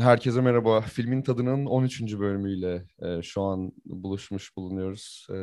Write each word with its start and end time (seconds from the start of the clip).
Herkese 0.00 0.40
merhaba. 0.40 0.80
Filmin 0.80 1.22
Tadının 1.22 1.66
13. 1.66 2.18
bölümüyle 2.18 2.86
e, 3.02 3.22
şu 3.22 3.42
an 3.42 3.72
buluşmuş 3.84 4.56
bulunuyoruz 4.56 5.26
e, 5.30 5.36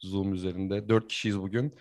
Zoom 0.00 0.34
üzerinde. 0.34 0.88
Dört 0.88 1.08
kişiyiz 1.08 1.40
bugün. 1.40 1.74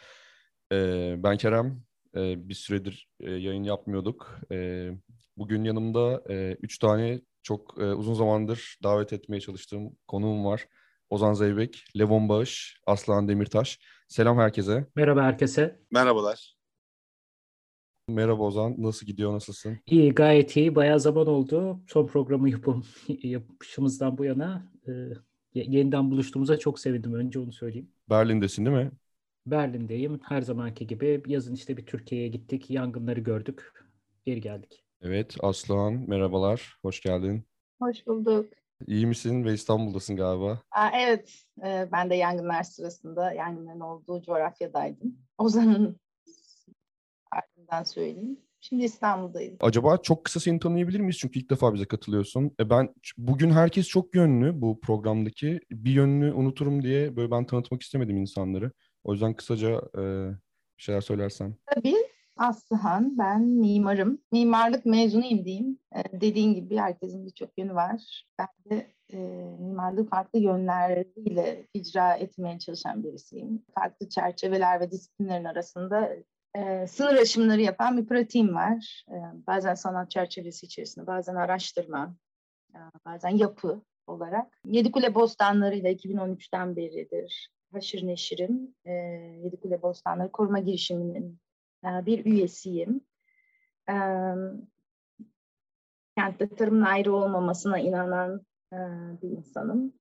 E, 0.71 1.15
ben 1.17 1.37
Kerem. 1.37 1.83
E, 2.15 2.49
bir 2.49 2.53
süredir 2.53 3.09
e, 3.19 3.31
yayın 3.31 3.63
yapmıyorduk. 3.63 4.39
E, 4.51 4.89
bugün 5.37 5.63
yanımda 5.63 6.23
e, 6.29 6.57
üç 6.61 6.79
tane 6.79 7.21
çok 7.43 7.75
e, 7.81 7.83
uzun 7.83 8.13
zamandır 8.13 8.77
davet 8.83 9.13
etmeye 9.13 9.39
çalıştığım 9.39 9.97
konuğum 10.07 10.45
var. 10.45 10.65
Ozan 11.09 11.33
Zeybek, 11.33 11.85
Levon 11.97 12.29
Bağış, 12.29 12.81
Aslan 12.85 13.27
Demirtaş. 13.27 13.79
Selam 14.07 14.37
herkese. 14.37 14.87
Merhaba 14.95 15.23
herkese. 15.23 15.79
Merhabalar. 15.91 16.56
Merhaba 18.09 18.43
Ozan, 18.43 18.75
nasıl 18.77 19.05
gidiyor, 19.05 19.33
nasılsın? 19.33 19.77
İyi, 19.87 20.13
gayet 20.13 20.57
iyi. 20.57 20.75
Bayağı 20.75 20.99
zaman 20.99 21.27
oldu. 21.27 21.79
Son 21.87 22.07
programı 22.07 22.49
yapım, 22.49 22.85
yapışımızdan 23.23 24.17
bu 24.17 24.25
yana 24.25 24.71
e, 24.87 24.91
yeniden 25.53 26.11
buluştuğumuza 26.11 26.57
çok 26.57 26.79
sevindim. 26.79 27.13
Önce 27.13 27.39
onu 27.39 27.51
söyleyeyim. 27.51 27.91
Berlin'desin 28.09 28.65
değil 28.65 28.77
mi? 28.77 28.91
Berlin'deyim. 29.45 30.19
Her 30.23 30.41
zamanki 30.41 30.87
gibi 30.87 31.23
yazın 31.27 31.53
işte 31.53 31.77
bir 31.77 31.85
Türkiye'ye 31.85 32.27
gittik. 32.27 32.69
Yangınları 32.69 33.19
gördük. 33.19 33.71
Geri 34.25 34.41
geldik. 34.41 34.83
Evet, 35.01 35.35
Aslan 35.39 35.93
merhabalar, 35.93 36.77
hoş 36.81 37.01
geldin. 37.01 37.43
Hoş 37.81 38.07
bulduk. 38.07 38.53
İyi 38.87 39.05
misin 39.07 39.45
ve 39.45 39.53
İstanbul'dasın 39.53 40.15
galiba? 40.15 40.61
Aa, 40.71 40.89
evet, 40.93 41.43
e, 41.65 41.89
ben 41.91 42.09
de 42.09 42.15
yangınlar 42.15 42.63
sırasında 42.63 43.33
yangınların 43.33 43.79
olduğu 43.79 44.21
coğrafyadaydım. 44.21 45.17
Ozan'ın 45.37 45.99
ardından 47.67 47.83
söyleyeyim. 47.83 48.39
Şimdi 48.59 48.83
İstanbul'dayım. 48.83 49.57
Acaba 49.59 49.97
çok 49.97 50.25
kısa 50.25 50.39
seni 50.39 50.59
tanıyabilir 50.59 50.99
miyiz? 50.99 51.17
Çünkü 51.17 51.39
ilk 51.39 51.49
defa 51.49 51.73
bize 51.73 51.85
katılıyorsun. 51.85 52.51
E 52.59 52.69
ben 52.69 52.93
bugün 53.17 53.51
herkes 53.51 53.87
çok 53.87 54.15
yönlü 54.15 54.61
bu 54.61 54.79
programdaki. 54.79 55.59
Bir 55.71 55.91
yönlü 55.91 56.33
unuturum 56.33 56.83
diye 56.83 57.15
böyle 57.15 57.31
ben 57.31 57.45
tanıtmak 57.45 57.81
istemedim 57.81 58.17
insanları. 58.17 58.71
O 59.03 59.13
yüzden 59.13 59.33
kısaca 59.33 59.81
e, 59.97 60.01
bir 60.77 60.83
şeyler 60.83 61.01
söylersen. 61.01 61.55
Tabii. 61.75 61.95
Aslıhan, 62.37 63.17
ben 63.17 63.41
mimarım. 63.41 64.21
Mimarlık 64.31 64.85
mezunuyum 64.85 65.45
diyeyim. 65.45 65.79
Ee, 65.95 66.21
dediğin 66.21 66.53
gibi 66.53 66.77
herkesin 66.77 67.25
birçok 67.25 67.57
yönü 67.57 67.75
var. 67.75 68.25
Ben 68.39 68.47
de 68.69 68.87
e, 69.13 69.17
mimarlığı 69.59 70.05
farklı 70.09 70.39
yönleriyle 70.39 71.67
icra 71.73 72.15
etmeye 72.15 72.59
çalışan 72.59 73.03
birisiyim. 73.03 73.63
Farklı 73.75 74.09
çerçeveler 74.09 74.79
ve 74.79 74.91
disiplinlerin 74.91 75.45
arasında 75.45 76.09
e, 76.57 76.87
sınır 76.87 77.15
aşımları 77.15 77.61
yapan 77.61 77.97
bir 77.97 78.05
pratiğim 78.05 78.55
var. 78.55 79.05
E, 79.09 79.15
bazen 79.47 79.73
sanat 79.73 80.11
çerçevesi 80.11 80.65
içerisinde, 80.65 81.07
bazen 81.07 81.35
araştırma, 81.35 82.15
e, 82.75 82.79
bazen 83.05 83.29
yapı 83.29 83.81
olarak. 84.07 84.59
Yedikule 84.65 85.15
Bostanları 85.15 85.75
ile 85.75 85.93
2013'ten 85.93 86.75
beridir 86.75 87.49
haşır 87.73 88.07
neşirim. 88.07 88.75
E, 88.85 88.91
Yedikule 89.43 89.81
Bostanları 89.81 90.31
koruma 90.31 90.59
girişiminin 90.59 91.39
e, 91.85 92.05
bir 92.05 92.25
üyesiyim. 92.25 93.01
E, 93.89 93.95
kentte 96.17 96.49
tarımın 96.49 96.81
ayrı 96.81 97.13
olmamasına 97.13 97.79
inanan 97.79 98.45
e, 98.73 98.77
bir 99.21 99.29
insanım. 99.29 99.93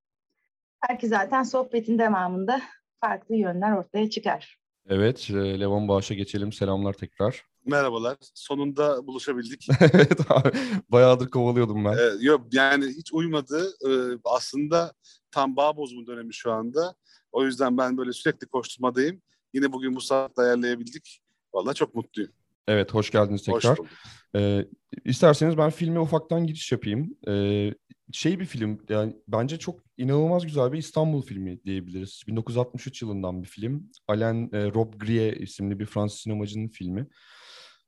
Belki 0.89 1.07
zaten 1.07 1.43
sohbetin 1.43 1.99
devamında 1.99 2.61
farklı 3.01 3.35
yönler 3.35 3.71
ortaya 3.71 4.09
çıkar. 4.09 4.57
Evet, 4.89 5.31
Levan 5.31 5.87
Bağış'a 5.87 6.13
geçelim. 6.13 6.53
Selamlar 6.53 6.93
tekrar. 6.93 7.45
Merhabalar. 7.65 8.17
Sonunda 8.33 9.07
buluşabildik. 9.07 9.67
evet 9.81 10.19
abi. 10.29 10.51
Bayağıdır 10.89 11.29
kovalıyordum 11.29 11.85
ben. 11.85 11.93
Ee, 11.93 12.11
yok 12.25 12.47
yani 12.51 12.85
hiç 12.85 13.13
uymadı. 13.13 13.69
Ee, 13.87 14.19
aslında 14.23 14.93
tam 15.31 15.55
bağ 15.55 15.77
bozumu 15.77 16.07
dönemi 16.07 16.33
şu 16.33 16.51
anda. 16.51 16.95
O 17.31 17.45
yüzden 17.45 17.77
ben 17.77 17.97
böyle 17.97 18.13
sürekli 18.13 18.47
koşturmadayım. 18.47 19.21
Yine 19.53 19.73
bugün 19.73 19.95
bu 19.95 20.01
saatte 20.01 20.41
ayarlayabildik. 20.41 21.21
Vallahi 21.53 21.75
çok 21.75 21.95
mutluyum. 21.95 22.31
Evet, 22.67 22.93
hoş 22.93 23.11
geldiniz 23.11 23.43
tekrar. 23.43 23.71
Hoş 23.71 23.79
bulduk. 23.79 23.91
Ee, 24.35 24.65
isterseniz 25.05 25.57
ben 25.57 25.69
filme 25.69 25.99
ufaktan 25.99 26.47
giriş 26.47 26.71
yapayım. 26.71 27.17
Ee, 27.27 27.73
şey 28.11 28.39
bir 28.39 28.45
film, 28.45 28.79
yani 28.89 29.15
bence 29.27 29.59
çok 29.59 29.79
inanılmaz 29.97 30.45
güzel 30.45 30.73
bir 30.73 30.77
İstanbul 30.77 31.21
filmi 31.21 31.63
diyebiliriz. 31.65 32.23
1963 32.27 33.01
yılından 33.01 33.43
bir 33.43 33.47
film. 33.47 33.91
Alain 34.07 34.53
e, 34.53 34.73
Rob 34.73 34.93
Grie 34.93 35.35
isimli 35.35 35.79
bir 35.79 35.85
Fransız 35.85 36.19
sinemacının 36.19 36.67
filmi. 36.67 37.07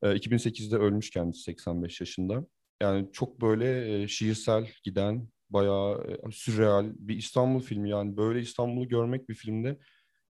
E, 0.03 0.07
2008'de 0.07 0.75
ölmüş 0.75 1.09
kendisi 1.09 1.41
85 1.41 2.01
yaşında. 2.01 2.45
Yani 2.81 3.09
çok 3.13 3.41
böyle 3.41 4.01
e, 4.03 4.07
şiirsel 4.07 4.69
giden, 4.83 5.27
bayağı 5.49 6.17
e, 6.27 6.31
sürreal 6.31 6.91
bir 6.95 7.17
İstanbul 7.17 7.61
filmi. 7.61 7.89
Yani 7.89 8.17
böyle 8.17 8.41
İstanbul'u 8.41 8.87
görmek 8.87 9.29
bir 9.29 9.35
filmde 9.35 9.79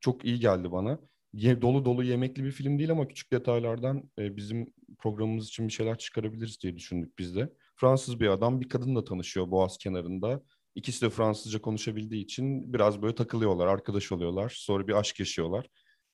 çok 0.00 0.24
iyi 0.24 0.40
geldi 0.40 0.72
bana 0.72 0.98
ye, 1.36 1.62
dolu 1.62 1.84
dolu 1.84 2.04
yemekli 2.04 2.44
bir 2.44 2.50
film 2.50 2.78
değil 2.78 2.90
ama 2.90 3.08
küçük 3.08 3.32
detaylardan 3.32 4.10
e, 4.18 4.36
bizim 4.36 4.72
programımız 4.98 5.48
için 5.48 5.68
bir 5.68 5.72
şeyler 5.72 5.98
çıkarabiliriz 5.98 6.60
diye 6.62 6.76
düşündük 6.76 7.18
biz 7.18 7.36
de. 7.36 7.52
Fransız 7.76 8.20
bir 8.20 8.28
adam 8.28 8.60
bir 8.60 8.68
kadınla 8.68 9.04
tanışıyor 9.04 9.50
Boğaz 9.50 9.78
kenarında. 9.78 10.42
İkisi 10.74 11.02
de 11.02 11.10
Fransızca 11.10 11.60
konuşabildiği 11.60 12.24
için 12.24 12.72
biraz 12.72 13.02
böyle 13.02 13.14
takılıyorlar, 13.14 13.66
arkadaş 13.66 14.12
oluyorlar. 14.12 14.52
Sonra 14.56 14.88
bir 14.88 14.92
aşk 14.92 15.20
yaşıyorlar. 15.20 15.66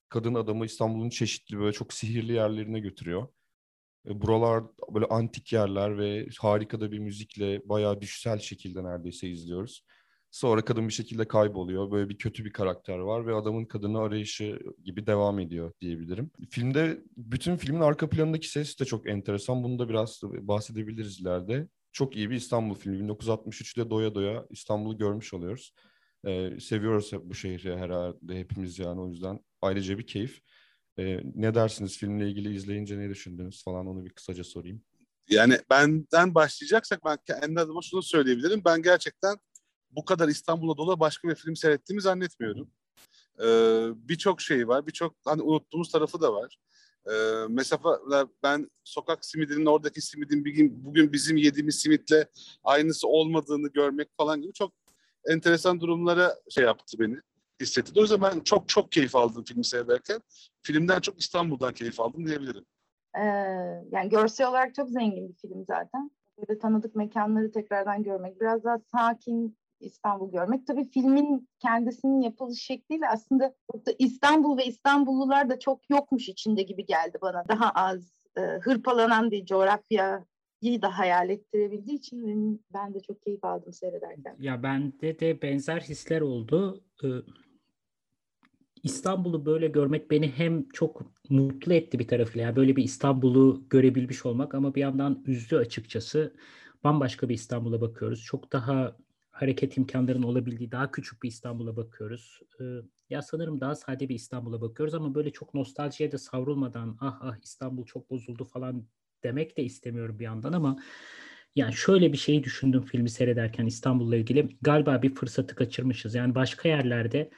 Kadın 0.08 0.34
adamı 0.34 0.64
İstanbul'un 0.66 1.10
çeşitli 1.10 1.58
böyle 1.58 1.72
çok 1.72 1.92
sihirli 1.92 2.32
yerlerine 2.32 2.80
götürüyor. 2.80 3.28
E, 4.08 4.22
buralar 4.22 4.64
böyle 4.94 5.06
antik 5.06 5.52
yerler 5.52 5.98
ve 5.98 6.28
harika 6.40 6.80
da 6.80 6.92
bir 6.92 6.98
müzikle 6.98 7.68
bayağı 7.68 8.00
düşsel 8.00 8.38
şekilde 8.38 8.84
neredeyse 8.84 9.28
izliyoruz. 9.28 9.84
Sonra 10.32 10.64
kadın 10.64 10.88
bir 10.88 10.92
şekilde 10.92 11.28
kayboluyor. 11.28 11.90
Böyle 11.90 12.08
bir 12.08 12.18
kötü 12.18 12.44
bir 12.44 12.52
karakter 12.52 12.98
var 12.98 13.26
ve 13.26 13.34
adamın 13.34 13.64
kadını 13.64 13.98
arayışı 14.00 14.58
gibi 14.84 15.06
devam 15.06 15.38
ediyor 15.38 15.72
diyebilirim. 15.80 16.30
Filmde 16.50 17.02
bütün 17.16 17.56
filmin 17.56 17.80
arka 17.80 18.08
planındaki 18.08 18.48
ses 18.48 18.80
de 18.80 18.84
çok 18.84 19.08
enteresan. 19.08 19.62
Bunu 19.62 19.78
da 19.78 19.88
biraz 19.88 20.20
bahsedebiliriz 20.22 21.20
ileride. 21.20 21.68
Çok 21.92 22.16
iyi 22.16 22.30
bir 22.30 22.36
İstanbul 22.36 22.74
filmi. 22.74 22.98
1963'te 22.98 23.90
doya 23.90 24.14
doya 24.14 24.46
İstanbul'u 24.50 24.98
görmüş 24.98 25.34
oluyoruz. 25.34 25.74
Ee, 26.26 26.60
seviyoruz 26.60 27.10
bu 27.22 27.34
şehri 27.34 27.76
herhalde 27.76 28.38
hepimiz 28.38 28.78
yani 28.78 29.00
o 29.00 29.08
yüzden 29.08 29.40
ayrıca 29.62 29.98
bir 29.98 30.06
keyif. 30.06 30.40
Ee, 30.98 31.20
ne 31.34 31.54
dersiniz 31.54 31.98
filmle 31.98 32.28
ilgili 32.28 32.54
izleyince 32.54 32.98
ne 32.98 33.10
düşündünüz 33.10 33.64
falan 33.64 33.86
onu 33.86 34.04
bir 34.04 34.10
kısaca 34.10 34.44
sorayım. 34.44 34.82
Yani 35.30 35.58
benden 35.70 36.34
başlayacaksak 36.34 37.04
ben 37.04 37.18
kendi 37.26 37.60
adıma 37.60 37.80
şunu 37.82 38.02
söyleyebilirim. 38.02 38.62
Ben 38.64 38.82
gerçekten 38.82 39.36
bu 39.92 40.04
kadar 40.04 40.28
İstanbul'a 40.28 40.76
dolu 40.76 41.00
başka 41.00 41.28
bir 41.28 41.34
film 41.34 41.56
seyrettiğimi 41.56 42.02
zannetmiyorum. 42.02 42.70
Ee, 43.40 43.88
birçok 43.94 44.40
şey 44.40 44.68
var, 44.68 44.86
birçok 44.86 45.14
hani 45.24 45.42
unuttuğumuz 45.42 45.90
tarafı 45.92 46.20
da 46.20 46.32
var. 46.32 46.58
Ee, 47.06 47.46
mesela 47.48 47.80
ben 48.42 48.70
sokak 48.84 49.24
simidinin 49.24 49.66
oradaki 49.66 50.00
simidin 50.00 50.44
bir 50.44 50.50
gün, 50.50 50.84
bugün 50.84 51.12
bizim 51.12 51.36
yediğimiz 51.36 51.80
simitle 51.80 52.28
aynısı 52.64 53.08
olmadığını 53.08 53.68
görmek 53.68 54.08
falan 54.16 54.42
gibi 54.42 54.52
çok 54.52 54.72
enteresan 55.28 55.80
durumlara 55.80 56.34
şey 56.50 56.64
yaptı 56.64 56.98
beni 57.00 57.16
hissetti. 57.60 57.92
O 57.96 58.00
yüzden 58.00 58.22
ben 58.22 58.40
çok 58.40 58.68
çok 58.68 58.92
keyif 58.92 59.16
aldım 59.16 59.44
filmi 59.44 59.64
seyrederken. 59.64 60.20
Filmden 60.62 61.00
çok 61.00 61.20
İstanbul'dan 61.20 61.72
keyif 61.72 62.00
aldım 62.00 62.26
diyebilirim. 62.26 62.64
Ee, 63.16 63.24
yani 63.90 64.08
görsel 64.08 64.48
olarak 64.48 64.74
çok 64.74 64.90
zengin 64.90 65.28
bir 65.28 65.34
film 65.34 65.64
zaten. 65.66 66.10
Böyle 66.38 66.58
tanıdık 66.58 66.94
mekanları 66.94 67.52
tekrardan 67.52 68.02
görmek, 68.02 68.40
biraz 68.40 68.64
daha 68.64 68.78
sakin, 68.92 69.56
İstanbul 69.82 70.32
görmek. 70.32 70.66
Tabii 70.66 70.90
filmin 70.90 71.48
kendisinin 71.58 72.20
yapılış 72.20 72.62
şekliyle 72.62 73.08
aslında 73.08 73.54
İstanbul 73.98 74.58
ve 74.58 74.64
İstanbullular 74.64 75.50
da 75.50 75.58
çok 75.58 75.90
yokmuş 75.90 76.28
içinde 76.28 76.62
gibi 76.62 76.86
geldi 76.86 77.18
bana. 77.22 77.44
Daha 77.48 77.70
az 77.70 78.12
e, 78.36 78.40
hırpalanan 78.40 79.30
bir 79.30 79.46
coğrafya 79.46 80.24
da 80.62 80.98
hayal 80.98 81.30
ettirebildiği 81.30 81.98
için 81.98 82.64
ben 82.74 82.94
de 82.94 83.00
çok 83.00 83.22
keyif 83.22 83.44
aldım 83.44 83.72
seyrederken. 83.72 84.36
Ya 84.38 84.62
bende 84.62 85.20
de 85.20 85.42
benzer 85.42 85.80
hisler 85.80 86.20
oldu. 86.20 86.84
Ee, 87.04 87.08
İstanbul'u 88.82 89.46
böyle 89.46 89.68
görmek 89.68 90.10
beni 90.10 90.30
hem 90.30 90.68
çok 90.68 91.02
mutlu 91.30 91.72
etti 91.72 91.98
bir 91.98 92.08
tarafıyla. 92.08 92.46
Yani 92.46 92.56
böyle 92.56 92.76
bir 92.76 92.84
İstanbul'u 92.84 93.64
görebilmiş 93.70 94.26
olmak 94.26 94.54
ama 94.54 94.74
bir 94.74 94.80
yandan 94.80 95.24
üzdü 95.26 95.56
açıkçası. 95.56 96.34
Bambaşka 96.84 97.28
bir 97.28 97.34
İstanbul'a 97.34 97.80
bakıyoruz. 97.80 98.24
Çok 98.24 98.52
daha 98.52 98.96
hareket 99.32 99.76
imkanlarının 99.76 100.22
olabildiği 100.22 100.72
daha 100.72 100.90
küçük 100.90 101.22
bir 101.22 101.28
İstanbul'a 101.28 101.76
bakıyoruz. 101.76 102.40
Ee, 102.60 102.64
ya 103.10 103.22
sanırım 103.22 103.60
daha 103.60 103.74
sade 103.74 104.08
bir 104.08 104.14
İstanbul'a 104.14 104.60
bakıyoruz 104.60 104.94
ama 104.94 105.14
böyle 105.14 105.30
çok 105.30 105.54
nostaljiye 105.54 106.12
de 106.12 106.18
savrulmadan 106.18 106.96
ah 107.00 107.18
ah 107.20 107.36
İstanbul 107.42 107.86
çok 107.86 108.10
bozuldu 108.10 108.44
falan 108.44 108.86
demek 109.22 109.56
de 109.56 109.64
istemiyorum 109.64 110.18
bir 110.18 110.24
yandan 110.24 110.52
ama 110.52 110.78
yani 111.56 111.72
şöyle 111.72 112.12
bir 112.12 112.18
şeyi 112.18 112.44
düşündüm 112.44 112.82
filmi 112.82 113.10
seyrederken 113.10 113.66
İstanbul'la 113.66 114.16
ilgili. 114.16 114.56
Galiba 114.62 115.02
bir 115.02 115.14
fırsatı 115.14 115.54
kaçırmışız. 115.54 116.14
Yani 116.14 116.34
başka 116.34 116.68
yerlerde 116.68 117.30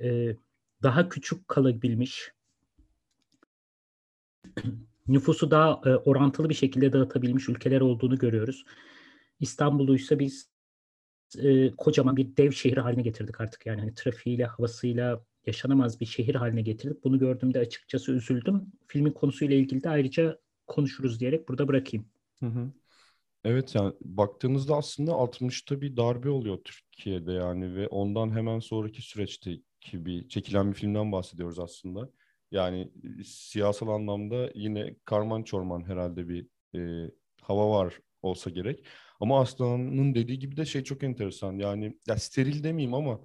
e, 0.00 0.36
daha 0.82 1.08
küçük 1.08 1.48
kalabilmiş, 1.48 2.32
nüfusu 5.08 5.50
daha 5.50 5.80
e, 5.84 5.88
orantılı 5.88 6.48
bir 6.48 6.54
şekilde 6.54 6.92
dağıtabilmiş 6.92 7.48
ülkeler 7.48 7.80
olduğunu 7.80 8.18
görüyoruz. 8.18 8.64
İstanbul'uysa 9.40 10.18
biz 10.18 10.49
e, 11.38 11.70
kocaman 11.76 12.16
bir 12.16 12.36
dev 12.36 12.50
şehir 12.52 12.76
haline 12.76 13.02
getirdik 13.02 13.40
artık 13.40 13.66
yani 13.66 13.80
hani 13.80 13.94
trafiğiyle, 13.94 14.44
havasıyla 14.44 15.24
yaşanamaz 15.46 16.00
bir 16.00 16.06
şehir 16.06 16.34
haline 16.34 16.62
getirdik. 16.62 17.04
Bunu 17.04 17.18
gördüğümde 17.18 17.58
açıkçası 17.58 18.12
üzüldüm. 18.12 18.72
Filmin 18.86 19.12
konusuyla 19.12 19.56
ilgili 19.56 19.82
de 19.82 19.88
ayrıca 19.90 20.38
konuşuruz 20.66 21.20
diyerek 21.20 21.48
burada 21.48 21.68
bırakayım. 21.68 22.06
Hı 22.40 22.46
hı. 22.46 22.72
Evet 23.44 23.74
yani 23.74 23.92
baktığınızda 24.00 24.76
aslında 24.76 25.12
60'ta 25.12 25.80
bir 25.80 25.96
darbe 25.96 26.30
oluyor 26.30 26.58
Türkiye'de 26.64 27.32
yani 27.32 27.74
ve 27.74 27.88
ondan 27.88 28.30
hemen 28.30 28.58
sonraki 28.58 29.02
süreçteki 29.02 30.06
bir 30.06 30.28
çekilen 30.28 30.70
bir 30.70 30.76
filmden 30.76 31.12
bahsediyoruz 31.12 31.58
aslında. 31.58 32.10
Yani 32.50 32.90
siyasal 33.24 33.88
anlamda 33.88 34.50
yine 34.54 34.96
karman 35.04 35.42
çorman 35.42 35.88
herhalde 35.88 36.28
bir 36.28 36.46
e, 36.74 37.10
hava 37.42 37.70
var 37.70 38.00
olsa 38.22 38.50
gerek. 38.50 38.84
Ama 39.20 39.40
Aslan'ın 39.40 40.14
dediği 40.14 40.38
gibi 40.38 40.56
de 40.56 40.64
şey 40.64 40.84
çok 40.84 41.02
enteresan. 41.02 41.58
Yani 41.58 41.98
ya 42.08 42.16
steril 42.16 42.64
demeyeyim 42.64 42.94
ama 42.94 43.20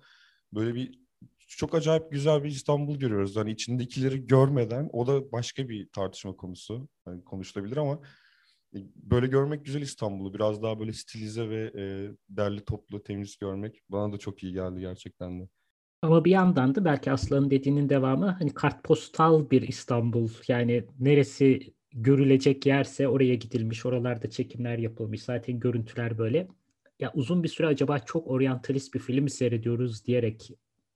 böyle 0.54 0.76
bir 0.76 1.00
çok 1.48 1.76
acayip 1.76 2.12
güzel 2.12 2.44
bir 2.44 2.50
İstanbul 2.50 3.00
görüyoruz. 3.00 3.36
Hani 3.36 3.52
içindekileri 3.52 4.28
görmeden 4.28 4.90
o 4.94 5.08
da 5.08 5.32
başka 5.32 5.70
bir 5.70 5.90
tartışma 5.90 6.36
konusu. 6.36 6.88
Yani 7.08 7.24
konuşulabilir 7.24 7.78
ama 7.78 8.00
e, 8.76 8.78
böyle 8.96 9.28
görmek 9.28 9.66
güzel 9.66 9.82
İstanbul'u. 9.82 10.34
Biraz 10.34 10.64
daha 10.64 10.80
böyle 10.80 10.94
stilize 10.94 11.50
ve 11.50 11.72
e, 11.76 12.12
derli 12.30 12.66
toplu, 12.66 13.04
temiz 13.04 13.38
görmek 13.38 13.82
bana 13.90 14.14
da 14.14 14.18
çok 14.18 14.44
iyi 14.44 14.54
geldi 14.54 14.80
gerçekten 14.80 15.40
de. 15.40 15.48
Ama 16.02 16.26
bir 16.26 16.32
yandan 16.32 16.76
da 16.76 16.86
belki 16.86 17.12
Aslan'ın 17.12 17.50
dediğinin 17.52 17.90
devamı 17.90 18.28
hani 18.40 18.54
kartpostal 18.54 19.50
bir 19.50 19.62
İstanbul. 19.62 20.30
Yani 20.48 20.86
neresi 21.00 21.75
görülecek 21.96 22.66
yerse 22.66 23.08
oraya 23.08 23.36
gidilmiş, 23.36 23.86
oralarda 23.86 24.30
çekimler 24.30 24.78
yapılmış. 24.78 25.24
Zaten 25.24 25.60
görüntüler 25.60 26.18
böyle. 26.18 26.48
Ya 27.00 27.12
uzun 27.16 27.44
bir 27.44 27.48
süre 27.50 27.68
acaba 27.68 28.00
çok 28.00 28.28
oryantalist 28.28 28.94
bir 28.94 29.00
film 29.00 29.30
seyrediyoruz 29.30 30.06
diyerek 30.06 30.52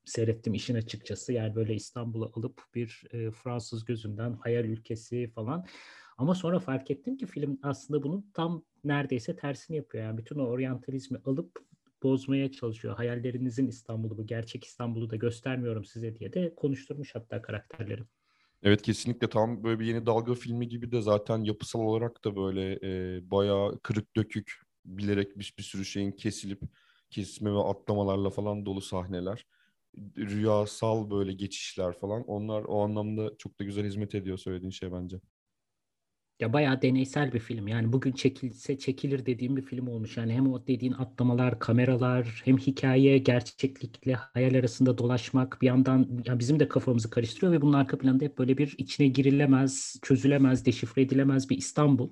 seyrettim 0.06 0.54
işin 0.54 0.75
açıkçası. 0.75 1.34
Yani 1.34 1.56
böyle 1.56 1.75
İstanbul'u 1.75 2.31
alıp 2.36 2.62
bir 2.75 3.04
e, 3.12 3.31
Fransız 3.31 3.86
gözünden 3.86 4.34
hayal 4.34 4.66
ülkesi 4.66 5.28
falan. 5.28 5.66
Ama 6.18 6.36
sonra 6.36 6.60
fark 6.60 6.92
ettim 6.92 7.18
ki 7.18 7.25
film 7.25 7.60
aslında 7.63 8.04
bunun 8.04 8.31
tam 8.34 8.63
neredeyse 8.84 9.36
tersini 9.36 9.78
yapıyor. 9.78 10.04
Yani 10.04 10.18
bütün 10.18 10.40
o 10.40 10.44
oryantalizmi 10.44 11.18
alıp 11.25 11.60
bozmaya 12.04 12.51
çalışıyor. 12.51 12.96
Hayallerinizin 12.96 13.68
İstanbul'u 13.68 14.18
bu, 14.18 14.25
gerçek 14.25 14.63
İstanbul'u 14.63 15.10
da 15.10 15.16
göstermiyorum 15.16 15.86
size 15.86 16.19
diye 16.19 16.34
de 16.34 16.56
konuşturmuş 16.56 17.16
hatta 17.16 17.42
karakterleri. 17.42 18.04
Evet 18.63 18.81
kesinlikle 18.81 19.29
tam 19.29 19.63
böyle 19.63 19.79
bir 19.79 19.85
yeni 19.85 20.06
dalga 20.06 20.33
filmi 20.33 20.67
gibi 20.67 20.91
de 20.91 21.01
zaten 21.01 21.44
yapısal 21.44 21.79
olarak 21.79 22.25
da 22.25 22.35
böyle 22.35 22.79
e, 23.17 23.31
bayağı 23.31 23.79
kırık 23.83 24.15
dökük 24.15 24.61
bilerek 24.85 25.39
bir, 25.39 25.53
bir 25.57 25.63
sürü 25.63 25.85
şeyin 25.85 26.11
kesilip 26.11 26.61
kesme 27.09 27.53
ve 27.53 27.59
atlamalarla 27.59 28.29
falan 28.29 28.65
dolu 28.65 28.81
sahneler. 28.81 29.45
Rüyasal 30.17 31.11
böyle 31.11 31.33
geçişler 31.33 31.94
falan. 31.94 32.23
Onlar 32.27 32.63
o 32.67 32.81
anlamda 32.83 33.31
çok 33.38 33.59
da 33.59 33.63
güzel 33.63 33.85
hizmet 33.85 34.15
ediyor 34.15 34.38
söylediğin 34.38 34.71
şey 34.71 34.91
bence 34.91 35.19
ya 36.39 36.53
bayağı 36.53 36.81
deneysel 36.81 37.33
bir 37.33 37.39
film. 37.39 37.68
Yani 37.68 37.94
bugün 37.94 38.12
çekilse 38.12 38.77
çekilir 38.77 39.25
dediğim 39.25 39.57
bir 39.57 39.62
film 39.62 39.88
olmuş. 39.88 40.18
Yani 40.18 40.33
hem 40.33 40.53
o 40.53 40.68
dediğin 40.68 40.94
atlamalar, 40.94 41.59
kameralar, 41.59 42.41
hem 42.45 42.57
hikaye, 42.57 43.18
gerçeklikle 43.18 44.13
hayal 44.13 44.56
arasında 44.56 44.97
dolaşmak 44.97 45.62
bir 45.62 45.68
yandan 45.68 46.21
ya 46.25 46.39
bizim 46.39 46.59
de 46.59 46.68
kafamızı 46.68 47.09
karıştırıyor 47.09 47.51
ve 47.53 47.62
bunun 47.62 47.74
arka 47.74 47.97
planında 47.97 48.25
hep 48.25 48.38
böyle 48.38 48.57
bir 48.57 48.75
içine 48.77 49.07
girilemez, 49.07 49.95
çözülemez, 50.01 50.65
deşifre 50.65 51.01
edilemez 51.01 51.50
bir 51.50 51.57
İstanbul. 51.57 52.09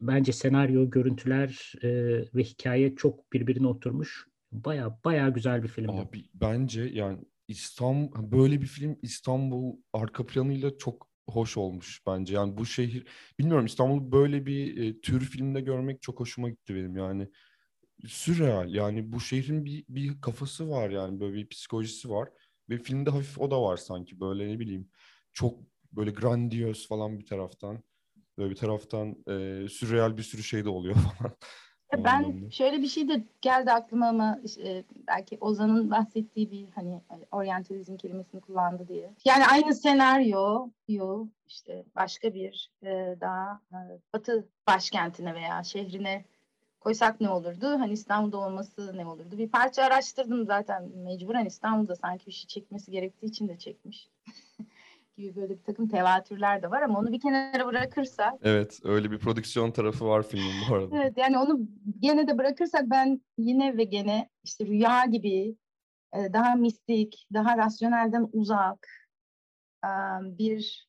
Bence 0.00 0.32
senaryo, 0.32 0.90
görüntüler 0.90 1.72
e, 1.82 1.88
ve 2.34 2.42
hikaye 2.42 2.96
çok 2.96 3.32
birbirine 3.32 3.66
oturmuş. 3.66 4.28
Baya 4.52 4.98
baya 5.04 5.28
güzel 5.28 5.62
bir 5.62 5.68
film. 5.68 5.90
Abi 5.90 6.24
bence 6.34 6.82
yani 6.82 7.18
İstanbul 7.48 8.32
böyle 8.32 8.60
bir 8.60 8.66
film 8.66 8.98
İstanbul 9.02 9.76
arka 9.92 10.26
planıyla 10.26 10.78
çok 10.78 11.07
hoş 11.28 11.56
olmuş 11.56 12.02
bence. 12.06 12.34
Yani 12.34 12.56
bu 12.56 12.66
şehir 12.66 13.06
bilmiyorum 13.38 13.66
İstanbul 13.66 14.12
böyle 14.12 14.46
bir 14.46 14.76
e, 14.76 15.00
tür 15.00 15.20
filmde 15.20 15.60
görmek 15.60 16.02
çok 16.02 16.20
hoşuma 16.20 16.50
gitti 16.50 16.74
benim 16.74 16.96
yani. 16.96 17.28
Sürreal 18.06 18.74
yani 18.74 19.12
bu 19.12 19.20
şehrin 19.20 19.64
bir, 19.64 19.84
bir 19.88 20.20
kafası 20.20 20.70
var 20.70 20.90
yani 20.90 21.20
böyle 21.20 21.34
bir 21.36 21.48
psikolojisi 21.48 22.10
var. 22.10 22.28
Ve 22.70 22.78
filmde 22.78 23.10
hafif 23.10 23.38
o 23.38 23.50
da 23.50 23.62
var 23.62 23.76
sanki 23.76 24.20
böyle 24.20 24.48
ne 24.48 24.60
bileyim 24.60 24.90
çok 25.32 25.60
böyle 25.92 26.10
grandiyoz 26.10 26.88
falan 26.88 27.18
bir 27.18 27.26
taraftan. 27.26 27.82
Böyle 28.38 28.50
bir 28.50 28.56
taraftan 28.56 29.10
e, 29.28 29.68
sürreal 29.68 30.16
bir 30.16 30.22
sürü 30.22 30.42
şey 30.42 30.64
de 30.64 30.68
oluyor 30.68 30.94
falan. 31.18 31.36
Ben 31.96 32.48
şöyle 32.50 32.82
bir 32.82 32.86
şey 32.86 33.08
de 33.08 33.22
geldi 33.40 33.72
aklıma 33.72 34.08
ama 34.08 34.38
işte, 34.44 34.84
belki 35.06 35.38
Ozan'ın 35.40 35.90
bahsettiği 35.90 36.50
bir 36.50 36.66
hani 36.74 37.00
oryantalizm 37.32 37.96
kelimesini 37.96 38.40
kullandı 38.40 38.88
diye. 38.88 39.14
Yani 39.24 39.46
aynı 39.46 39.74
senaryo 39.74 40.68
yo 40.88 41.26
işte 41.46 41.84
başka 41.96 42.34
bir 42.34 42.70
e, 42.82 43.16
daha 43.20 43.60
e, 43.72 43.78
batı 44.12 44.48
başkentine 44.66 45.34
veya 45.34 45.64
şehrine 45.64 46.24
koysak 46.80 47.20
ne 47.20 47.30
olurdu? 47.30 47.66
Hani 47.66 47.92
İstanbul'da 47.92 48.38
olması 48.38 48.96
ne 48.96 49.06
olurdu? 49.06 49.38
Bir 49.38 49.48
parça 49.48 49.84
araştırdım 49.84 50.46
zaten 50.46 50.88
mecburen 50.88 51.46
İstanbul'da 51.46 51.96
sanki 51.96 52.26
bir 52.26 52.32
şey 52.32 52.46
çekmesi 52.46 52.90
gerektiği 52.90 53.26
için 53.26 53.48
de 53.48 53.58
çekmiş. 53.58 54.08
gibi 55.18 55.36
böyle 55.36 55.58
bir 55.58 55.62
takım 55.62 55.88
tevatürler 55.88 56.62
de 56.62 56.70
var 56.70 56.82
ama 56.82 56.98
onu 56.98 57.12
bir 57.12 57.20
kenara 57.20 57.66
bırakırsak. 57.66 58.34
Evet 58.42 58.80
öyle 58.84 59.10
bir 59.10 59.18
prodüksiyon 59.18 59.70
tarafı 59.70 60.06
var 60.06 60.22
filmin 60.22 60.54
bu 60.70 60.74
arada. 60.74 60.96
evet 60.96 61.18
yani 61.18 61.38
onu 61.38 61.60
gene 61.98 62.28
de 62.28 62.38
bırakırsak 62.38 62.82
ben 62.86 63.20
yine 63.38 63.76
ve 63.76 63.84
gene 63.84 64.28
işte 64.44 64.66
rüya 64.66 65.04
gibi 65.04 65.56
e, 66.14 66.32
daha 66.32 66.54
mistik, 66.54 67.26
daha 67.32 67.58
rasyonelden 67.58 68.28
uzak 68.32 68.86
e, 69.84 69.88
bir 70.22 70.88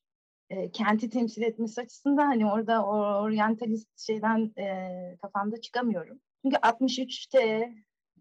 e, 0.50 0.70
kenti 0.70 1.10
temsil 1.10 1.42
etmesi 1.42 1.80
açısından 1.80 2.26
hani 2.26 2.52
orada 2.52 2.84
o 2.86 3.22
oryantalist 3.22 3.98
şeyden 4.06 4.52
kafamda 5.22 5.60
çıkamıyorum. 5.60 6.20
Çünkü 6.42 6.56
63'te 6.56 7.74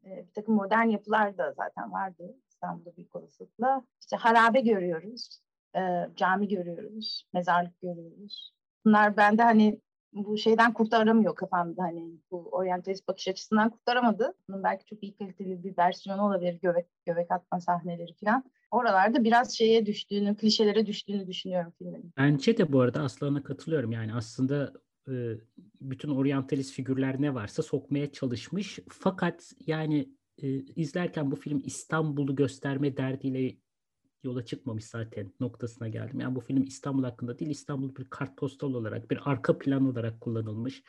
bir 0.04 0.34
takım 0.36 0.56
modern 0.56 0.88
yapılar 0.88 1.38
da 1.38 1.54
zaten 1.58 1.92
vardı 1.92 2.36
İstanbul'da 2.50 2.96
büyük 2.96 3.16
olasılıkla. 3.16 3.84
İşte 4.02 4.16
harabe 4.16 4.62
görüyoruz 4.62 5.42
e, 5.76 6.10
cami 6.16 6.48
görüyoruz, 6.48 7.24
mezarlık 7.34 7.82
görüyoruz. 7.82 8.54
Bunlar 8.86 9.18
bende 9.18 9.44
hani 9.44 9.80
bu 10.14 10.38
şeyden 10.38 10.74
kurtaramıyor 10.74 11.36
kafamda 11.36 11.84
hani 11.84 12.20
bu 12.32 12.50
oryantalist 12.52 13.08
bakış 13.08 13.28
açısından 13.28 13.70
kurtaramadı. 13.70 14.34
Bunun 14.50 14.64
belki 14.64 14.86
çok 14.86 15.04
iyi 15.04 15.18
kaliteli 15.18 15.64
bir 15.64 15.78
versiyonu 15.78 16.22
olabilir 16.22 16.60
göbek, 16.62 16.86
göbek 17.06 17.32
atma 17.32 17.60
sahneleri 17.60 18.14
falan. 18.14 18.44
Oralarda 18.72 19.24
biraz 19.24 19.58
şeye 19.58 19.86
düştüğünü, 19.86 20.36
klişelere 20.36 20.86
düştüğünü 20.86 21.28
düşünüyorum 21.28 21.74
filmin. 21.78 22.14
Bence 22.18 22.58
de 22.58 22.72
bu 22.72 22.82
arada 22.82 23.02
Aslan'a 23.02 23.44
katılıyorum. 23.44 23.92
Yani 23.92 24.14
aslında 24.14 24.74
e, 25.08 25.14
bütün 25.82 26.10
oryantalist 26.10 26.74
figürler 26.74 27.22
ne 27.22 27.34
varsa 27.34 27.64
sokmaya 27.64 28.12
çalışmış. 28.12 28.80
Fakat 28.90 29.52
yani 29.68 30.10
e, 30.38 30.48
izlerken 30.58 31.32
bu 31.32 31.36
film 31.36 31.62
İstanbul'u 31.66 32.36
gösterme 32.36 32.98
derdiyle 32.98 33.56
yola 34.24 34.46
çıkmamış 34.46 34.86
zaten 34.86 35.34
noktasına 35.40 35.88
geldim. 35.88 36.20
Yani 36.20 36.36
bu 36.36 36.40
film 36.40 36.64
İstanbul 36.64 37.04
hakkında 37.04 37.40
değil, 37.40 37.52
İstanbul 37.52 37.96
bir 37.96 38.06
kartpostal 38.06 38.74
olarak, 38.74 39.12
bir 39.12 39.20
arka 39.26 39.58
plan 39.58 39.92
olarak 39.92 40.22
kullanılmış 40.22 40.84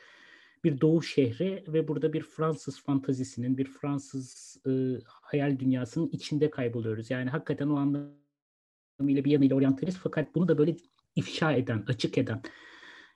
bir 0.63 0.81
doğu 0.81 1.03
şehri 1.03 1.63
ve 1.67 1.87
burada 1.87 2.13
bir 2.13 2.23
Fransız 2.23 2.81
fantazisinin, 2.81 3.57
bir 3.57 3.65
Fransız 3.65 4.57
e, 4.67 4.71
hayal 5.05 5.59
dünyasının 5.59 6.09
içinde 6.11 6.49
kayboluyoruz. 6.49 7.11
Yani 7.11 7.29
hakikaten 7.29 7.67
o 7.67 7.75
anlamıyla 7.75 9.25
bir 9.25 9.31
yanıyla 9.31 9.55
oryantalist 9.55 9.97
fakat 9.97 10.35
bunu 10.35 10.47
da 10.47 10.57
böyle 10.57 10.75
ifşa 11.15 11.51
eden, 11.51 11.83
açık 11.87 12.17
eden. 12.17 12.41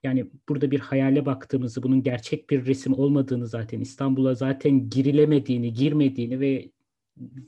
Yani 0.03 0.31
burada 0.49 0.71
bir 0.71 0.79
hayale 0.79 1.25
baktığımızı, 1.25 1.83
bunun 1.83 2.03
gerçek 2.03 2.49
bir 2.49 2.65
resim 2.65 2.93
olmadığını 2.93 3.47
zaten, 3.47 3.79
İstanbul'a 3.79 4.33
zaten 4.35 4.89
girilemediğini, 4.89 5.73
girmediğini 5.73 6.39
ve 6.39 6.71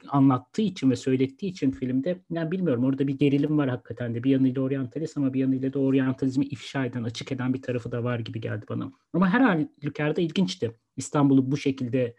anlattığı 0.10 0.62
için 0.62 0.92
ve 0.92 0.96
söylettiği 0.96 1.52
için 1.52 1.72
filmde 1.72 2.22
yani 2.30 2.52
bilmiyorum 2.52 2.84
orada 2.84 3.08
bir 3.08 3.18
gerilim 3.18 3.58
var 3.58 3.70
hakikaten 3.70 4.16
de 4.16 4.24
bir 4.24 4.30
yanıyla 4.30 4.62
oryantalist 4.62 5.18
ama 5.18 5.34
bir 5.34 5.40
yanıyla 5.40 5.74
da 5.74 5.80
oryantalizmi 5.80 6.46
ifşa 6.46 6.86
eden 6.86 7.04
açık 7.04 7.32
eden 7.32 7.54
bir 7.54 7.62
tarafı 7.62 7.92
da 7.92 8.04
var 8.04 8.20
gibi 8.20 8.42
geldi 8.42 8.66
bana. 8.70 8.92
Ama 9.14 9.30
her 9.30 9.42
halükarda 9.42 10.22
ilginçti 10.22 10.72
İstanbul'u 10.98 11.52
bu 11.52 11.58
şekilde 11.58 12.16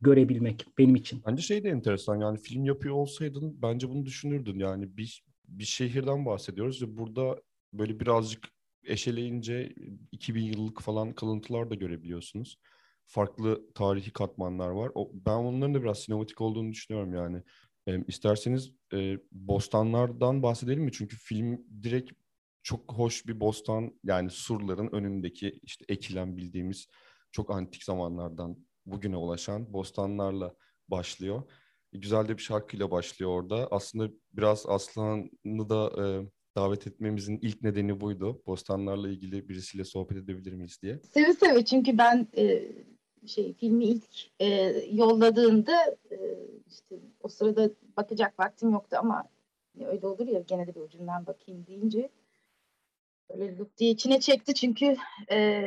görebilmek 0.00 0.66
benim 0.78 0.94
için. 0.94 1.22
Bence 1.26 1.42
şey 1.42 1.64
de 1.64 1.68
enteresan 1.68 2.20
yani 2.20 2.38
film 2.38 2.64
yapıyor 2.64 2.94
olsaydın 2.94 3.62
bence 3.62 3.88
bunu 3.88 4.06
düşünürdün 4.06 4.58
yani 4.58 4.96
bir, 4.96 5.24
bir 5.48 5.64
şehirden 5.64 6.26
bahsediyoruz 6.26 6.82
ve 6.82 6.96
burada 6.96 7.42
böyle 7.72 8.00
birazcık 8.00 8.48
eşeleyince 8.84 9.74
2000 10.12 10.42
yıllık 10.42 10.80
falan 10.82 11.12
kalıntılar 11.12 11.70
da 11.70 11.74
görebiliyorsunuz 11.74 12.58
farklı 13.10 13.72
tarihi 13.74 14.12
katmanlar 14.12 14.68
var. 14.68 14.90
O, 14.94 15.10
ben 15.14 15.32
onların 15.32 15.74
da 15.74 15.82
biraz 15.82 15.98
sinematik 15.98 16.40
olduğunu 16.40 16.72
düşünüyorum 16.72 17.14
yani. 17.14 17.42
E, 17.86 18.04
isterseniz 18.06 18.72
e, 18.94 19.18
bostanlardan 19.32 20.42
bahsedelim 20.42 20.82
mi? 20.82 20.92
Çünkü 20.92 21.16
film 21.16 21.64
direkt 21.82 22.12
çok 22.62 22.92
hoş 22.92 23.26
bir 23.26 23.40
bostan 23.40 23.98
yani 24.04 24.30
surların 24.30 24.88
önündeki 24.92 25.60
işte 25.62 25.84
ekilen 25.88 26.36
bildiğimiz 26.36 26.86
çok 27.32 27.50
antik 27.50 27.84
zamanlardan 27.84 28.56
bugüne 28.86 29.16
ulaşan 29.16 29.72
bostanlarla 29.72 30.54
başlıyor. 30.88 31.42
Güzel 31.92 32.28
de 32.28 32.36
bir 32.36 32.42
şarkıyla 32.42 32.90
başlıyor 32.90 33.30
orada. 33.30 33.68
Aslında 33.70 34.10
biraz 34.32 34.66
Aslan'ı 34.66 35.68
da 35.68 35.92
e, 36.04 36.04
davet 36.56 36.86
etmemizin 36.86 37.38
ilk 37.42 37.62
nedeni 37.62 38.00
buydu. 38.00 38.42
Bostanlarla 38.46 39.08
ilgili 39.08 39.48
birisiyle 39.48 39.84
sohbet 39.84 40.18
edebilir 40.18 40.52
miyiz 40.52 40.78
diye. 40.82 41.00
Seve 41.14 41.32
seve 41.32 41.64
çünkü 41.64 41.98
ben 41.98 42.28
e, 42.36 42.62
şey 43.26 43.54
filmi 43.54 43.84
ilk 43.84 44.40
e, 44.40 44.46
yolladığında 44.92 45.96
e, 46.10 46.16
işte 46.68 46.96
o 47.22 47.28
sırada 47.28 47.70
bakacak 47.96 48.40
vaktim 48.40 48.70
yoktu 48.70 48.96
ama 49.00 49.28
öyle 49.80 50.06
olur 50.06 50.28
ya 50.28 50.40
gene 50.40 50.66
de 50.66 50.74
bir 50.74 50.80
ucundan 50.80 51.26
bakayım 51.26 51.66
deyince 51.66 52.10
böyle 53.30 53.58
look 53.58 53.76
diye 53.76 53.90
içine 53.90 54.20
çekti 54.20 54.54
çünkü 54.54 54.96
e, 55.30 55.64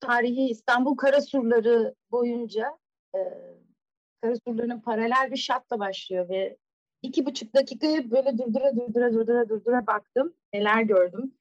tarihi 0.00 0.48
İstanbul 0.48 0.96
Karasurları 0.96 1.94
boyunca 2.10 2.78
e, 3.14 3.18
Karasurlarının 4.22 4.80
paralel 4.80 5.30
bir 5.30 5.36
şatla 5.36 5.78
başlıyor 5.78 6.28
ve 6.28 6.56
iki 7.02 7.26
buçuk 7.26 7.54
dakikayı 7.54 8.10
böyle 8.10 8.38
durdura 8.38 8.76
durdura 8.76 9.12
durdura 9.12 9.48
durdura 9.48 9.86
baktım. 9.86 10.34
Neler 10.52 10.82
gördüm. 10.82 11.34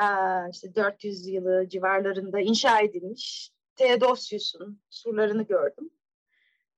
Ee, 0.00 0.50
işte 0.52 0.74
400 0.74 1.26
yılı 1.26 1.68
civarlarında 1.68 2.40
inşa 2.40 2.80
edilmiş 2.80 3.50
Theodosius'un 3.80 4.82
surlarını 4.90 5.42
gördüm. 5.42 5.90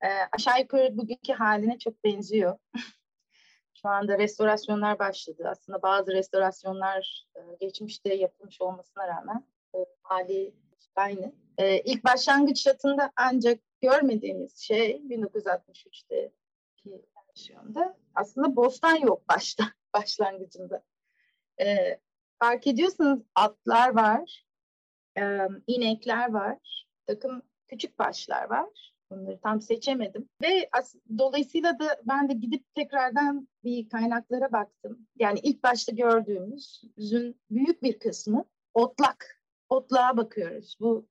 Ee, 0.01 0.07
aşağı 0.31 0.59
yukarı 0.59 0.97
bugünkü 0.97 1.33
haline 1.33 1.77
çok 1.79 2.03
benziyor. 2.03 2.57
Şu 3.81 3.89
anda 3.89 4.17
restorasyonlar 4.17 4.99
başladı. 4.99 5.43
Aslında 5.49 5.81
bazı 5.81 6.11
restorasyonlar 6.11 7.27
e, 7.35 7.39
geçmişte 7.59 8.13
yapılmış 8.13 8.61
olmasına 8.61 9.07
rağmen 9.07 9.47
e, 9.75 9.77
hali 10.01 10.53
aynı. 10.95 11.33
E, 11.57 11.79
ilk 11.79 12.03
başlangıç 12.03 12.61
şatında 12.61 13.11
ancak 13.15 13.59
görmediğimiz 13.81 14.57
şey 14.57 15.01
1963'teki 15.09 17.01
versiyonda 17.29 17.97
aslında 18.15 18.55
bostan 18.55 18.95
yok 18.95 19.29
başta 19.29 19.63
başlangıcında. 19.93 20.83
E, 21.61 21.99
fark 22.39 22.67
ediyorsanız 22.67 23.19
atlar 23.35 23.95
var, 23.95 24.45
e, 25.17 25.47
inekler 25.67 26.31
var, 26.33 26.83
takım 27.07 27.41
küçük 27.67 27.99
başlar 27.99 28.49
var. 28.49 28.93
Bunları 29.11 29.39
tam 29.39 29.61
seçemedim. 29.61 30.29
Ve 30.41 30.69
as- 30.71 30.95
dolayısıyla 31.17 31.79
da 31.79 32.01
ben 32.03 32.29
de 32.29 32.33
gidip 32.33 32.75
tekrardan 32.75 33.47
bir 33.63 33.89
kaynaklara 33.89 34.51
baktım. 34.51 35.07
Yani 35.19 35.39
ilk 35.43 35.63
başta 35.63 35.91
gördüğümüzün 35.91 37.41
büyük 37.51 37.83
bir 37.83 37.99
kısmı 37.99 38.45
otlak. 38.73 39.41
Otlağa 39.69 40.17
bakıyoruz. 40.17 40.77
Bu 40.79 41.07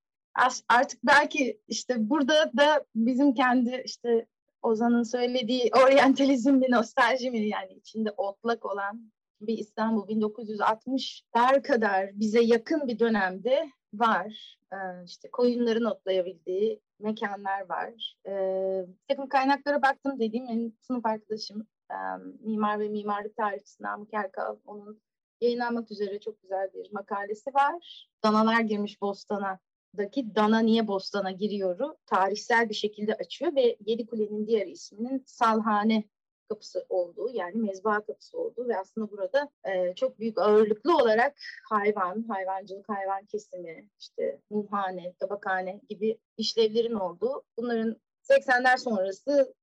artık 0.69 1.05
belki 1.05 1.61
işte 1.69 2.11
burada 2.11 2.53
da 2.57 2.85
bizim 2.95 3.35
kendi 3.35 3.83
işte 3.85 4.27
Ozan'ın 4.63 5.03
söylediği 5.03 5.71
oryantalizm 5.87 6.53
mi 6.53 6.67
nostalji 6.71 7.31
mi 7.31 7.49
yani 7.49 7.73
içinde 7.73 8.11
otlak 8.17 8.65
olan 8.65 9.13
bir 9.41 9.59
İstanbul 9.59 10.09
1960'lar 10.09 11.63
kadar 11.63 12.11
bize 12.21 12.41
yakın 12.41 12.89
bir 12.89 12.99
dönemde 12.99 13.71
var. 13.95 14.59
Ee, 14.73 14.77
işte 15.05 15.31
koyunların 15.31 15.85
otlayabildiği 15.85 16.81
mekanlar 16.99 17.69
var. 17.69 18.17
Ee, 18.27 18.87
takım 19.09 19.29
kaynaklara 19.29 19.83
baktım 19.83 20.21
dediğim 20.21 20.49
benim 20.49 20.77
sınıf 20.81 21.07
arkadaşım 21.07 21.67
e, 21.91 21.97
mimar 22.41 22.81
ve 22.81 22.89
mimarlık 22.89 23.37
tarihçisi 23.37 23.83
Namık 23.83 24.15
Erkal. 24.15 24.57
Onun 24.67 25.01
yayınlanmak 25.41 25.91
üzere 25.91 26.21
çok 26.21 26.43
güzel 26.43 26.71
bir 26.75 26.93
makalesi 26.93 27.55
var. 27.55 28.09
Danalar 28.25 28.61
girmiş 28.61 29.01
bostana 29.01 29.59
daki 29.99 30.35
Dana 30.35 30.59
Niye 30.59 30.87
Bostan'a 30.89 31.31
giriyoru 31.31 31.97
tarihsel 32.07 32.69
bir 32.69 32.75
şekilde 32.75 33.15
açıyor 33.15 33.55
ve 33.55 33.77
Yedi 33.87 34.07
Kule'nin 34.07 34.47
diğer 34.47 34.67
isminin 34.67 35.23
Salhane 35.27 36.05
kapısı 36.53 36.87
olduğu 36.89 37.31
yani 37.33 37.57
mezba 37.57 38.01
kapısı 38.01 38.39
olduğu 38.39 38.69
ve 38.69 38.79
aslında 38.79 39.11
burada 39.11 39.49
e, 39.65 39.95
çok 39.95 40.19
büyük 40.19 40.39
ağırlıklı 40.39 40.97
olarak 40.97 41.35
hayvan, 41.71 42.25
hayvancılık, 42.29 42.89
hayvan 42.89 43.25
kesimi, 43.25 43.89
işte 44.01 44.41
mumhane, 44.51 45.15
tabakhane 45.21 45.81
gibi 45.89 46.19
işlevlerin 46.37 46.95
olduğu 46.95 47.43
bunların 47.57 47.97
80'ler 48.23 48.79
sonrası 48.79 49.55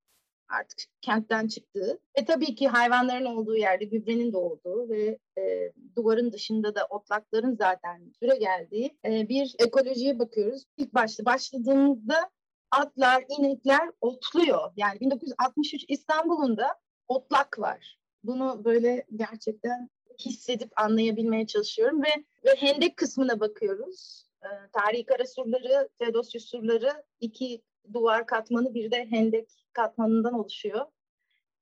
artık 0.50 0.80
kentten 1.02 1.48
çıktığı 1.48 2.00
ve 2.18 2.26
tabii 2.26 2.56
ki 2.56 2.68
hayvanların 2.68 3.26
olduğu 3.26 3.56
yerde 3.56 3.86
gübrenin 3.86 4.34
de 4.34 4.38
olduğu 4.38 4.90
ve 4.90 5.20
e, 5.38 5.72
duvarın 5.96 6.32
dışında 6.32 6.76
da 6.76 6.88
otlakların 6.90 7.56
zaten 7.56 8.14
süre 8.20 8.36
geldiği 8.36 8.98
e, 9.06 9.30
bir 9.30 9.56
ekolojiye 9.60 10.20
bakıyoruz. 10.20 10.64
İlk 10.78 10.94
başta 10.94 11.26
başladığımızda 11.26 12.30
atlar, 12.72 13.24
inekler 13.40 13.92
otluyor. 14.02 14.72
Yani 14.76 15.00
1963 15.00 15.86
İstanbul'unda 15.88 16.76
otlak 17.08 17.60
var. 17.60 18.00
Bunu 18.24 18.62
böyle 18.66 19.06
gerçekten 19.16 19.90
hissedip 20.26 20.72
anlayabilmeye 20.80 21.48
çalışıyorum 21.48 22.04
ve 22.04 22.24
ve 22.46 22.56
hendek 22.56 22.98
kısmına 22.98 23.40
bakıyoruz. 23.40 24.26
E, 24.44 24.48
tarihi 24.72 25.06
kara 25.06 25.26
surları, 25.26 25.90
Teodosius 26.00 26.46
surları 26.46 27.04
iki 27.20 27.62
duvar 27.94 28.26
katmanı 28.26 28.74
bir 28.74 28.92
de 28.92 29.06
hendek 29.10 29.50
katmanından 29.74 30.34
oluşuyor. 30.34 30.86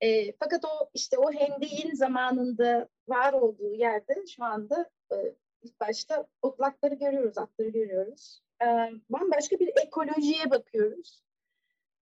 E, 0.02 0.32
fakat 0.32 0.66
o 0.66 0.90
işte 0.94 1.18
o 1.18 1.32
hendeğin 1.32 1.96
zamanında 1.96 2.88
var 3.08 3.34
olduğu 3.34 3.74
yerde 3.74 4.26
şu 4.36 4.44
anda 4.44 4.90
e, 5.12 5.16
ilk 5.62 5.80
başta 5.80 6.28
otlakları 6.42 6.96
görüyoruz, 6.96 7.38
atları 7.38 7.70
görüyoruz. 7.70 8.42
E, 8.62 8.66
bambaşka 9.10 9.60
bir 9.60 9.70
ekolojiye 9.86 10.52
bakıyoruz. 10.52 11.24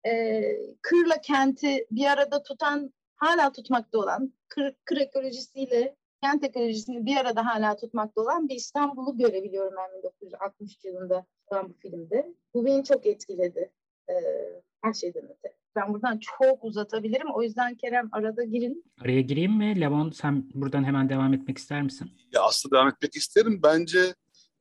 E, 0.06 0.42
kırla 0.82 1.20
kenti 1.20 1.86
bir 1.90 2.06
arada 2.06 2.42
tutan, 2.42 2.92
hala 3.14 3.52
tutmakta 3.52 3.98
olan, 3.98 4.32
kır, 4.48 4.74
kır 4.84 4.96
ekolojisiyle 4.96 5.96
kent 6.22 6.44
ekolojisini 6.44 7.06
bir 7.06 7.16
arada 7.16 7.46
hala 7.46 7.76
tutmakta 7.76 8.20
olan 8.20 8.48
bir 8.48 8.54
İstanbul'u 8.54 9.18
görebiliyorum 9.18 9.74
ben 9.76 9.98
1960 9.98 10.84
yılında 10.84 11.26
olan 11.46 11.68
bu 11.68 11.74
filmde. 11.82 12.34
Bu 12.54 12.64
beni 12.64 12.84
çok 12.84 13.06
etkiledi. 13.06 13.70
E, 14.10 14.14
her 14.82 14.92
şeyden 14.92 15.24
öte. 15.24 15.54
Ben 15.76 15.94
buradan 15.94 16.18
çok 16.18 16.64
uzatabilirim. 16.64 17.30
O 17.34 17.42
yüzden 17.42 17.74
Kerem 17.74 18.08
arada 18.12 18.44
girin. 18.44 18.84
Araya 19.00 19.20
gireyim 19.20 19.52
mi? 19.52 19.80
Levon 19.80 20.10
sen 20.10 20.50
buradan 20.54 20.84
hemen 20.84 21.08
devam 21.08 21.34
etmek 21.34 21.58
ister 21.58 21.82
misin? 21.82 22.10
Ya 22.32 22.42
aslında 22.42 22.76
devam 22.76 22.88
etmek 22.88 23.16
isterim. 23.16 23.60
Bence 23.62 24.14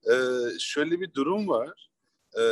e, 0.04 0.16
şöyle 0.60 1.00
bir 1.00 1.14
durum 1.14 1.48
var. 1.48 1.90
E, 2.38 2.44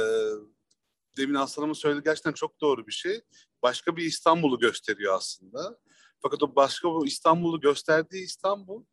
demin 1.17 1.35
Aslan'ımın 1.35 1.73
söylediği 1.73 2.03
gerçekten 2.03 2.33
çok 2.33 2.61
doğru 2.61 2.87
bir 2.87 2.91
şey. 2.91 3.21
Başka 3.63 3.95
bir 3.95 4.03
İstanbul'u 4.03 4.59
gösteriyor 4.59 5.15
aslında. 5.15 5.79
Fakat 6.21 6.43
o 6.43 6.55
başka 6.55 6.89
bu 6.89 7.05
İstanbul'u 7.05 7.61
gösterdiği 7.61 8.23
İstanbul 8.23 8.83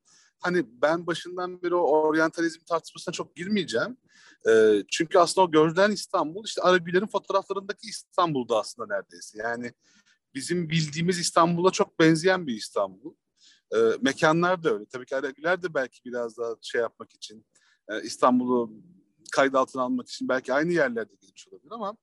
hani 0.45 0.65
ben 0.83 1.07
başından 1.07 1.63
beri 1.63 1.75
o 1.75 1.81
oryantalizm 1.81 2.65
tartışmasına 2.65 3.13
çok 3.13 3.37
girmeyeceğim. 3.37 3.97
E, 4.49 4.83
çünkü 4.91 5.19
aslında 5.19 5.47
o 5.47 5.51
görülen 5.51 5.91
İstanbul 5.91 6.45
işte 6.45 6.63
Aragüler'in 6.63 7.07
fotoğraflarındaki 7.07 7.89
İstanbul'da 7.89 8.59
aslında 8.59 8.95
neredeyse. 8.95 9.39
Yani 9.39 9.73
bizim 10.35 10.71
bildiğimiz 10.71 11.19
İstanbul'a 11.19 11.71
çok 11.71 12.01
benzeyen 12.01 12.47
bir 12.47 12.55
İstanbul. 12.55 13.15
E, 13.75 13.79
mekanlar 14.01 14.63
da 14.63 14.75
öyle. 14.75 14.85
Tabii 14.87 15.07
ki 15.07 15.17
Aragüler 15.17 15.63
de 15.63 15.75
belki 15.75 16.05
biraz 16.05 16.39
daha 16.39 16.55
şey 16.63 16.81
yapmak 16.81 17.13
için 17.15 17.47
e, 17.89 18.03
İstanbul'u 18.03 18.73
kayıt 19.33 19.55
altına 19.55 19.83
almak 19.83 20.09
için 20.09 20.29
belki 20.29 20.53
aynı 20.53 20.73
yerlerde 20.73 21.15
gitmiş 21.21 21.49
olabilir 21.49 21.73
ama 21.73 21.97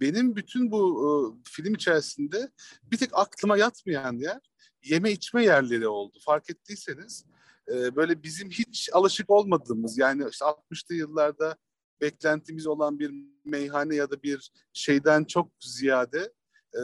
benim 0.00 0.36
bütün 0.36 0.70
bu 0.70 0.80
e, 1.06 1.10
film 1.50 1.74
içerisinde 1.74 2.50
bir 2.82 2.96
tek 2.96 3.10
aklıma 3.12 3.56
yatmayan 3.56 4.18
yer 4.18 4.40
yeme 4.82 5.12
içme 5.12 5.44
yerleri 5.44 5.88
oldu. 5.88 6.18
Fark 6.24 6.50
ettiyseniz 6.50 7.24
e, 7.68 7.96
böyle 7.96 8.22
bizim 8.22 8.50
hiç 8.50 8.90
alışık 8.92 9.30
olmadığımız 9.30 9.98
yani 9.98 10.24
işte 10.30 10.44
60'lı 10.44 10.94
yıllarda 10.94 11.56
beklentimiz 12.00 12.66
olan 12.66 12.98
bir 12.98 13.14
meyhane 13.44 13.94
ya 13.94 14.10
da 14.10 14.22
bir 14.22 14.50
şeyden 14.72 15.24
çok 15.24 15.52
ziyade 15.60 16.32
e, 16.74 16.82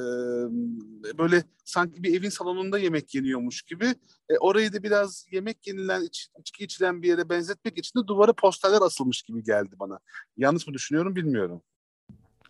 böyle 1.19 1.45
sanki 1.65 2.03
bir 2.03 2.21
evin 2.21 2.29
salonunda 2.29 2.79
yemek 2.79 3.15
yeniyormuş 3.15 3.63
gibi 3.63 3.95
e, 4.29 4.39
orayı 4.41 4.73
da 4.73 4.83
biraz 4.83 5.27
yemek 5.31 5.67
yenilen 5.67 6.03
iç, 6.03 6.29
içki 6.41 6.65
içilen 6.65 7.03
bir 7.03 7.09
yere 7.09 7.29
benzetmek 7.29 7.79
için 7.79 8.01
de 8.01 8.07
duvara 8.07 8.33
posterler 8.33 8.83
asılmış 8.83 9.23
gibi 9.23 9.43
geldi 9.43 9.75
bana. 9.81 9.99
Yanlış 10.37 10.67
mı 10.67 10.75
düşünüyorum 10.75 11.17
bilmiyorum. 11.17 11.63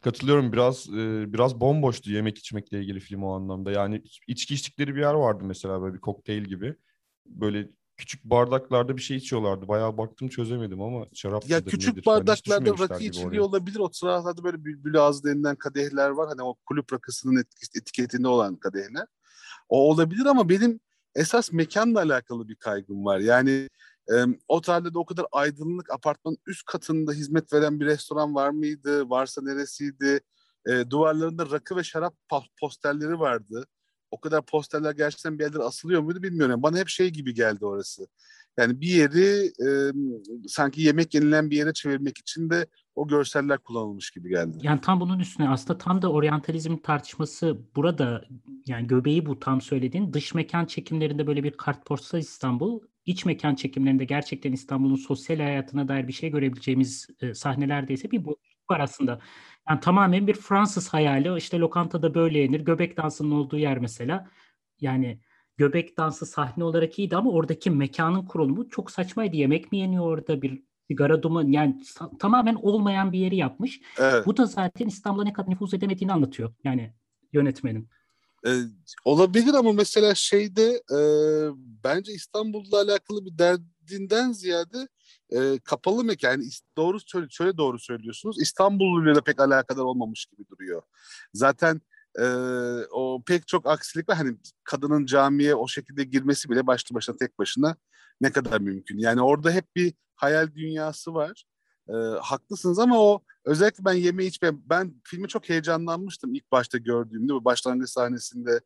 Katılıyorum 0.01 0.53
biraz 0.53 0.89
e, 0.89 1.33
biraz 1.33 1.61
bomboştu 1.61 2.11
yemek 2.11 2.39
içmekle 2.39 2.81
ilgili 2.81 3.01
film 3.01 3.23
o 3.23 3.33
anlamda. 3.33 3.71
Yani 3.73 4.03
içki 4.27 4.55
içtikleri 4.55 4.95
bir 4.95 5.01
yer 5.01 5.15
vardı 5.15 5.45
mesela 5.45 5.83
böyle 5.83 5.95
bir 5.95 6.01
kokteyl 6.01 6.45
gibi. 6.45 6.75
Böyle 7.27 7.69
küçük 7.97 8.25
bardaklarda 8.25 8.97
bir 8.97 9.03
şey 9.03 9.17
içiyorlardı. 9.17 9.69
Bayağı 9.69 9.99
baktım 9.99 10.29
çözemedim 10.29 10.83
ama 10.83 11.07
şarap 11.15 11.49
Ya 11.49 11.65
küçük 11.65 11.97
nedir? 11.97 12.07
bardaklarda 12.07 12.79
rakı 12.79 13.05
içiliyor 13.05 13.45
olabilir. 13.45 13.79
O 13.79 13.89
sıralarda 13.93 14.45
böyle 14.45 14.65
bülbül 14.65 15.01
ağzı 15.01 15.25
denilen 15.25 15.57
kadehler 15.57 16.11
var. 16.11 16.29
Hani 16.29 16.43
o 16.43 16.55
kulüp 16.67 16.93
rakısının 16.93 17.45
etiketinde 17.77 18.29
olan 18.29 18.57
kadehler. 18.57 19.07
O 19.69 19.91
olabilir 19.91 20.27
ama 20.27 20.49
benim 20.49 20.81
esas 21.15 21.53
mekanla 21.53 22.01
alakalı 22.01 22.49
bir 22.49 22.57
kaygım 22.57 23.05
var. 23.05 23.19
Yani 23.19 23.69
e, 24.13 24.15
o 24.49 24.61
tarihte 24.61 24.99
o 24.99 25.07
kadar 25.07 25.27
aydınlık 25.33 25.91
apartmanın 25.91 26.39
üst 26.47 26.65
katında 26.65 27.13
hizmet 27.13 27.53
veren 27.53 27.81
bir 27.81 27.87
restoran 27.87 28.35
var 28.35 28.51
mıydı? 28.51 29.11
Varsa 29.11 29.43
neresiydi? 29.43 30.21
E, 30.67 30.91
duvarlarında 30.91 31.51
rakı 31.51 31.77
ve 31.77 31.85
şarap 31.85 32.15
posterleri 32.61 33.19
vardı. 33.19 33.67
O 34.11 34.21
kadar 34.21 34.43
posterler 34.43 34.93
gerçekten 34.93 35.39
bir 35.39 35.45
yerlere 35.45 35.63
asılıyor 35.63 36.03
muydu 36.03 36.23
bilmiyorum. 36.23 36.63
Bana 36.63 36.79
hep 36.79 36.89
şey 36.89 37.11
gibi 37.11 37.35
geldi 37.35 37.65
orası. 37.65 38.07
Yani 38.59 38.81
bir 38.81 38.89
yeri 38.89 39.47
e, 39.47 39.69
sanki 40.49 40.83
yemek 40.83 41.15
yenilen 41.15 41.51
bir 41.51 41.57
yere 41.57 41.73
çevirmek 41.73 42.19
için 42.19 42.51
de 42.51 42.67
o 42.95 43.09
görseller 43.09 43.59
kullanılmış 43.59 44.11
gibi 44.11 44.29
geldi. 44.29 44.59
Yani 44.63 44.81
tam 44.81 45.01
bunun 45.01 45.19
üstüne 45.19 45.49
aslında 45.49 45.79
tam 45.79 46.03
da 46.03 46.13
oryantalizm 46.13 46.77
tartışması 46.77 47.59
burada 47.77 48.25
yani 48.67 48.87
göbeği 48.87 49.27
bu 49.27 49.39
tam 49.39 49.61
söylediğin 49.61 50.13
dış 50.13 50.35
mekan 50.35 50.65
çekimlerinde 50.65 51.27
böyle 51.27 51.45
bir 51.45 51.53
kartpostal 51.53 52.19
İstanbul 52.19 52.81
iç 53.07 53.25
mekan 53.25 53.55
çekimlerinde 53.55 54.05
gerçekten 54.05 54.53
İstanbul'un 54.53 54.97
sosyal 54.97 55.37
hayatına 55.37 55.89
dair 55.89 56.09
bir 56.09 56.13
şey 56.13 56.31
görebileceğimiz 56.31 57.07
e, 57.21 57.35
sahnelerde 57.35 57.93
ise 57.93 58.11
bir 58.11 58.25
boşluk 58.25 58.71
var 58.71 58.81
aslında. 58.81 59.21
Yani 59.69 59.81
tamamen 59.81 60.27
bir 60.27 60.35
Fransız 60.35 60.89
hayali. 60.89 61.39
İşte 61.39 61.59
lokantada 61.59 62.15
böyle 62.15 62.39
yenir. 62.39 62.61
Göbek 62.61 62.97
dansının 62.97 63.31
olduğu 63.31 63.59
yer 63.59 63.79
mesela. 63.79 64.27
Yani 64.81 65.21
göbek 65.57 65.97
dansı 65.97 66.27
sahne 66.27 66.65
olarak 66.65 66.99
iyiydi 66.99 67.17
ama 67.17 67.31
oradaki 67.31 67.71
mekanın 67.71 68.27
kurulumu 68.27 68.69
çok 68.69 68.91
saçmaydı. 68.91 69.37
Yemek 69.37 69.73
mi 69.73 69.79
yeniyor 69.79 70.05
orada 70.05 70.43
bir 70.43 70.63
sigara 70.91 71.23
duman 71.23 71.49
yani 71.49 71.83
tamamen 72.19 72.55
olmayan 72.55 73.13
bir 73.13 73.19
yeri 73.19 73.37
yapmış. 73.37 73.81
Evet. 73.99 74.27
Bu 74.27 74.37
da 74.37 74.47
zaten 74.47 74.87
İstanbul'a 74.87 75.25
ne 75.25 75.33
kadar 75.33 75.51
nüfuz 75.51 75.75
edemediğini 75.75 76.13
anlatıyor. 76.13 76.55
Yani 76.65 76.93
yönetmenin. 77.33 77.89
Ee, 78.47 78.51
olabilir 79.05 79.55
ama 79.55 79.73
mesela 79.73 80.15
şeyde 80.15 80.83
e, 80.91 80.99
bence 81.85 82.13
İstanbul'la 82.13 82.81
alakalı 82.81 83.25
bir 83.25 83.39
derdinden 83.87 84.33
ziyade 84.33 84.89
e, 85.31 85.59
kapalı 85.59 86.05
mekan. 86.05 86.31
Yani 86.31 86.45
doğru 86.77 87.01
söyle, 87.01 87.27
şöyle 87.31 87.57
doğru 87.57 87.79
söylüyorsunuz. 87.79 88.43
İstanbul'la 88.43 89.15
da 89.15 89.21
pek 89.21 89.41
alakadar 89.41 89.83
olmamış 89.83 90.27
gibi 90.27 90.49
duruyor. 90.49 90.83
Zaten 91.35 91.81
e, 92.19 92.25
o 92.91 93.23
pek 93.27 93.49
çok 93.49 93.67
aksilik 93.67 94.09
var. 94.09 94.17
Hani 94.17 94.37
kadının 94.65 95.07
camiye 95.07 95.55
o 95.55 95.69
şekilde 95.69 96.05
girmesi 96.05 96.51
bile 96.51 96.67
başlı 96.67 96.95
başına 96.95 97.17
tek 97.17 97.39
başına 97.39 97.77
ne 98.21 98.33
kadar 98.33 98.61
mümkün. 98.61 98.99
Yani 98.99 99.23
orada 99.23 99.51
hep 99.51 99.77
bir 99.77 99.95
hayal 100.15 100.55
dünyası 100.55 101.15
var. 101.15 101.45
E, 101.89 101.95
haklısınız 102.21 102.79
ama 102.79 102.99
o 103.01 103.23
özellikle 103.45 103.85
ben 103.85 103.93
yeme 103.93 104.25
içme 104.25 104.51
ben 104.71 104.95
filmi 105.05 105.29
çok 105.29 105.49
heyecanlanmıştım 105.49 106.35
ilk 106.35 106.53
başta 106.53 106.79
gördüğümde 106.79 107.33
bu 107.33 107.45
başlangıç 107.45 107.91
sahnesinde 107.91 108.61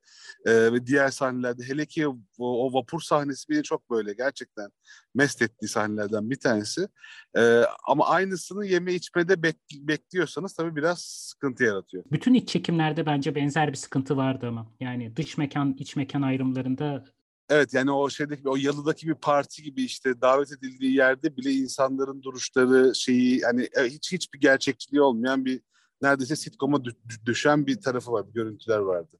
e, 0.46 0.72
ve 0.72 0.86
diğer 0.86 1.08
sahnelerde 1.08 1.62
hele 1.68 1.86
ki 1.86 2.08
o, 2.08 2.16
o 2.38 2.72
vapur 2.72 3.00
sahnesi 3.00 3.48
beni 3.48 3.62
çok 3.62 3.90
böyle 3.90 4.12
gerçekten 4.12 4.70
mest 5.14 5.42
ettiği 5.42 5.68
sahnelerden 5.68 6.30
bir 6.30 6.38
tanesi. 6.38 6.88
E, 7.36 7.62
ama 7.88 8.06
aynısını 8.06 8.66
yeme 8.66 8.94
içmede 8.94 9.32
bek- 9.32 9.88
bekliyorsanız 9.88 10.54
tabii 10.54 10.76
biraz 10.76 11.00
sıkıntı 11.00 11.64
yaratıyor. 11.64 12.04
Bütün 12.12 12.34
iç 12.34 12.48
çekimlerde 12.48 13.06
bence 13.06 13.34
benzer 13.34 13.68
bir 13.68 13.76
sıkıntı 13.76 14.16
vardı 14.16 14.46
ama 14.48 14.72
yani 14.80 15.16
dış 15.16 15.38
mekan 15.38 15.74
iç 15.78 15.96
mekan 15.96 16.22
ayrımlarında 16.22 17.04
Evet 17.50 17.74
yani 17.74 17.90
o 17.90 18.10
şeydeki 18.10 18.48
o 18.48 18.56
yalıdaki 18.56 19.08
bir 19.08 19.14
parti 19.14 19.62
gibi 19.62 19.82
işte 19.82 20.20
davet 20.20 20.52
edildiği 20.52 20.94
yerde 20.94 21.36
bile 21.36 21.52
insanların 21.52 22.22
duruşları 22.22 22.94
şeyi 22.94 23.40
hani 23.40 23.68
e, 23.76 23.84
hiç 23.84 24.12
hiçbir 24.12 24.40
gerçekçiliği 24.40 25.02
olmayan 25.02 25.44
bir 25.44 25.60
neredeyse 26.02 26.36
sitcom'a 26.36 26.82
düşen 27.26 27.66
bir 27.66 27.80
tarafı 27.80 28.12
var, 28.12 28.28
bir 28.28 28.32
görüntüler 28.32 28.78
vardı. 28.78 29.16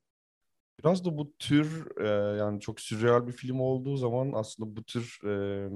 Biraz 0.81 1.05
da 1.05 1.19
bu 1.19 1.33
tür 1.39 1.87
e, 2.01 2.39
yani 2.39 2.61
çok 2.61 2.81
sürreal 2.81 3.27
bir 3.27 3.33
film 3.33 3.61
olduğu 3.61 3.97
zaman 3.97 4.33
aslında 4.35 4.77
bu 4.77 4.85
tür 4.85 5.19
e, 5.25 5.69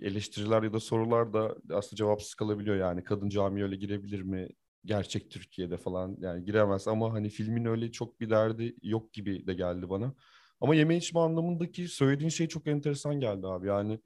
eleştiriler 0.00 0.62
ya 0.62 0.72
da 0.72 0.80
sorular 0.80 1.32
da 1.32 1.56
aslında 1.70 1.96
cevapsız 1.96 2.34
kalabiliyor 2.34 2.76
yani 2.76 3.04
kadın 3.04 3.28
camiye 3.28 3.66
öyle 3.66 3.76
girebilir 3.76 4.22
mi? 4.22 4.48
Gerçek 4.84 5.30
Türkiye'de 5.30 5.76
falan 5.76 6.16
yani 6.20 6.44
giremez 6.44 6.88
ama 6.88 7.12
hani 7.12 7.28
filmin 7.28 7.64
öyle 7.64 7.92
çok 7.92 8.20
bir 8.20 8.30
derdi 8.30 8.76
yok 8.82 9.12
gibi 9.12 9.46
de 9.46 9.54
geldi 9.54 9.90
bana. 9.90 10.14
Ama 10.60 10.74
yeme 10.74 10.96
içme 10.96 11.20
anlamındaki 11.20 11.88
söylediğin 11.88 12.30
şey 12.30 12.48
çok 12.48 12.66
enteresan 12.66 13.20
geldi 13.20 13.46
abi. 13.46 13.66
Yani, 13.66 14.00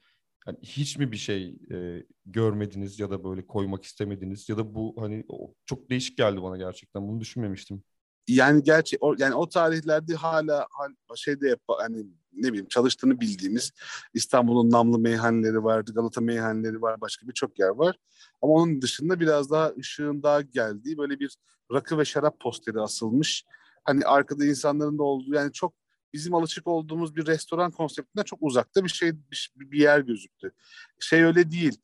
yani 0.46 0.58
hiç 0.62 0.98
mi 0.98 1.12
bir 1.12 1.16
şey 1.16 1.56
e, 1.70 2.06
görmediniz 2.26 3.00
ya 3.00 3.10
da 3.10 3.24
böyle 3.24 3.46
koymak 3.46 3.84
istemediniz 3.84 4.48
ya 4.48 4.56
da 4.56 4.74
bu 4.74 4.94
hani 4.98 5.24
çok 5.66 5.90
değişik 5.90 6.18
geldi 6.18 6.42
bana 6.42 6.56
gerçekten. 6.56 7.08
Bunu 7.08 7.20
düşünmemiştim. 7.20 7.82
Yani 8.28 8.62
gerçi 8.62 8.96
o, 9.00 9.14
yani 9.18 9.34
o 9.34 9.48
tarihlerde 9.48 10.14
hala, 10.14 10.66
hala 10.70 11.16
şeyde 11.16 11.48
yap 11.48 11.60
hani 11.68 12.06
ne 12.32 12.48
bileyim 12.48 12.68
çalıştığını 12.68 13.20
bildiğimiz 13.20 13.72
İstanbul'un 14.14 14.70
namlı 14.70 14.98
meyhaneleri 14.98 15.64
vardı, 15.64 15.92
Galata 15.94 16.20
meyhaneleri 16.20 16.82
var, 16.82 17.00
başka 17.00 17.28
birçok 17.28 17.58
yer 17.58 17.68
var. 17.68 17.96
Ama 18.42 18.52
onun 18.52 18.82
dışında 18.82 19.20
biraz 19.20 19.50
daha 19.50 19.72
ışığın 19.78 20.22
daha 20.22 20.40
geldiği 20.40 20.98
böyle 20.98 21.20
bir 21.20 21.36
rakı 21.72 21.98
ve 21.98 22.04
şarap 22.04 22.40
posteri 22.40 22.80
asılmış. 22.80 23.44
Hani 23.84 24.04
arkada 24.04 24.44
insanların 24.44 24.98
da 24.98 25.02
olduğu 25.02 25.34
yani 25.34 25.52
çok 25.52 25.74
bizim 26.12 26.34
alışık 26.34 26.66
olduğumuz 26.66 27.16
bir 27.16 27.26
restoran 27.26 27.70
konseptinden 27.70 28.24
çok 28.24 28.38
uzakta 28.42 28.84
bir 28.84 28.88
şey 28.88 29.12
bir, 29.56 29.78
yer 29.80 30.00
gözüktü. 30.00 30.52
Şey 31.00 31.24
öyle 31.24 31.50
değil. 31.50 31.80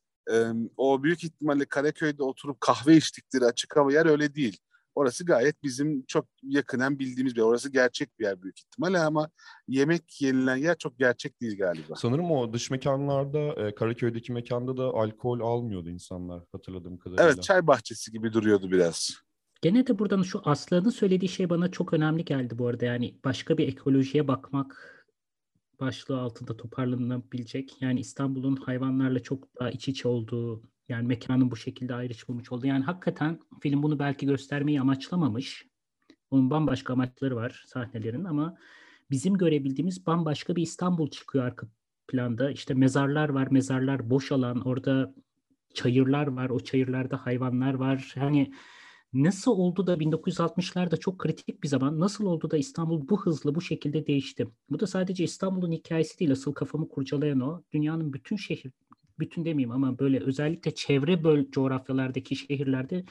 o 0.76 1.02
büyük 1.02 1.24
ihtimalle 1.24 1.64
Karaköy'de 1.64 2.22
oturup 2.22 2.60
kahve 2.60 2.96
içtikleri 2.96 3.44
açık 3.44 3.76
hava 3.76 3.92
yer 3.92 4.06
öyle 4.06 4.34
değil. 4.34 4.58
Orası 4.94 5.24
gayet 5.24 5.62
bizim 5.62 6.04
çok 6.06 6.26
yakınen 6.42 6.98
bildiğimiz 6.98 7.34
bir 7.34 7.40
yer. 7.40 7.46
Orası 7.46 7.72
gerçek 7.72 8.18
bir 8.18 8.24
yer 8.24 8.42
büyük 8.42 8.58
ihtimalle 8.58 8.98
ama 8.98 9.30
yemek 9.68 10.22
yenilen 10.22 10.56
yer 10.56 10.78
çok 10.78 10.98
gerçek 10.98 11.40
değil 11.40 11.58
galiba. 11.58 11.94
Sanırım 11.96 12.30
o 12.30 12.52
dış 12.52 12.70
mekanlarda, 12.70 13.38
e, 13.38 13.74
Karaköy'deki 13.74 14.32
mekanda 14.32 14.76
da 14.76 14.84
alkol 14.84 15.40
almıyordu 15.40 15.90
insanlar 15.90 16.42
hatırladığım 16.52 16.98
kadarıyla. 16.98 17.24
Evet, 17.24 17.42
çay 17.42 17.66
bahçesi 17.66 18.12
gibi 18.12 18.32
duruyordu 18.32 18.70
biraz. 18.70 19.10
Gene 19.62 19.87
de 19.87 19.99
buradan 19.99 20.23
şu 20.23 20.40
Aslı'nın 20.44 20.90
söylediği 20.90 21.29
şey 21.29 21.51
bana 21.51 21.71
çok 21.71 21.92
önemli 21.92 22.25
geldi 22.25 22.59
bu 22.59 22.66
arada. 22.66 22.85
Yani 22.85 23.14
başka 23.25 23.59
bir 23.59 23.68
ekolojiye 23.68 24.29
bakmak 24.29 24.94
başlığı 25.81 26.21
altında 26.21 26.57
toparlanabilecek. 26.57 27.83
Yani 27.83 28.01
İstanbul'un 28.01 28.57
hayvanlarla 28.57 29.21
çok 29.21 29.61
daha 29.61 29.71
iç 29.71 29.88
içe 29.88 30.09
olduğu, 30.09 30.62
yani 30.88 31.07
mekanın 31.07 31.51
bu 31.51 31.57
şekilde 31.57 31.94
ayrışmamış 31.94 32.53
olduğu. 32.53 32.66
Yani 32.66 32.85
hakikaten 32.85 33.38
film 33.62 33.83
bunu 33.83 33.99
belki 33.99 34.27
göstermeyi 34.27 34.81
amaçlamamış. 34.81 35.66
Onun 36.31 36.51
bambaşka 36.51 36.92
amaçları 36.92 37.37
var 37.37 37.64
sahnelerin 37.66 38.25
ama 38.25 38.57
bizim 39.11 39.35
görebildiğimiz 39.35 40.07
bambaşka 40.07 40.57
bir 40.57 40.62
İstanbul 40.62 41.11
çıkıyor 41.11 41.44
arka 41.44 41.66
planda. 42.09 42.51
İşte 42.51 42.75
mezarlar 42.75 43.29
var, 43.29 43.49
mezarlar 43.51 44.11
boş 44.11 44.33
alan, 44.33 44.61
orada 44.61 45.14
çayırlar 45.75 46.27
var, 46.27 46.51
o 46.51 46.61
çayırlarda 46.61 47.27
hayvanlar 47.27 47.75
var. 47.75 48.14
Hani 48.18 48.53
Nasıl 49.12 49.51
oldu 49.51 49.87
da 49.87 50.01
1960'larda 50.01 50.97
çok 50.97 51.18
kritik 51.18 51.62
bir 51.62 51.68
zaman 51.68 52.01
nasıl 52.01 52.27
oldu 52.27 52.51
da 52.51 52.57
İstanbul 52.57 53.09
bu 53.09 53.23
hızla 53.23 53.55
bu 53.55 53.61
şekilde 53.61 54.07
değişti? 54.07 54.49
Bu 54.71 54.81
da 54.81 54.87
sadece 54.87 55.25
İstanbul'un 55.25 55.73
hikayesi 55.73 56.18
değil 56.18 56.33
asıl 56.33 56.53
kafamı 56.53 56.88
kurcalayan 56.88 57.40
o. 57.40 57.62
Dünyanın 57.73 58.12
bütün 58.12 58.37
şehir, 58.37 58.73
bütün 59.18 59.44
demeyeyim 59.44 59.71
ama 59.71 59.99
böyle 59.99 60.21
özellikle 60.21 60.75
çevre 60.75 61.25
böl 61.25 61.51
coğrafyalardaki 61.51 62.37
şehirlerde 62.37 63.05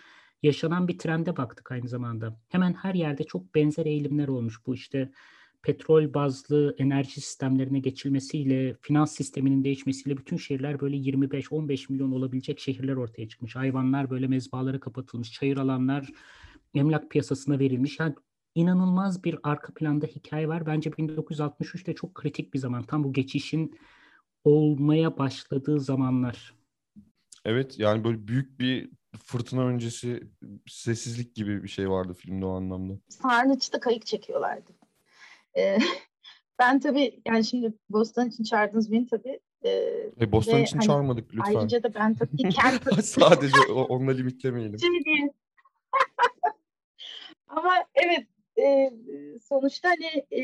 yaşanan 0.44 0.88
bir 0.88 0.98
trende 0.98 1.38
baktık 1.38 1.72
aynı 1.72 1.88
zamanda. 1.88 2.40
Hemen 2.50 2.74
her 2.74 2.94
yerde 2.94 3.24
çok 3.24 3.56
benzer 3.56 3.86
eğilimler 3.86 4.28
olmuş. 4.28 4.66
Bu 4.66 4.76
işte 4.76 5.12
petrol 5.62 6.14
bazlı 6.14 6.76
enerji 6.78 7.22
sistemlerine 7.22 7.80
geçilmesiyle, 7.80 8.76
finans 8.82 9.16
sisteminin 9.16 9.64
değişmesiyle 9.64 10.18
bütün 10.18 10.38
şehirler 10.38 10.80
böyle 10.80 10.98
25-15 10.98 11.92
milyon 11.92 12.12
olabilecek 12.12 12.60
şehirler 12.60 12.96
ortaya 12.96 13.30
çıkmış. 13.30 13.56
Hayvanlar 13.56 14.10
böyle 14.10 14.28
mezbalara 14.28 14.80
kapatılmış, 14.80 15.32
çayır 15.32 15.58
alanlar 15.58 16.10
emlak 16.76 17.12
piyasasına 17.12 17.60
verilmiş. 17.60 18.00
Yani 18.00 18.16
inanılmaz 18.56 19.24
bir 19.24 19.40
arka 19.44 19.74
planda 19.74 20.06
hikaye 20.06 20.48
var. 20.48 20.66
Bence 20.66 20.90
1963'te 20.90 21.96
çok 21.96 22.16
kritik 22.16 22.54
bir 22.54 22.60
zaman. 22.60 22.84
Tam 22.84 23.04
bu 23.04 23.14
geçişin 23.14 23.80
olmaya 24.44 25.18
başladığı 25.18 25.80
zamanlar. 25.80 26.54
Evet 27.46 27.80
yani 27.80 28.04
böyle 28.04 28.28
büyük 28.28 28.60
bir 28.60 28.90
fırtına 29.24 29.62
öncesi 29.62 30.24
sessizlik 30.68 31.36
gibi 31.36 31.64
bir 31.64 31.68
şey 31.68 31.90
vardı 31.90 32.14
filmde 32.14 32.46
o 32.46 32.50
anlamda. 32.50 32.94
Sarnıç'ta 33.10 33.80
kayık 33.80 34.06
çekiyorlardı. 34.06 34.72
Ben 36.60 36.80
tabii 36.80 37.22
yani 37.26 37.44
şimdi 37.44 37.74
Bostan 37.90 38.30
için 38.30 38.44
çağırdınız 38.44 38.92
beni 38.92 39.08
tabii. 39.08 39.40
E, 39.64 39.70
e 40.22 40.32
Bostan 40.32 40.62
için 40.62 40.78
hani, 40.78 40.88
çağırmadık 40.88 41.34
lütfen. 41.34 41.56
Ayrıca 41.56 41.84
da 41.84 41.94
ben 41.94 42.16
tabii 42.16 42.50
kent... 42.50 42.94
Sadece 43.04 43.72
onunla 43.72 44.12
limitlemeyelim. 44.12 44.80
Şey 44.80 45.06
değil. 45.06 45.30
Ama 47.48 47.74
evet 47.94 48.28
e, 48.60 48.92
sonuçta 49.42 49.90
hani 49.90 50.26
e, 50.32 50.42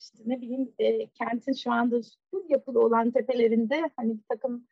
işte 0.00 0.18
ne 0.26 0.40
bileyim 0.40 0.72
e, 0.78 1.06
kentin 1.06 1.52
şu 1.52 1.72
anda 1.72 2.00
full 2.30 2.50
yapılı 2.50 2.80
olan 2.80 3.10
tepelerinde 3.10 3.90
hani 3.96 4.14
bir 4.14 4.24
takım 4.28 4.66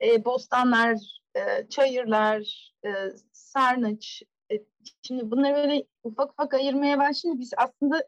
e, 0.00 0.24
bostanlar, 0.24 1.20
e, 1.36 1.68
çayırlar, 1.68 2.72
e, 2.84 2.90
sarnıç. 3.32 4.22
E, 4.52 4.54
şimdi 5.02 5.30
bunları 5.30 5.54
böyle 5.54 5.84
ufak 6.04 6.32
ufak 6.32 6.54
ayırmaya 6.54 6.98
başlayınca 6.98 7.40
biz 7.40 7.52
aslında 7.56 8.02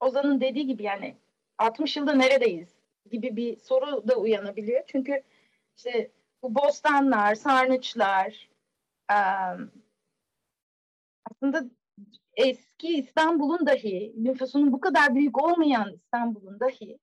Ozan'ın 0.00 0.40
dediği 0.40 0.66
gibi 0.66 0.82
yani 0.82 1.16
60 1.58 1.96
yılda 1.96 2.12
neredeyiz 2.12 2.68
gibi 3.10 3.36
bir 3.36 3.56
soru 3.56 4.08
da 4.08 4.16
uyanabiliyor. 4.16 4.82
Çünkü 4.86 5.22
işte 5.76 6.10
bu 6.42 6.54
bostanlar, 6.54 7.34
sarnıçlar 7.34 8.50
aslında 11.30 11.64
eski 12.36 12.88
İstanbul'un 12.88 13.66
dahi, 13.66 14.14
nüfusunun 14.16 14.72
bu 14.72 14.80
kadar 14.80 15.14
büyük 15.14 15.42
olmayan 15.42 15.94
İstanbul'un 15.94 16.60
dahi 16.60 16.98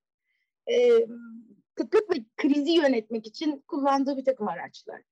kıtlık 1.74 2.10
ve 2.10 2.24
krizi 2.36 2.72
yönetmek 2.72 3.26
için 3.26 3.64
kullandığı 3.68 4.16
bir 4.16 4.24
takım 4.24 4.48
araçlar. 4.48 5.02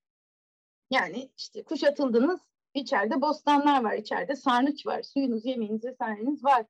Yani 0.90 1.30
işte 1.36 1.62
kuşatıldınız, 1.62 2.40
içeride 2.74 3.20
bostanlar 3.20 3.84
var, 3.84 3.94
içeride 3.94 4.36
sarnıç 4.36 4.86
var, 4.86 5.02
suyunuz, 5.02 5.46
yemeğiniz 5.46 5.84
vesaireniz 5.84 6.44
var. 6.44 6.66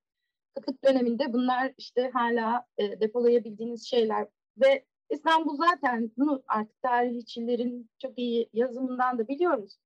Kıtlık 0.55 0.85
döneminde 0.85 1.33
bunlar 1.33 1.73
işte 1.79 2.11
hala 2.15 2.67
e, 2.79 3.01
depolayabildiğiniz 3.01 3.87
şeyler 3.87 4.29
ve 4.57 4.85
İstanbul 5.11 5.57
zaten 5.57 6.11
bunu 6.17 6.43
artık 6.49 6.83
tarihçilerin 6.83 7.91
çok 7.99 8.19
iyi 8.19 8.49
yazımından 8.53 9.19
da 9.19 9.29
biliyoruz. 9.29 9.79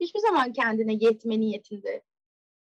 Hiçbir 0.00 0.20
zaman 0.20 0.52
kendine 0.52 0.94
yetme 0.94 1.40
niyetinde 1.40 2.02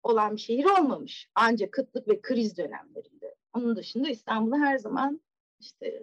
olan 0.03 0.37
bir 0.37 0.41
şehir 0.41 0.65
olmamış. 0.65 1.29
Ancak 1.35 1.73
kıtlık 1.73 2.09
ve 2.09 2.21
kriz 2.21 2.57
dönemlerinde. 2.57 3.35
Onun 3.55 3.77
dışında 3.77 4.09
İstanbul'u 4.09 4.59
her 4.59 4.79
zaman 4.79 5.21
işte 5.61 6.03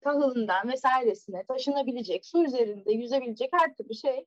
tahılından 0.00 0.68
vesairesine 0.68 1.44
taşınabilecek, 1.44 2.26
su 2.26 2.44
üzerinde 2.44 2.92
yüzebilecek 2.92 3.50
her 3.52 3.74
türlü 3.74 3.94
şey 3.94 4.26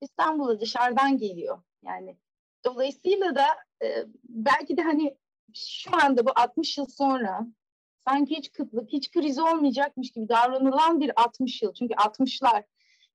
İstanbul'a 0.00 0.60
dışarıdan 0.60 1.18
geliyor. 1.18 1.58
Yani 1.82 2.16
dolayısıyla 2.64 3.34
da 3.34 3.46
e, 3.82 4.04
belki 4.28 4.76
de 4.76 4.82
hani 4.82 5.16
şu 5.54 5.90
anda 6.04 6.26
bu 6.26 6.30
60 6.36 6.78
yıl 6.78 6.86
sonra 6.86 7.46
sanki 8.08 8.36
hiç 8.36 8.52
kıtlık, 8.52 8.92
hiç 8.92 9.10
kriz 9.10 9.38
olmayacakmış 9.38 10.10
gibi 10.10 10.28
davranılan 10.28 11.00
bir 11.00 11.22
60 11.22 11.62
yıl. 11.62 11.74
Çünkü 11.74 11.94
60'lar, 11.94 12.62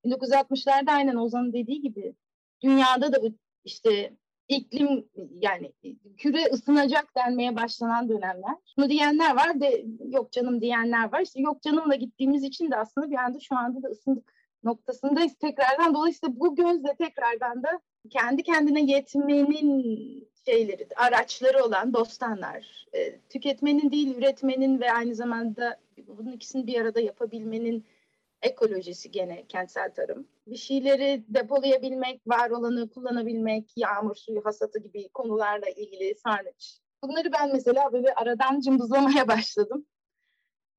1960'larda 0.05 0.91
aynen 0.91 1.15
Ozan'ın 1.15 1.53
dediği 1.53 1.81
gibi 1.81 2.15
dünyada 2.63 3.13
da 3.13 3.23
bu 3.23 3.33
işte 3.65 4.17
iklim 4.47 5.09
yani 5.41 5.73
küre 6.17 6.45
ısınacak 6.45 7.15
denmeye 7.15 7.55
başlanan 7.55 8.09
dönemler. 8.09 8.55
Bunu 8.77 8.89
diyenler 8.89 9.35
var 9.35 9.61
de 9.61 9.85
yok 9.99 10.31
canım 10.31 10.61
diyenler 10.61 11.11
var. 11.11 11.21
İşte 11.21 11.41
yok 11.41 11.61
canımla 11.61 11.95
gittiğimiz 11.95 12.43
için 12.43 12.71
de 12.71 12.75
aslında 12.75 13.11
bir 13.11 13.17
anda 13.17 13.39
şu 13.39 13.55
anda 13.55 13.83
da 13.83 13.87
ısındık 13.87 14.33
noktasındayız 14.63 15.35
tekrardan. 15.35 15.93
Dolayısıyla 15.93 16.39
bu 16.39 16.55
gözle 16.55 16.95
tekrardan 16.95 17.63
da 17.63 17.79
kendi 18.09 18.43
kendine 18.43 18.81
yetmenin 18.81 20.27
şeyleri, 20.45 20.87
araçları 20.95 21.63
olan 21.63 21.93
bostanlar, 21.93 22.87
e, 22.93 23.19
tüketmenin 23.19 23.91
değil 23.91 24.17
üretmenin 24.17 24.81
ve 24.81 24.91
aynı 24.91 25.15
zamanda 25.15 25.79
bunun 26.07 26.31
ikisini 26.31 26.67
bir 26.67 26.81
arada 26.81 26.99
yapabilmenin 26.99 27.85
ekolojisi 28.41 29.11
gene 29.11 29.45
kentsel 29.47 29.93
tarım. 29.93 30.27
Bir 30.47 30.55
şeyleri 30.55 31.23
depolayabilmek, 31.27 32.21
var 32.27 32.49
olanı 32.49 32.89
kullanabilmek, 32.89 33.71
yağmur 33.75 34.15
suyu 34.15 34.45
hasatı 34.45 34.79
gibi 34.79 35.09
konularla 35.09 35.69
ilgili 35.69 36.15
sarnıç. 36.15 36.79
Bunları 37.03 37.31
ben 37.31 37.51
mesela 37.53 37.93
böyle 37.93 38.13
aradan 38.13 38.59
cımbızlamaya 38.59 39.27
başladım. 39.27 39.85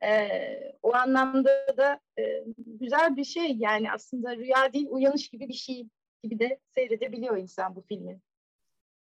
Ee, 0.02 0.72
o 0.82 0.94
anlamda 0.94 1.76
da 1.76 2.00
e, 2.18 2.44
güzel 2.56 3.16
bir 3.16 3.24
şey 3.24 3.56
yani 3.56 3.92
aslında 3.92 4.36
rüya 4.36 4.72
değil 4.72 4.86
uyanış 4.90 5.28
gibi 5.28 5.48
bir 5.48 5.54
şey 5.54 5.86
gibi 6.22 6.38
de 6.38 6.58
seyredebiliyor 6.74 7.36
insan 7.36 7.76
bu 7.76 7.82
filmi. 7.82 8.20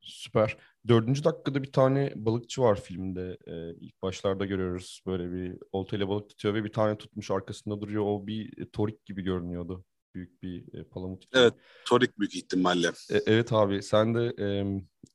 Süper. 0.02 0.58
Dördüncü 0.88 1.24
dakikada 1.24 1.64
bir 1.64 1.72
tane 1.72 2.14
balıkçı 2.16 2.62
var 2.62 2.82
filmde. 2.82 3.38
Ee, 3.48 3.76
ilk 3.80 4.02
başlarda 4.02 4.46
görüyoruz 4.46 5.02
böyle 5.06 5.32
bir 5.32 5.58
oltayla 5.72 6.10
balık 6.10 6.30
tutuyor 6.30 6.54
ve 6.54 6.64
bir 6.64 6.72
tane 6.72 6.98
tutmuş 6.98 7.32
arkasında 7.32 7.82
duruyor. 7.82 8.04
O 8.06 8.28
bir 8.28 8.62
e, 8.62 8.70
torik 8.70 9.06
gibi 9.06 9.22
görünüyordu. 9.22 9.86
Büyük 10.16 10.44
bir 10.44 10.80
e, 10.80 10.84
palamut. 10.84 11.26
Evet, 11.34 11.54
torik 11.86 12.20
büyük 12.20 12.36
ihtimalle. 12.36 12.88
E, 12.88 13.18
evet 13.28 13.54
abi 13.54 13.84
sen 13.84 14.16
de 14.16 14.34
e, 14.40 14.66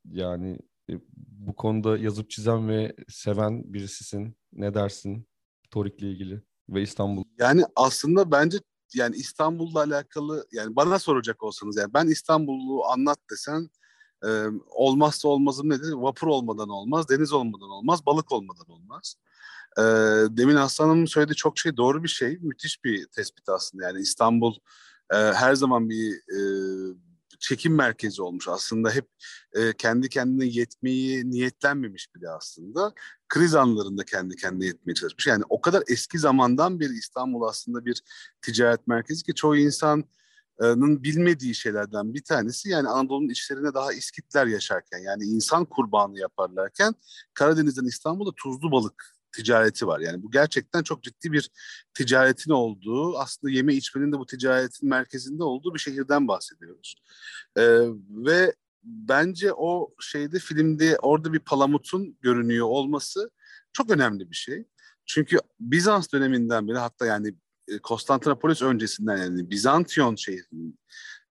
yani 0.05 0.59
e, 0.91 0.93
bu 1.17 1.57
konuda 1.57 1.99
yazıp 1.99 2.31
çizen 2.31 2.69
ve 2.69 2.97
seven 3.09 3.73
birisisin. 3.73 4.37
Ne 4.53 4.75
dersin 4.75 5.29
Torik'le 5.71 6.03
ilgili 6.03 6.43
ve 6.69 6.83
İstanbul? 6.83 7.25
Yani 7.39 7.65
aslında 7.77 8.31
bence 8.31 8.59
yani 8.95 9.17
İstanbul'la 9.17 9.83
alakalı 9.83 10.47
yani 10.53 10.77
bana 10.77 10.99
soracak 10.99 11.43
olsanız 11.43 11.77
yani 11.77 11.95
ben 11.95 12.07
İstanbul'u 12.07 12.85
anlat 12.85 13.19
desen 13.31 13.69
ee, 14.29 14.47
olmazsa 14.71 15.29
olmazım 15.29 15.71
nedir? 15.71 15.93
Vapur 15.93 16.27
olmadan 16.27 16.69
olmaz, 16.69 17.09
deniz 17.09 17.33
olmadan 17.33 17.71
olmaz, 17.71 18.07
balık 18.07 18.33
olmadan 18.33 18.71
olmaz. 18.71 19.17
Ee, 19.79 19.83
demin 20.37 20.57
Aslan'ın 20.57 21.05
söylediği 21.05 21.37
çok 21.37 21.59
şey 21.59 21.77
doğru 21.77 22.03
bir 22.03 22.09
şey. 22.09 22.39
Müthiş 22.41 22.85
bir 22.85 23.07
tespit 23.07 23.49
aslında. 23.49 23.85
Yani 23.85 24.01
İstanbul 24.01 24.55
e, 25.13 25.17
her 25.17 25.55
zaman 25.55 25.91
bir 25.91 26.15
e, 26.15 26.39
çekim 27.39 27.75
merkezi 27.75 28.23
olmuş 28.23 28.49
aslında 28.49 28.91
hep 28.91 29.09
e, 29.53 29.73
kendi 29.73 30.09
kendine 30.09 30.45
yetmeyi 30.45 31.31
niyetlenmemiş 31.31 32.15
bile 32.15 32.31
aslında 32.31 32.93
kriz 33.29 33.55
anlarında 33.55 34.05
kendi 34.05 34.37
kendine 34.37 34.67
yetmeye 34.67 34.95
çalışmış 34.95 35.27
yani 35.27 35.45
o 35.49 35.61
kadar 35.61 35.83
eski 35.89 36.19
zamandan 36.19 36.81
beri 36.81 36.93
İstanbul 36.93 37.43
aslında 37.43 37.85
bir 37.85 38.03
ticaret 38.43 38.87
merkezi 38.87 39.25
ki 39.25 39.35
çoğu 39.35 39.57
insan 39.57 40.05
bilmediği 41.03 41.55
şeylerden 41.55 42.15
bir 42.15 42.25
tanesi 42.25 42.69
yani 42.69 42.89
Anadolu'nun 42.89 43.29
içlerine 43.29 43.75
daha 43.75 43.93
İskitler 43.93 44.47
yaşarken 44.47 44.99
yani 44.99 45.25
insan 45.25 45.65
kurbanı 45.65 46.19
yaparlarken 46.19 46.95
Karadeniz'den 47.35 47.85
İstanbul'da 47.85 48.31
tuzlu 48.37 48.73
balık 48.73 49.15
ticareti 49.35 49.87
var. 49.87 50.01
Yani 50.01 50.23
bu 50.23 50.31
gerçekten 50.31 50.83
çok 50.83 51.03
ciddi 51.03 51.33
bir 51.33 51.51
ticaretin 51.95 52.51
olduğu, 52.51 53.19
aslında 53.19 53.53
yeme 53.53 53.75
içmenin 53.75 54.13
de 54.13 54.19
bu 54.19 54.27
ticaretin 54.27 54.89
merkezinde 54.89 55.43
olduğu 55.43 55.75
bir 55.75 55.79
şehirden 55.79 56.29
bahsediyoruz. 56.29 56.95
Ee, 57.57 57.63
ve 58.09 58.55
bence 58.85 59.53
o 59.53 59.95
şeyde 60.01 60.39
filmde 60.39 60.99
orada 60.99 61.33
bir 61.33 61.39
palamutun 61.39 62.19
görünüyor 62.21 62.67
olması 62.67 63.31
çok 63.73 63.91
önemli 63.91 64.31
bir 64.31 64.37
şey. 64.37 64.65
Çünkü 65.07 65.39
Bizans 65.61 66.13
döneminden 66.13 66.69
beri 66.69 66.79
hatta 66.79 67.07
yani 67.07 67.35
Konstantinopolis 67.83 68.63
öncesinden 68.63 69.17
yani 69.17 69.51
Bizantiyon 69.51 70.17
şehrinin 70.17 70.79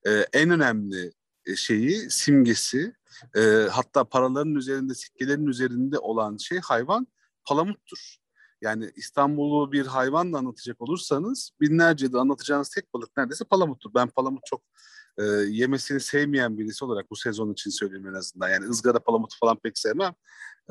e, 0.07 0.11
en 0.33 0.49
önemli 0.49 1.11
e, 1.45 1.55
şeyi, 1.55 2.09
simgesi, 2.09 2.93
e, 3.35 3.41
hatta 3.71 4.03
paraların 4.03 4.55
üzerinde, 4.55 4.95
sikkelerin 4.95 5.47
üzerinde 5.47 5.99
olan 5.99 6.37
şey 6.37 6.59
hayvan 6.59 7.07
palamuttur. 7.45 8.17
Yani 8.61 8.91
İstanbul'u 8.95 9.71
bir 9.71 9.85
hayvanla 9.85 10.37
anlatacak 10.37 10.81
olursanız 10.81 11.51
binlerce 11.61 12.13
de 12.13 12.17
anlatacağınız 12.17 12.69
tek 12.69 12.93
balık 12.93 13.17
neredeyse 13.17 13.45
palamuttur. 13.45 13.91
Ben 13.95 14.07
palamut 14.07 14.45
çok 14.45 14.61
e, 15.17 15.23
yemesini 15.49 15.99
sevmeyen 15.99 16.57
birisi 16.57 16.85
olarak 16.85 17.11
bu 17.11 17.15
sezon 17.15 17.53
için 17.53 17.69
söyleyeyim 17.69 18.07
en 18.07 18.13
azından. 18.13 18.49
Yani 18.49 18.65
ızgara 18.65 18.99
palamut 18.99 19.35
falan 19.39 19.59
pek 19.59 19.77
sevmem. 19.77 20.13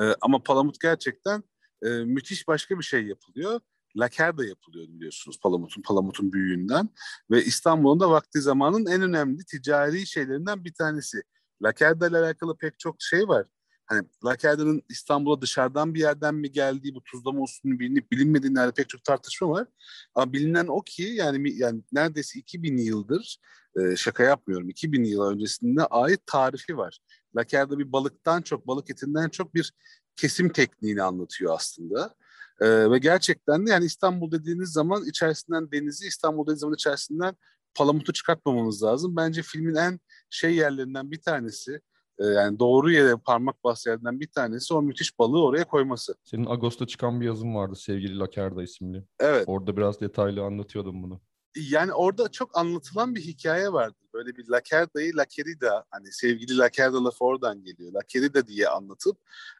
E, 0.00 0.02
ama 0.20 0.42
palamut 0.42 0.80
gerçekten 0.80 1.42
e, 1.82 1.88
müthiş 1.88 2.48
başka 2.48 2.78
bir 2.78 2.84
şey 2.84 3.06
yapılıyor. 3.06 3.60
Laker 3.96 4.38
de 4.38 4.46
yapılıyor 4.46 4.88
biliyorsunuz 4.88 5.40
Palamut'un 5.42 5.82
Palamut'un 5.82 6.32
büyüğünden 6.32 6.88
ve 7.30 7.44
İstanbul'un 7.44 8.00
da 8.00 8.10
vakti 8.10 8.40
zamanın 8.40 8.86
en 8.86 9.02
önemli 9.02 9.44
ticari 9.44 10.06
şeylerinden 10.06 10.64
bir 10.64 10.74
tanesi. 10.74 11.22
Lakerda 11.62 12.08
ile 12.08 12.18
alakalı 12.18 12.56
pek 12.56 12.78
çok 12.78 12.96
şey 12.98 13.28
var. 13.28 13.46
Hani 13.86 14.08
Lakerda'nın 14.24 14.82
İstanbul'a 14.88 15.40
dışarıdan 15.40 15.94
bir 15.94 16.00
yerden 16.00 16.34
mi 16.34 16.52
geldiği, 16.52 16.94
bu 16.94 17.02
tuzlama 17.04 17.40
usulünü 17.40 17.78
bilinip 17.78 18.12
bilinmediğine 18.12 18.56
dair 18.56 18.72
pek 18.72 18.88
çok 18.88 19.04
tartışma 19.04 19.48
var. 19.48 19.68
Ama 20.14 20.32
bilinen 20.32 20.66
o 20.66 20.80
ki 20.80 21.02
yani 21.02 21.52
yani 21.56 21.82
neredeyse 21.92 22.38
2000 22.38 22.76
yıldır 22.76 23.38
e, 23.80 23.96
şaka 23.96 24.22
yapmıyorum 24.22 24.70
2000 24.70 25.04
yıl 25.04 25.22
öncesinde 25.22 25.86
ait 25.86 26.20
tarifi 26.26 26.76
var. 26.76 26.98
Lakerda 27.36 27.78
bir 27.78 27.92
balıktan 27.92 28.42
çok, 28.42 28.66
balık 28.66 28.90
etinden 28.90 29.28
çok 29.28 29.54
bir 29.54 29.72
kesim 30.16 30.48
tekniğini 30.48 31.02
anlatıyor 31.02 31.54
aslında. 31.54 32.14
Ee, 32.62 32.90
ve 32.90 32.98
gerçekten 32.98 33.66
de 33.66 33.70
yani 33.70 33.84
İstanbul 33.84 34.30
dediğiniz 34.30 34.72
zaman 34.72 35.04
içerisinden 35.08 35.72
denizi, 35.72 36.06
İstanbul 36.06 36.42
dediğiniz 36.42 36.60
zaman 36.60 36.74
içerisinden 36.74 37.36
palamutu 37.74 38.12
çıkartmamamız 38.12 38.82
lazım. 38.82 39.16
Bence 39.16 39.42
filmin 39.42 39.74
en 39.74 40.00
şey 40.30 40.54
yerlerinden 40.54 41.10
bir 41.10 41.20
tanesi, 41.20 41.80
e, 42.18 42.26
yani 42.26 42.58
doğru 42.58 42.92
yere 42.92 43.16
parmak 43.16 43.64
bas 43.64 43.86
yerlerinden 43.86 44.20
bir 44.20 44.30
tanesi 44.30 44.74
o 44.74 44.82
müthiş 44.82 45.18
balığı 45.18 45.44
oraya 45.44 45.64
koyması. 45.64 46.14
Senin 46.24 46.46
Ağustos'ta 46.46 46.86
çıkan 46.86 47.20
bir 47.20 47.26
yazım 47.26 47.54
vardı 47.54 47.76
sevgili 47.76 48.18
Lakerda 48.18 48.62
isimli. 48.62 49.04
Evet. 49.20 49.44
Orada 49.46 49.76
biraz 49.76 50.00
detaylı 50.00 50.42
anlatıyordum 50.42 51.02
bunu 51.02 51.20
yani 51.56 51.92
orada 51.92 52.30
çok 52.30 52.58
anlatılan 52.58 53.14
bir 53.14 53.20
hikaye 53.20 53.72
vardı. 53.72 53.96
Böyle 54.14 54.36
bir 54.36 54.48
Lakerda'yı 54.48 55.16
Lakerida 55.16 55.84
hani 55.90 56.12
sevgili 56.12 56.58
Lakerda 56.58 57.04
lafı 57.04 57.24
oradan 57.24 57.64
geliyor. 57.64 57.92
Lakerida 57.92 58.46
diye 58.46 58.68
anlatıp 58.68 59.16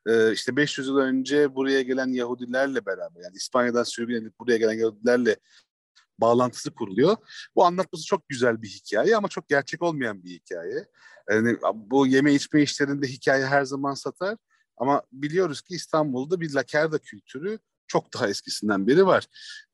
e, 0.07 0.33
işte 0.33 0.57
500 0.57 0.89
yıl 0.89 0.97
önce 0.97 1.55
buraya 1.55 1.83
gelen 1.83 2.09
Yahudilerle 2.09 2.87
beraber 2.87 3.21
yani 3.23 3.37
İspanya'dan 3.37 3.83
sürgün 3.83 4.15
edilip 4.15 4.39
buraya 4.41 4.57
gelen 4.57 4.79
Yahudilerle 4.79 5.37
bağlantısı 6.19 6.75
kuruluyor. 6.75 7.17
Bu 7.57 7.65
anlatması 7.65 8.05
çok 8.05 8.29
güzel 8.29 8.63
bir 8.63 8.69
hikaye 8.69 9.17
ama 9.17 9.29
çok 9.29 9.49
gerçek 9.49 9.83
olmayan 9.83 10.25
bir 10.25 10.31
hikaye. 10.31 10.87
Yani 11.31 11.59
bu 11.75 12.07
yeme 12.07 12.35
içme 12.35 12.63
işlerinde 12.63 13.07
hikaye 13.07 13.47
her 13.47 13.65
zaman 13.65 13.95
satar. 13.95 14.37
Ama 14.77 15.03
biliyoruz 15.13 15.63
ki 15.63 15.75
İstanbul'da 15.75 16.41
bir 16.41 16.55
lakerda 16.55 16.99
kültürü 16.99 17.59
çok 17.87 18.15
daha 18.15 18.29
eskisinden 18.29 18.87
beri 18.87 19.07
var. 19.07 19.27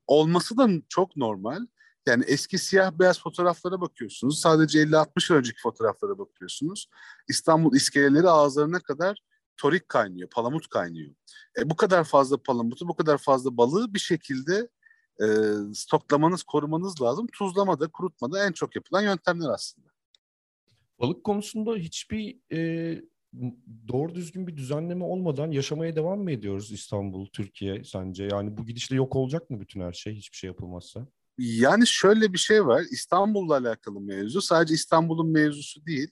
Olması 0.07 0.57
da 0.57 0.67
çok 0.89 1.17
normal. 1.17 1.65
Yani 2.07 2.23
eski 2.27 2.57
siyah 2.57 2.91
beyaz 2.91 3.19
fotoğraflara 3.19 3.81
bakıyorsunuz. 3.81 4.39
Sadece 4.39 4.79
50-60 4.83 5.33
yıl 5.33 5.39
önceki 5.39 5.61
fotoğraflara 5.61 6.17
bakıyorsunuz. 6.17 6.89
İstanbul 7.27 7.75
iskeleleri 7.75 8.29
ağızlarına 8.29 8.79
kadar 8.79 9.23
torik 9.57 9.89
kaynıyor, 9.89 10.29
palamut 10.29 10.67
kaynıyor. 10.67 11.15
E, 11.57 11.69
bu 11.69 11.75
kadar 11.75 12.03
fazla 12.03 12.37
palamutu, 12.37 12.87
bu 12.87 12.95
kadar 12.95 13.17
fazla 13.17 13.57
balığı 13.57 13.93
bir 13.93 13.99
şekilde 13.99 14.69
e, 15.21 15.27
stoklamanız, 15.73 16.43
korumanız 16.43 17.01
lazım. 17.01 17.27
Tuzlamada, 17.33 17.87
kurutmada 17.87 18.45
en 18.45 18.51
çok 18.51 18.75
yapılan 18.75 19.01
yöntemler 19.01 19.49
aslında. 19.49 19.87
Balık 20.99 21.23
konusunda 21.23 21.75
hiçbir 21.75 22.39
e, 22.51 23.01
doğru 23.87 24.15
düzgün 24.15 24.47
bir 24.47 24.57
düzenleme 24.57 25.05
olmadan 25.05 25.51
yaşamaya 25.51 25.95
devam 25.95 26.19
mı 26.19 26.31
ediyoruz 26.31 26.71
İstanbul, 26.71 27.25
Türkiye 27.25 27.83
sence? 27.83 28.23
Yani 28.31 28.57
bu 28.57 28.65
gidişle 28.65 28.95
yok 28.95 29.15
olacak 29.15 29.49
mı 29.49 29.59
bütün 29.59 29.81
her 29.81 29.93
şey 29.93 30.15
hiçbir 30.15 30.37
şey 30.37 30.47
yapılmazsa? 30.47 31.07
Yani 31.39 31.87
şöyle 31.87 32.33
bir 32.33 32.37
şey 32.37 32.65
var. 32.65 32.83
İstanbul'la 32.91 33.57
alakalı 33.57 34.01
mevzu 34.01 34.41
sadece 34.41 34.73
İstanbul'un 34.73 35.31
mevzusu 35.31 35.85
değil. 35.85 36.11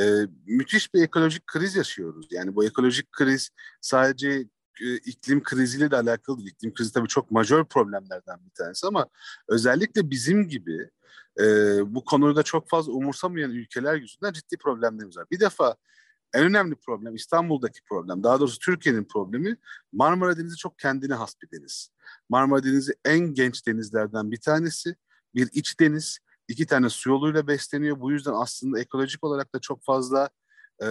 E, 0.00 0.02
müthiş 0.46 0.94
bir 0.94 1.02
ekolojik 1.02 1.46
kriz 1.46 1.76
yaşıyoruz. 1.76 2.26
Yani 2.30 2.54
bu 2.56 2.64
ekolojik 2.64 3.12
kriz 3.12 3.50
sadece 3.80 4.28
e, 4.80 4.96
iklim 4.96 5.42
kriziyle 5.42 5.90
de 5.90 5.96
alakalı 5.96 6.38
değil. 6.38 6.50
İklim 6.50 6.74
krizi 6.74 6.92
tabii 6.92 7.08
çok 7.08 7.30
majör 7.30 7.64
problemlerden 7.64 8.44
bir 8.44 8.50
tanesi 8.50 8.86
ama 8.86 9.06
özellikle 9.48 10.10
bizim 10.10 10.48
gibi 10.48 10.90
e, 11.40 11.44
bu 11.94 12.04
konuyu 12.04 12.36
da 12.36 12.42
çok 12.42 12.68
fazla 12.68 12.92
umursamayan 12.92 13.50
ülkeler 13.50 13.94
yüzünden 13.94 14.32
ciddi 14.32 14.56
problemlerimiz 14.56 15.16
var. 15.16 15.26
Bir 15.30 15.40
defa 15.40 15.76
en 16.34 16.44
önemli 16.44 16.74
problem 16.74 17.14
İstanbul'daki 17.14 17.80
problem, 17.88 18.22
daha 18.22 18.40
doğrusu 18.40 18.58
Türkiye'nin 18.58 19.04
problemi 19.04 19.56
Marmara 19.92 20.38
Denizi 20.38 20.56
çok 20.56 20.78
kendine 20.78 21.14
has 21.14 21.34
bir 21.42 21.58
deniz. 21.58 21.90
Marmara 22.28 22.64
Denizi 22.64 22.94
en 23.04 23.20
genç 23.20 23.66
denizlerden 23.66 24.30
bir 24.30 24.40
tanesi. 24.40 24.94
Bir 25.34 25.48
iç 25.52 25.80
deniz, 25.80 26.18
iki 26.48 26.66
tane 26.66 26.88
su 26.88 27.10
yoluyla 27.10 27.46
besleniyor. 27.46 28.00
Bu 28.00 28.12
yüzden 28.12 28.32
aslında 28.34 28.80
ekolojik 28.80 29.24
olarak 29.24 29.54
da 29.54 29.58
çok 29.58 29.84
fazla 29.84 30.28
e, 30.82 30.86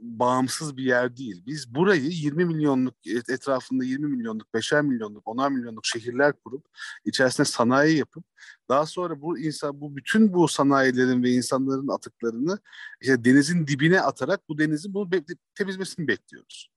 bağımsız 0.00 0.76
bir 0.76 0.84
yer 0.84 1.16
değil. 1.16 1.42
Biz 1.46 1.74
burayı 1.74 2.02
20 2.02 2.44
milyonluk 2.44 2.94
etrafında 3.06 3.84
20 3.84 4.06
milyonluk, 4.06 4.48
5'er 4.54 4.82
milyonluk, 4.82 5.24
10'ar 5.26 5.50
milyonluk 5.52 5.86
şehirler 5.86 6.32
kurup 6.44 6.66
içerisinde 7.04 7.44
sanayi 7.44 7.98
yapıp 7.98 8.24
daha 8.68 8.86
sonra 8.86 9.20
bu 9.20 9.38
insan 9.38 9.80
bu 9.80 9.96
bütün 9.96 10.32
bu 10.32 10.48
sanayilerin 10.48 11.22
ve 11.22 11.30
insanların 11.30 11.88
atıklarını 11.88 12.58
işte 13.00 13.24
denizin 13.24 13.66
dibine 13.66 14.00
atarak 14.00 14.48
bu 14.48 14.58
denizin 14.58 14.94
bunu 14.94 15.12
be- 15.12 15.24
temizmesini 15.54 16.08
bekliyoruz. 16.08 16.70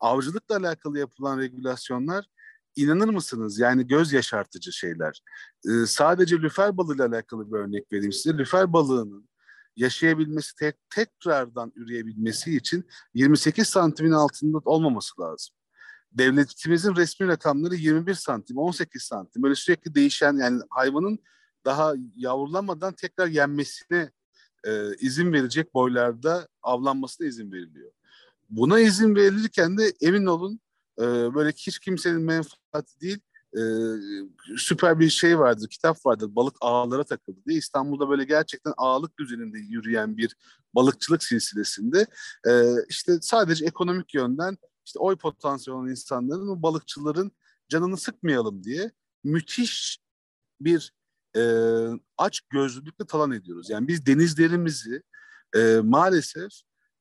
Avcılıkla 0.00 0.56
alakalı 0.56 0.98
yapılan 0.98 1.38
regülasyonlar 1.38 2.26
inanır 2.76 3.08
mısınız 3.08 3.58
yani 3.58 3.86
göz 3.86 4.12
yaşartıcı 4.12 4.72
şeyler. 4.72 5.22
Ee, 5.68 5.86
sadece 5.86 6.36
lüfer 6.36 6.76
balığıyla 6.76 7.06
alakalı 7.06 7.52
bir 7.52 7.56
örnek 7.56 7.92
vereyim 7.92 8.12
size. 8.12 8.38
Lüfer 8.38 8.72
balığının 8.72 9.27
yaşayabilmesi, 9.78 10.54
tek, 10.56 10.74
tekrardan 10.90 11.72
üreyebilmesi 11.76 12.56
için 12.56 12.86
28 13.14 13.68
santimin 13.68 14.12
altında 14.12 14.58
olmaması 14.64 15.20
lazım. 15.20 15.54
Devletimizin 16.12 16.96
resmi 16.96 17.28
rakamları 17.28 17.74
21 17.74 18.14
santim, 18.14 18.58
18 18.58 19.02
santim. 19.02 19.42
Böyle 19.42 19.54
sürekli 19.54 19.94
değişen 19.94 20.36
yani 20.36 20.62
hayvanın 20.70 21.18
daha 21.64 21.94
yavrulamadan 22.16 22.94
tekrar 22.94 23.26
yenmesine 23.26 24.10
e, 24.64 24.94
izin 25.00 25.32
verecek 25.32 25.74
boylarda 25.74 26.48
avlanmasına 26.62 27.26
izin 27.26 27.52
veriliyor. 27.52 27.90
Buna 28.50 28.80
izin 28.80 29.14
verilirken 29.14 29.78
de 29.78 29.92
emin 30.00 30.26
olun 30.26 30.60
e, 30.98 31.04
böyle 31.34 31.50
hiç 31.50 31.78
kimsenin 31.78 32.22
menfaati 32.22 33.00
değil 33.00 33.18
e, 33.56 33.62
süper 34.56 35.00
bir 35.00 35.10
şey 35.10 35.38
vardır, 35.38 35.68
kitap 35.68 36.06
vardır. 36.06 36.36
Balık 36.36 36.56
ağlara 36.60 37.04
takıldı 37.04 37.40
diye. 37.46 37.58
İstanbul'da 37.58 38.08
böyle 38.08 38.24
gerçekten 38.24 38.72
ağlık 38.76 39.18
düzeninde 39.18 39.58
yürüyen 39.58 40.16
bir 40.16 40.36
balıkçılık 40.74 41.22
silsilesinde 41.22 42.06
e, 42.48 42.72
işte 42.88 43.18
sadece 43.22 43.64
ekonomik 43.64 44.14
yönden 44.14 44.58
işte 44.86 44.98
oy 44.98 45.16
potansiyeli 45.16 45.78
olan 45.78 45.90
insanların 45.90 46.48
o 46.48 46.62
balıkçıların 46.62 47.32
canını 47.68 47.96
sıkmayalım 47.96 48.64
diye 48.64 48.90
müthiş 49.24 49.98
bir 50.60 50.92
e, 51.36 51.42
aç 52.18 52.40
gözlülükle 52.40 53.06
talan 53.06 53.32
ediyoruz. 53.32 53.70
Yani 53.70 53.88
biz 53.88 54.06
denizlerimizi 54.06 55.02
e, 55.56 55.80
maalesef 55.84 56.52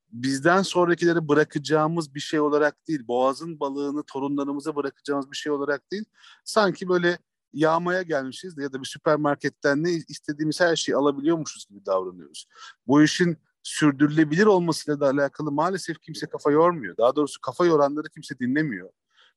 bizden 0.09 0.61
sonrakilere 0.61 1.27
bırakacağımız 1.27 2.15
bir 2.15 2.19
şey 2.19 2.39
olarak 2.39 2.87
değil, 2.87 3.07
boğazın 3.07 3.59
balığını 3.59 4.03
torunlarımıza 4.03 4.75
bırakacağımız 4.75 5.31
bir 5.31 5.37
şey 5.37 5.51
olarak 5.51 5.91
değil, 5.91 6.05
sanki 6.45 6.89
böyle 6.89 7.17
yağmaya 7.53 8.01
gelmişiz 8.01 8.57
de 8.57 8.63
ya 8.63 8.73
da 8.73 8.81
bir 8.81 8.87
süpermarketten 8.87 9.83
ne 9.83 9.91
istediğimiz 9.91 10.61
her 10.61 10.75
şeyi 10.75 10.95
alabiliyormuşuz 10.95 11.65
gibi 11.69 11.85
davranıyoruz. 11.85 12.47
Bu 12.87 13.03
işin 13.03 13.37
sürdürülebilir 13.63 14.45
olmasıyla 14.45 14.99
da 14.99 15.05
alakalı 15.05 15.51
maalesef 15.51 15.99
kimse 16.01 16.25
kafa 16.25 16.51
yormuyor. 16.51 16.97
Daha 16.97 17.15
doğrusu 17.15 17.41
kafa 17.41 17.65
yoranları 17.65 18.09
kimse 18.09 18.39
dinlemiyor. 18.39 18.89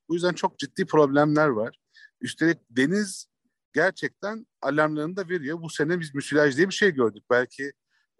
Bu 0.08 0.14
yüzden 0.14 0.32
çok 0.32 0.58
ciddi 0.58 0.86
problemler 0.86 1.48
var. 1.48 1.78
Üstelik 2.20 2.58
deniz 2.70 3.26
gerçekten 3.72 4.46
alarmlarını 4.62 5.16
da 5.16 5.28
veriyor. 5.28 5.62
Bu 5.62 5.70
sene 5.70 6.00
biz 6.00 6.14
müsilaj 6.14 6.56
diye 6.56 6.68
bir 6.68 6.74
şey 6.74 6.90
gördük. 6.90 7.24
Belki 7.30 7.72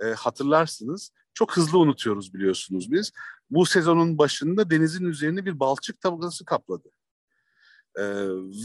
e, 0.05 0.07
hatırlarsınız 0.07 1.11
çok 1.35 1.57
hızlı 1.57 1.79
unutuyoruz 1.79 2.35
biliyorsunuz 2.35 2.93
biz. 2.93 3.13
Bu 3.51 3.67
sezonun 3.67 4.19
başında 4.19 4.71
denizin 4.71 5.05
üzerine 5.05 5.47
bir 5.47 5.61
balçık 5.61 6.01
tabakası 6.01 6.45
kapladı. 6.45 6.89
Ee, 7.97 8.03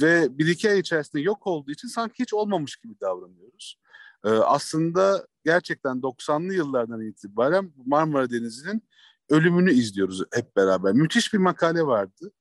ve 0.01 0.37
bir 0.37 0.47
iki 0.47 0.69
ay 0.69 0.79
içerisinde 0.79 1.21
yok 1.21 1.47
olduğu 1.47 1.71
için 1.71 1.87
sanki 1.87 2.23
hiç 2.23 2.33
olmamış 2.33 2.75
gibi 2.75 2.99
davranıyoruz. 3.01 3.79
Ee, 4.25 4.29
aslında 4.29 5.27
gerçekten 5.45 6.01
90'lı 6.01 6.53
yıllardan 6.53 7.01
itibaren 7.01 7.73
Marmara 7.85 8.29
Denizi'nin 8.29 8.83
ölümünü 9.29 9.73
izliyoruz 9.73 10.23
hep 10.33 10.55
beraber. 10.55 10.93
Müthiş 10.93 11.33
bir 11.33 11.37
makale 11.37 11.83
vardı. 11.83 12.31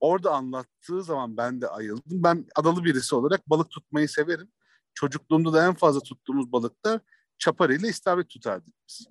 Orada 0.00 0.30
anlattığı 0.30 1.02
zaman 1.02 1.36
ben 1.36 1.60
de 1.60 1.68
ayıldım. 1.68 2.22
Ben 2.22 2.46
adalı 2.54 2.84
birisi 2.84 3.14
olarak 3.14 3.50
balık 3.50 3.70
tutmayı 3.70 4.08
severim. 4.08 4.48
Çocukluğumda 4.94 5.52
da 5.52 5.66
en 5.66 5.74
fazla 5.74 6.00
tuttuğumuz 6.00 6.52
balıklar 6.52 7.00
çapar 7.38 7.70
ile 7.70 7.88
istavrit 7.88 8.28
tutardık 8.28 8.74
biz 8.88 9.06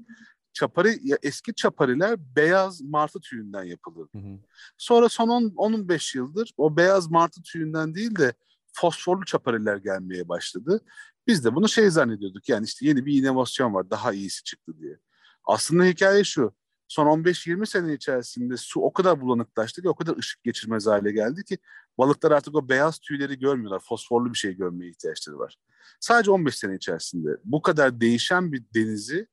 çapari 0.53 0.99
ya 1.03 1.17
eski 1.23 1.55
çapariler 1.55 2.35
beyaz 2.35 2.81
martı 2.81 3.19
tüyünden 3.19 3.63
yapılır. 3.63 4.07
Hı 4.11 4.17
hı. 4.17 4.39
Sonra 4.77 5.09
son 5.09 5.27
10-15 5.29 6.17
yıldır 6.17 6.53
o 6.57 6.77
beyaz 6.77 7.11
martı 7.11 7.41
tüyünden 7.41 7.95
değil 7.95 8.15
de 8.15 8.33
fosforlu 8.73 9.25
çapariler 9.25 9.77
gelmeye 9.77 10.29
başladı. 10.29 10.81
Biz 11.27 11.45
de 11.45 11.55
bunu 11.55 11.69
şey 11.69 11.89
zannediyorduk 11.89 12.49
yani 12.49 12.65
işte 12.65 12.85
yeni 12.85 13.05
bir 13.05 13.21
inovasyon 13.21 13.73
var 13.73 13.89
daha 13.89 14.13
iyisi 14.13 14.43
çıktı 14.43 14.79
diye. 14.79 14.97
Aslında 15.45 15.83
hikaye 15.83 16.23
şu 16.23 16.53
son 16.87 17.23
15-20 17.23 17.65
sene 17.65 17.93
içerisinde 17.93 18.57
su 18.57 18.81
o 18.81 18.93
kadar 18.93 19.21
bulanıklaştı 19.21 19.81
ki 19.81 19.89
o 19.89 19.95
kadar 19.95 20.17
ışık 20.17 20.43
geçirmez 20.43 20.87
hale 20.87 21.11
geldi 21.11 21.43
ki 21.43 21.57
balıklar 21.97 22.31
artık 22.31 22.55
o 22.55 22.69
beyaz 22.69 22.99
tüyleri 22.99 23.39
görmüyorlar. 23.39 23.79
Fosforlu 23.79 24.33
bir 24.33 24.37
şey 24.37 24.53
görmeye 24.53 24.89
ihtiyaçları 24.89 25.39
var. 25.39 25.55
Sadece 25.99 26.31
15 26.31 26.55
sene 26.55 26.75
içerisinde 26.75 27.29
bu 27.43 27.61
kadar 27.61 28.01
değişen 28.01 28.51
bir 28.51 28.63
denizi 28.75 29.27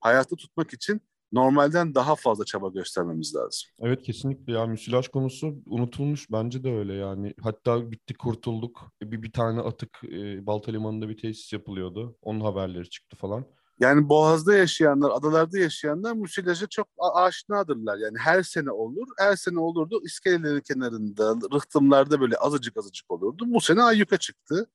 hayatta 0.00 0.36
tutmak 0.36 0.72
için 0.72 1.00
normalden 1.32 1.94
daha 1.94 2.14
fazla 2.14 2.44
çaba 2.44 2.68
göstermemiz 2.68 3.34
lazım. 3.34 3.70
Evet 3.80 4.02
kesinlikle 4.02 4.52
ya 4.52 4.66
müsilaj 4.66 5.08
konusu 5.08 5.62
unutulmuş 5.66 6.30
bence 6.32 6.64
de 6.64 6.72
öyle 6.72 6.94
yani. 6.94 7.34
Hatta 7.42 7.90
bitti 7.90 8.14
kurtulduk. 8.14 8.92
Bir, 9.02 9.22
bir 9.22 9.32
tane 9.32 9.60
atık 9.60 10.00
e, 10.04 10.46
Balta 10.46 10.72
Limanı'nda 10.72 11.08
bir 11.08 11.16
tesis 11.16 11.52
yapılıyordu. 11.52 12.18
Onun 12.22 12.40
haberleri 12.40 12.90
çıktı 12.90 13.16
falan. 13.16 13.46
Yani 13.82 14.08
Boğaz'da 14.08 14.54
yaşayanlar, 14.54 15.10
adalarda 15.10 15.58
yaşayanlar 15.58 16.12
müsilaja 16.12 16.66
çok 16.66 16.88
aşinadırlar. 17.14 17.98
Yani 17.98 18.18
her 18.18 18.42
sene 18.42 18.70
olur. 18.70 19.06
Her 19.18 19.36
sene 19.36 19.58
olurdu. 19.60 20.00
İskelelerin 20.04 20.60
kenarında, 20.60 21.34
rıhtımlarda 21.54 22.20
böyle 22.20 22.36
azıcık 22.36 22.76
azıcık 22.76 23.10
olurdu. 23.10 23.44
Bu 23.46 23.60
sene 23.60 23.82
ayyuka 23.82 24.16
çıktı. 24.16 24.66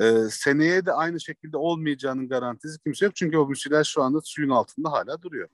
Ee, 0.00 0.12
seneye 0.30 0.86
de 0.86 0.92
aynı 0.92 1.20
şekilde 1.20 1.56
olmayacağının 1.56 2.28
garantisi 2.28 2.78
kimse 2.78 3.04
yok. 3.04 3.16
Çünkü 3.16 3.38
o 3.38 3.48
müsilaj 3.48 3.88
şu 3.88 4.02
anda 4.02 4.20
suyun 4.24 4.50
altında 4.50 4.92
hala 4.92 5.22
duruyor. 5.22 5.48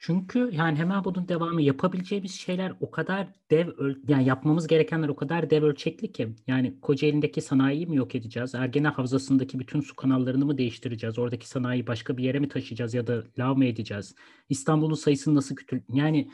Çünkü 0.00 0.50
yani 0.52 0.78
hemen 0.78 1.04
bunun 1.04 1.28
devamı 1.28 1.62
yapabileceğimiz 1.62 2.34
şeyler 2.34 2.72
o 2.80 2.90
kadar 2.90 3.28
dev 3.50 3.68
yani 4.08 4.24
yapmamız 4.24 4.66
gerekenler 4.66 5.08
o 5.08 5.16
kadar 5.16 5.50
dev 5.50 5.62
ölçekli 5.62 6.12
ki 6.12 6.34
yani 6.46 6.80
Kocaeli'ndeki 6.80 7.40
sanayiyi 7.40 7.86
mi 7.86 7.96
yok 7.96 8.14
edeceğiz? 8.14 8.54
Ergene 8.54 8.88
Havzası'ndaki 8.88 9.58
bütün 9.58 9.80
su 9.80 9.96
kanallarını 9.96 10.46
mı 10.46 10.58
değiştireceğiz? 10.58 11.18
Oradaki 11.18 11.48
sanayiyi 11.48 11.86
başka 11.86 12.16
bir 12.16 12.24
yere 12.24 12.38
mi 12.38 12.48
taşıyacağız 12.48 12.94
ya 12.94 13.06
da 13.06 13.24
lav 13.38 13.56
mı 13.56 13.64
edeceğiz? 13.64 14.14
İstanbul'un 14.48 14.94
sayısını 14.94 15.34
nasıl 15.34 15.56
küçül 15.56 15.80
yani 15.92 16.30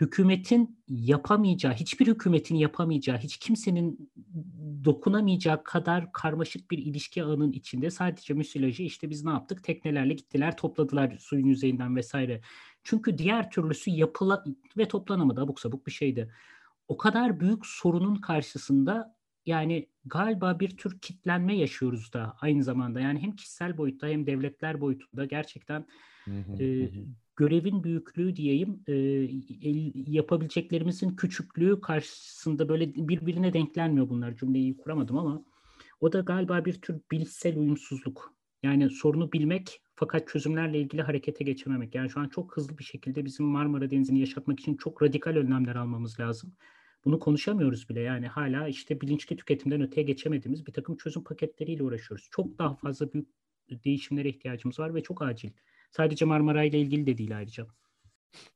hükümetin 0.00 0.78
yapamayacağı, 0.88 1.72
hiçbir 1.72 2.06
hükümetin 2.06 2.56
yapamayacağı, 2.56 3.18
hiç 3.18 3.36
kimsenin 3.36 4.10
dokunamayacağı 4.84 5.64
kadar 5.64 6.12
karmaşık 6.12 6.70
bir 6.70 6.78
ilişki 6.78 7.24
ağının 7.24 7.52
içinde 7.52 7.90
sadece 7.90 8.34
müsilajı 8.34 8.82
işte 8.82 9.10
biz 9.10 9.24
ne 9.24 9.30
yaptık? 9.30 9.64
Teknelerle 9.64 10.14
gittiler, 10.14 10.56
topladılar 10.56 11.16
suyun 11.18 11.46
yüzeyinden 11.46 11.96
vesaire. 11.96 12.40
Çünkü 12.88 13.18
diğer 13.18 13.50
türlüsü 13.50 13.90
yapıla 13.90 14.44
ve 14.76 14.88
toplanamadı 14.88 15.40
abuk 15.40 15.60
sabuk 15.60 15.86
bir 15.86 15.92
şeydi. 15.92 16.32
O 16.88 16.96
kadar 16.96 17.40
büyük 17.40 17.66
sorunun 17.66 18.16
karşısında 18.16 19.16
yani 19.46 19.88
galiba 20.04 20.60
bir 20.60 20.76
tür 20.76 20.98
kitlenme 21.00 21.56
yaşıyoruz 21.56 22.12
da 22.12 22.36
aynı 22.40 22.62
zamanda. 22.62 23.00
Yani 23.00 23.18
hem 23.22 23.32
kişisel 23.32 23.78
boyutta 23.78 24.06
hem 24.06 24.26
devletler 24.26 24.80
boyutunda 24.80 25.24
gerçekten 25.24 25.86
e, 26.60 26.90
görevin 27.36 27.84
büyüklüğü 27.84 28.36
diyeyim 28.36 28.82
e, 28.86 28.94
yapabileceklerimizin 30.12 31.16
küçüklüğü 31.16 31.80
karşısında 31.80 32.68
böyle 32.68 32.94
birbirine 32.94 33.52
denklenmiyor 33.52 34.08
bunlar 34.08 34.36
cümleyi 34.36 34.76
kuramadım 34.76 35.18
ama 35.18 35.44
o 36.00 36.12
da 36.12 36.20
galiba 36.20 36.64
bir 36.64 36.80
tür 36.80 37.00
bilişsel 37.10 37.56
uyumsuzluk. 37.56 38.34
Yani 38.62 38.90
sorunu 38.90 39.32
bilmek 39.32 39.80
fakat 39.98 40.28
çözümlerle 40.28 40.80
ilgili 40.80 41.02
harekete 41.02 41.44
geçememek. 41.44 41.94
Yani 41.94 42.10
şu 42.10 42.20
an 42.20 42.28
çok 42.28 42.56
hızlı 42.56 42.78
bir 42.78 42.84
şekilde 42.84 43.24
bizim 43.24 43.46
Marmara 43.46 43.90
Denizi'ni 43.90 44.20
yaşatmak 44.20 44.60
için 44.60 44.76
çok 44.76 45.02
radikal 45.02 45.36
önlemler 45.36 45.76
almamız 45.76 46.20
lazım. 46.20 46.52
Bunu 47.04 47.18
konuşamıyoruz 47.18 47.88
bile. 47.88 48.00
Yani 48.00 48.26
hala 48.26 48.68
işte 48.68 49.00
bilinçli 49.00 49.36
tüketimden 49.36 49.82
öteye 49.82 50.02
geçemediğimiz 50.02 50.66
bir 50.66 50.72
takım 50.72 50.96
çözüm 50.96 51.24
paketleriyle 51.24 51.82
uğraşıyoruz. 51.82 52.28
Çok 52.30 52.58
daha 52.58 52.74
fazla 52.74 53.12
büyük 53.12 53.28
değişimlere 53.84 54.28
ihtiyacımız 54.28 54.78
var 54.78 54.94
ve 54.94 55.02
çok 55.02 55.22
acil. 55.22 55.50
Sadece 55.90 56.24
Marmara 56.24 56.64
ile 56.64 56.80
ilgili 56.80 57.06
de 57.06 57.18
değil 57.18 57.38
ayrıca. 57.38 57.66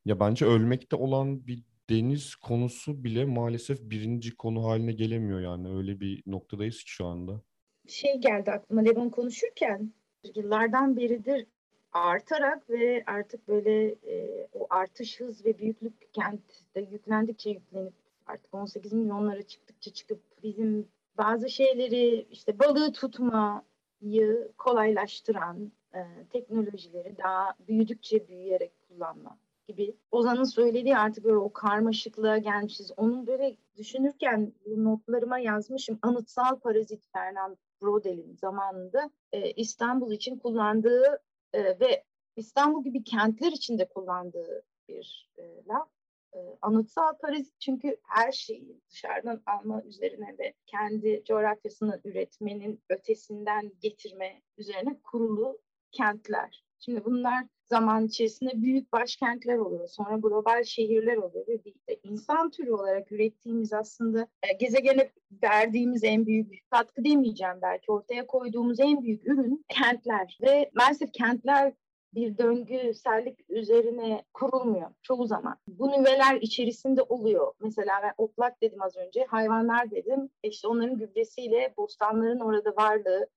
Ya 0.05 0.21
bence 0.21 0.45
ölmekte 0.45 0.97
olan 0.97 1.47
bir 1.47 1.63
deniz 1.91 2.35
konusu 2.35 3.05
bile 3.05 3.25
maalesef 3.25 3.81
birinci 3.83 4.37
konu 4.37 4.65
haline 4.65 4.93
gelemiyor 4.93 5.41
yani. 5.41 5.77
Öyle 5.77 6.01
bir 6.01 6.23
noktadayız 6.27 6.85
ki 6.85 6.91
şu 6.91 7.07
anda. 7.07 7.43
Şey 7.89 8.21
geldi 8.21 8.51
aklıma 8.51 8.83
Levon 8.83 9.11
konuşurken 9.11 9.93
yıllardan 10.35 10.97
beridir 10.97 11.47
artarak 11.93 12.71
ve 12.71 13.05
artık 13.07 13.49
böyle 13.49 13.89
e, 13.89 14.47
o 14.53 14.67
artış 14.71 15.21
hız 15.21 15.45
ve 15.45 15.59
büyüklük 15.59 16.15
kentte 16.15 16.81
yüklendikçe 16.91 17.51
yüklenip 17.51 17.95
artık 18.27 18.55
18 18.55 18.93
milyonlara 18.93 19.43
çıktıkça 19.43 19.93
çıkıp 19.93 20.21
bizim 20.43 20.89
bazı 21.19 21.51
şeyleri 21.51 22.27
işte 22.31 22.59
balığı 22.59 22.93
tutmayı 22.93 24.53
kolaylaştıran 24.59 25.73
e, 25.95 26.01
teknolojileri 26.31 27.19
daha 27.19 27.55
büyüdükçe 27.69 28.29
büyüyerek 28.29 28.73
kullanma 28.89 29.39
gibi. 29.69 29.97
Ozan'ın 30.11 30.45
söylediği 30.45 30.97
artık 30.97 31.25
böyle 31.25 31.37
o 31.37 31.53
karmaşıklığa 31.53 32.39
gelmişiz. 32.39 32.93
Onun 32.97 33.27
böyle 33.27 33.57
düşünürken 33.77 34.53
notlarıma 34.77 35.39
yazmışım. 35.39 35.99
Anıtsal 36.03 36.59
parazit 36.59 37.13
Fernand 37.13 37.57
Brodel'in 37.83 38.37
zamanında 38.37 39.11
e, 39.33 39.51
İstanbul 39.51 40.13
için 40.13 40.39
kullandığı 40.39 41.23
e, 41.53 41.81
ve 41.81 42.05
İstanbul 42.37 42.85
gibi 42.85 43.05
kentler 43.05 43.53
için 43.53 43.79
de 43.79 43.89
kullandığı 43.89 44.63
bir 44.89 45.31
e, 45.39 45.43
laf. 45.69 45.89
E, 46.35 46.39
anıtsal 46.63 47.19
parazit 47.19 47.61
çünkü 47.61 47.97
her 48.03 48.33
şeyi 48.33 48.81
dışarıdan 48.91 49.43
alma 49.47 49.83
üzerine 49.83 50.37
ve 50.39 50.55
kendi 50.67 51.23
coğrafyasını 51.25 52.01
üretmenin 52.05 52.83
ötesinden 52.89 53.73
getirme 53.81 54.43
üzerine 54.59 55.01
kurulu 55.03 55.59
kentler. 55.91 56.65
Şimdi 56.85 57.05
bunlar 57.05 57.45
zaman 57.67 58.07
içerisinde 58.07 58.63
büyük 58.63 58.93
başkentler 58.93 59.57
oluyor. 59.57 59.89
Sonra 59.89 60.17
global 60.17 60.65
şehirler 60.65 61.17
oluyor. 61.17 61.47
Ve 61.89 61.99
insan 62.03 62.51
türü 62.51 62.73
olarak 62.73 63.13
ürettiğimiz 63.13 63.73
aslında 63.73 64.27
e, 64.43 64.53
gezegene 64.53 65.13
verdiğimiz 65.43 66.05
en 66.05 66.27
büyük 66.27 66.71
katkı 66.71 67.05
demeyeceğim 67.05 67.59
belki 67.63 67.93
ortaya 67.93 68.27
koyduğumuz 68.27 68.81
en 68.81 69.03
büyük 69.03 69.29
ürün 69.29 69.65
kentler. 69.69 70.39
Ve 70.43 70.71
maalesef 70.75 71.13
kentler 71.13 71.73
bir 72.15 72.39
döngüsellik 72.39 73.51
üzerine 73.51 74.25
kurulmuyor 74.35 74.91
çoğu 75.03 75.27
zaman. 75.27 75.57
Bu 75.67 75.89
nüveler 75.89 76.37
içerisinde 76.41 77.03
oluyor. 77.03 77.53
Mesela 77.61 78.01
ben 78.03 78.13
otlak 78.19 78.63
dedim 78.63 78.83
az 78.83 78.97
önce, 78.97 79.25
hayvanlar 79.25 79.91
dedim. 79.91 80.31
E 80.43 80.49
işte 80.49 80.69
onların 80.69 80.99
gübresiyle 80.99 81.75
bostanların 81.77 82.41
orada 82.41 82.71
varlığı, 82.77 83.29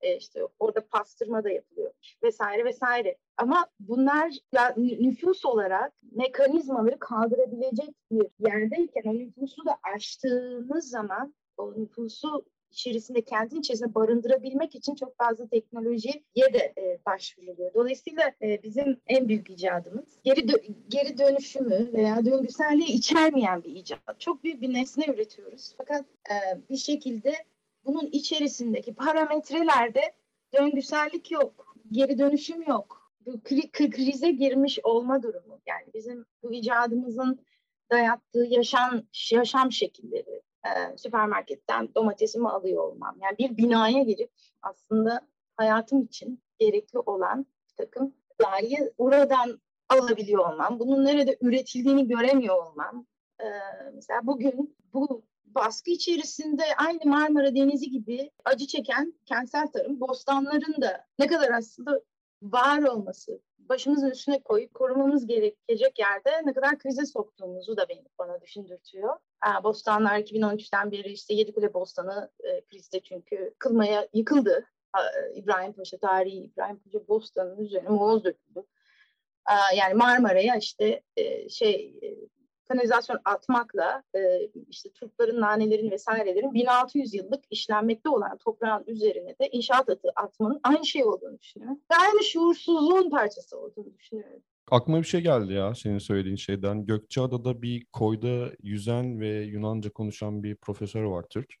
e 0.00 0.16
işte 0.16 0.40
orada 0.58 0.86
pastırma 0.86 1.44
da 1.44 1.50
yapılıyormuş 1.50 2.16
vesaire 2.22 2.64
vesaire. 2.64 3.16
Ama 3.36 3.66
bunlar 3.80 4.32
ya, 4.52 4.74
nüfus 4.76 5.44
olarak 5.44 5.92
mekanizmaları 6.12 6.98
kaldırabilecek 6.98 7.94
bir 8.10 8.26
yerdeyken 8.38 9.02
o 9.04 9.14
nüfusu 9.14 9.66
da 9.66 9.78
aştığınız 9.94 10.90
zaman 10.90 11.34
o 11.56 11.72
nüfusu 11.76 12.44
içerisinde 12.70 13.22
kentin 13.22 13.60
içerisinde 13.60 13.94
barındırabilmek 13.94 14.74
için 14.74 14.94
çok 14.94 15.16
fazla 15.16 15.48
teknolojiye 15.48 16.22
de 16.36 16.72
e, 16.78 16.98
başvuruluyor. 17.06 17.74
Dolayısıyla 17.74 18.32
e, 18.42 18.62
bizim 18.62 19.00
en 19.06 19.28
büyük 19.28 19.50
icadımız 19.50 20.18
geri 20.24 20.40
dö- 20.40 20.74
geri 20.88 21.18
dönüşümü 21.18 21.92
veya 21.92 22.24
döngüselliği 22.24 22.88
içermeyen 22.88 23.64
bir 23.64 23.76
icat. 23.76 24.20
Çok 24.20 24.44
büyük 24.44 24.60
bir 24.60 24.74
nesne 24.74 25.06
üretiyoruz. 25.06 25.74
Fakat 25.78 26.04
e, 26.30 26.34
bir 26.70 26.76
şekilde 26.76 27.34
bunun 27.88 28.06
içerisindeki 28.12 28.94
parametrelerde 28.94 30.02
döngüsellik 30.54 31.30
yok, 31.30 31.76
geri 31.92 32.18
dönüşüm 32.18 32.62
yok. 32.62 33.12
Bu 33.26 33.30
kri- 33.30 33.90
krize 33.90 34.30
girmiş 34.30 34.78
olma 34.82 35.22
durumu. 35.22 35.60
Yani 35.66 35.86
bizim 35.94 36.26
bu 36.42 36.52
icadımızın 36.52 37.40
dayattığı 37.90 38.44
yaşam 38.48 39.02
yaşam 39.32 39.72
şekilleri, 39.72 40.42
e, 40.64 40.96
süpermarketten 40.96 41.94
domatesimi 41.94 42.48
alıyor 42.48 42.82
olmam. 42.82 43.16
Yani 43.22 43.38
bir 43.38 43.56
binaya 43.56 44.02
girip 44.02 44.30
aslında 44.62 45.20
hayatım 45.56 46.02
için 46.02 46.42
gerekli 46.58 46.98
olan 46.98 47.46
bir 47.70 47.84
takım 47.84 48.14
gıdayı 48.38 48.92
oradan 48.98 49.60
alabiliyor 49.88 50.52
olmam. 50.52 50.78
Bunun 50.78 51.04
nerede 51.04 51.38
üretildiğini 51.40 52.08
göremiyor 52.08 52.66
olmam. 52.66 53.06
E, 53.40 53.46
mesela 53.94 54.20
bugün 54.26 54.76
bu 54.92 55.27
baskı 55.54 55.90
içerisinde 55.90 56.62
aynı 56.76 57.00
Marmara 57.04 57.54
Denizi 57.54 57.90
gibi 57.90 58.30
acı 58.44 58.66
çeken 58.66 59.14
kentsel 59.26 59.66
tarım 59.66 60.00
bostanların 60.00 60.82
da 60.82 61.06
ne 61.18 61.26
kadar 61.26 61.50
aslında 61.50 62.00
var 62.42 62.82
olması, 62.82 63.40
başımızın 63.58 64.10
üstüne 64.10 64.42
koyup 64.42 64.74
korumamız 64.74 65.26
gerekecek 65.26 65.98
yerde 65.98 66.30
ne 66.44 66.52
kadar 66.52 66.78
krize 66.78 67.06
soktuğumuzu 67.06 67.76
da 67.76 67.88
beni 67.88 68.04
bana 68.18 68.40
düşündürtüyor. 68.40 69.16
Bostanlar 69.62 70.18
2013'ten 70.18 70.90
beri 70.90 71.12
işte 71.12 71.34
Yedikule 71.34 71.74
Bostanı 71.74 72.30
e, 72.40 72.60
krizde 72.60 73.00
çünkü 73.00 73.54
kılmaya 73.58 74.08
yıkıldı. 74.14 74.66
İbrahim 75.34 75.72
Paşa 75.72 75.98
tarihi 75.98 76.36
İbrahim 76.36 76.78
Paşa 76.78 77.08
Bostanı'nın 77.08 77.64
üzerine 77.64 77.88
moloz 77.88 78.24
döküldü. 78.24 78.64
Yani 79.76 79.94
Marmara'ya 79.94 80.56
işte 80.56 81.02
e, 81.16 81.48
şey 81.48 81.98
e, 82.02 82.37
kanalizasyon 82.68 83.20
atmakla 83.24 84.02
e, 84.16 84.20
işte 84.68 84.92
turpların, 84.92 85.40
nanelerin 85.40 85.90
vesairelerin 85.90 86.54
1600 86.54 87.14
yıllık 87.14 87.44
işlenmekte 87.50 88.08
olan 88.08 88.38
toprağın 88.38 88.84
üzerine 88.86 89.30
de 89.40 89.48
inşaat 89.52 89.88
atı 89.88 90.08
atmanın 90.16 90.60
aynı 90.62 90.86
şey 90.86 91.04
olduğunu 91.04 91.38
düşünüyorum. 91.38 91.80
Ve 91.92 91.96
aynı 91.96 92.24
şuursuzluğun 92.24 93.10
parçası 93.10 93.58
olduğunu 93.58 93.94
düşünüyorum. 93.98 94.42
Aklıma 94.70 94.98
bir 94.98 95.06
şey 95.06 95.20
geldi 95.20 95.52
ya 95.52 95.74
senin 95.74 95.98
söylediğin 95.98 96.36
şeyden. 96.36 96.86
Gökçeada'da 96.86 97.62
bir 97.62 97.86
koyda 97.92 98.50
yüzen 98.62 99.20
ve 99.20 99.28
Yunanca 99.28 99.90
konuşan 99.90 100.42
bir 100.42 100.56
profesör 100.56 101.02
var 101.02 101.24
Türk. 101.30 101.54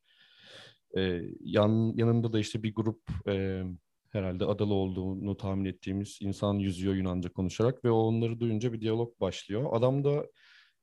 Ee, 0.96 1.20
yan, 1.40 1.92
yanında 1.96 2.32
da 2.32 2.38
işte 2.38 2.62
bir 2.62 2.74
grup 2.74 3.00
e, 3.28 3.62
herhalde 4.10 4.44
adalı 4.44 4.74
olduğunu 4.74 5.36
tahmin 5.36 5.64
ettiğimiz 5.64 6.18
insan 6.20 6.54
yüzüyor 6.54 6.94
Yunanca 6.94 7.32
konuşarak 7.32 7.84
ve 7.84 7.90
onları 7.90 8.40
duyunca 8.40 8.72
bir 8.72 8.80
diyalog 8.80 9.20
başlıyor. 9.20 9.68
Adam 9.72 10.04
da 10.04 10.26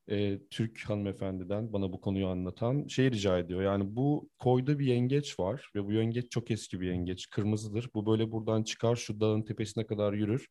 e, 0.09 0.39
Türk 0.51 0.89
hanımefendiden 0.89 1.73
bana 1.73 1.93
bu 1.93 2.01
konuyu 2.01 2.27
anlatan 2.27 2.87
şey 2.87 3.11
rica 3.11 3.39
ediyor. 3.39 3.61
Yani 3.61 3.95
bu 3.95 4.29
koyda 4.39 4.79
bir 4.79 4.85
yengeç 4.85 5.39
var 5.39 5.69
ve 5.75 5.85
bu 5.85 5.91
yengeç 5.93 6.31
çok 6.31 6.51
eski 6.51 6.81
bir 6.81 6.87
yengeç. 6.87 7.29
Kırmızıdır. 7.29 7.89
Bu 7.93 8.05
böyle 8.05 8.31
buradan 8.31 8.63
çıkar 8.63 8.95
şu 8.95 9.19
dağın 9.19 9.41
tepesine 9.41 9.85
kadar 9.87 10.13
yürür. 10.13 10.47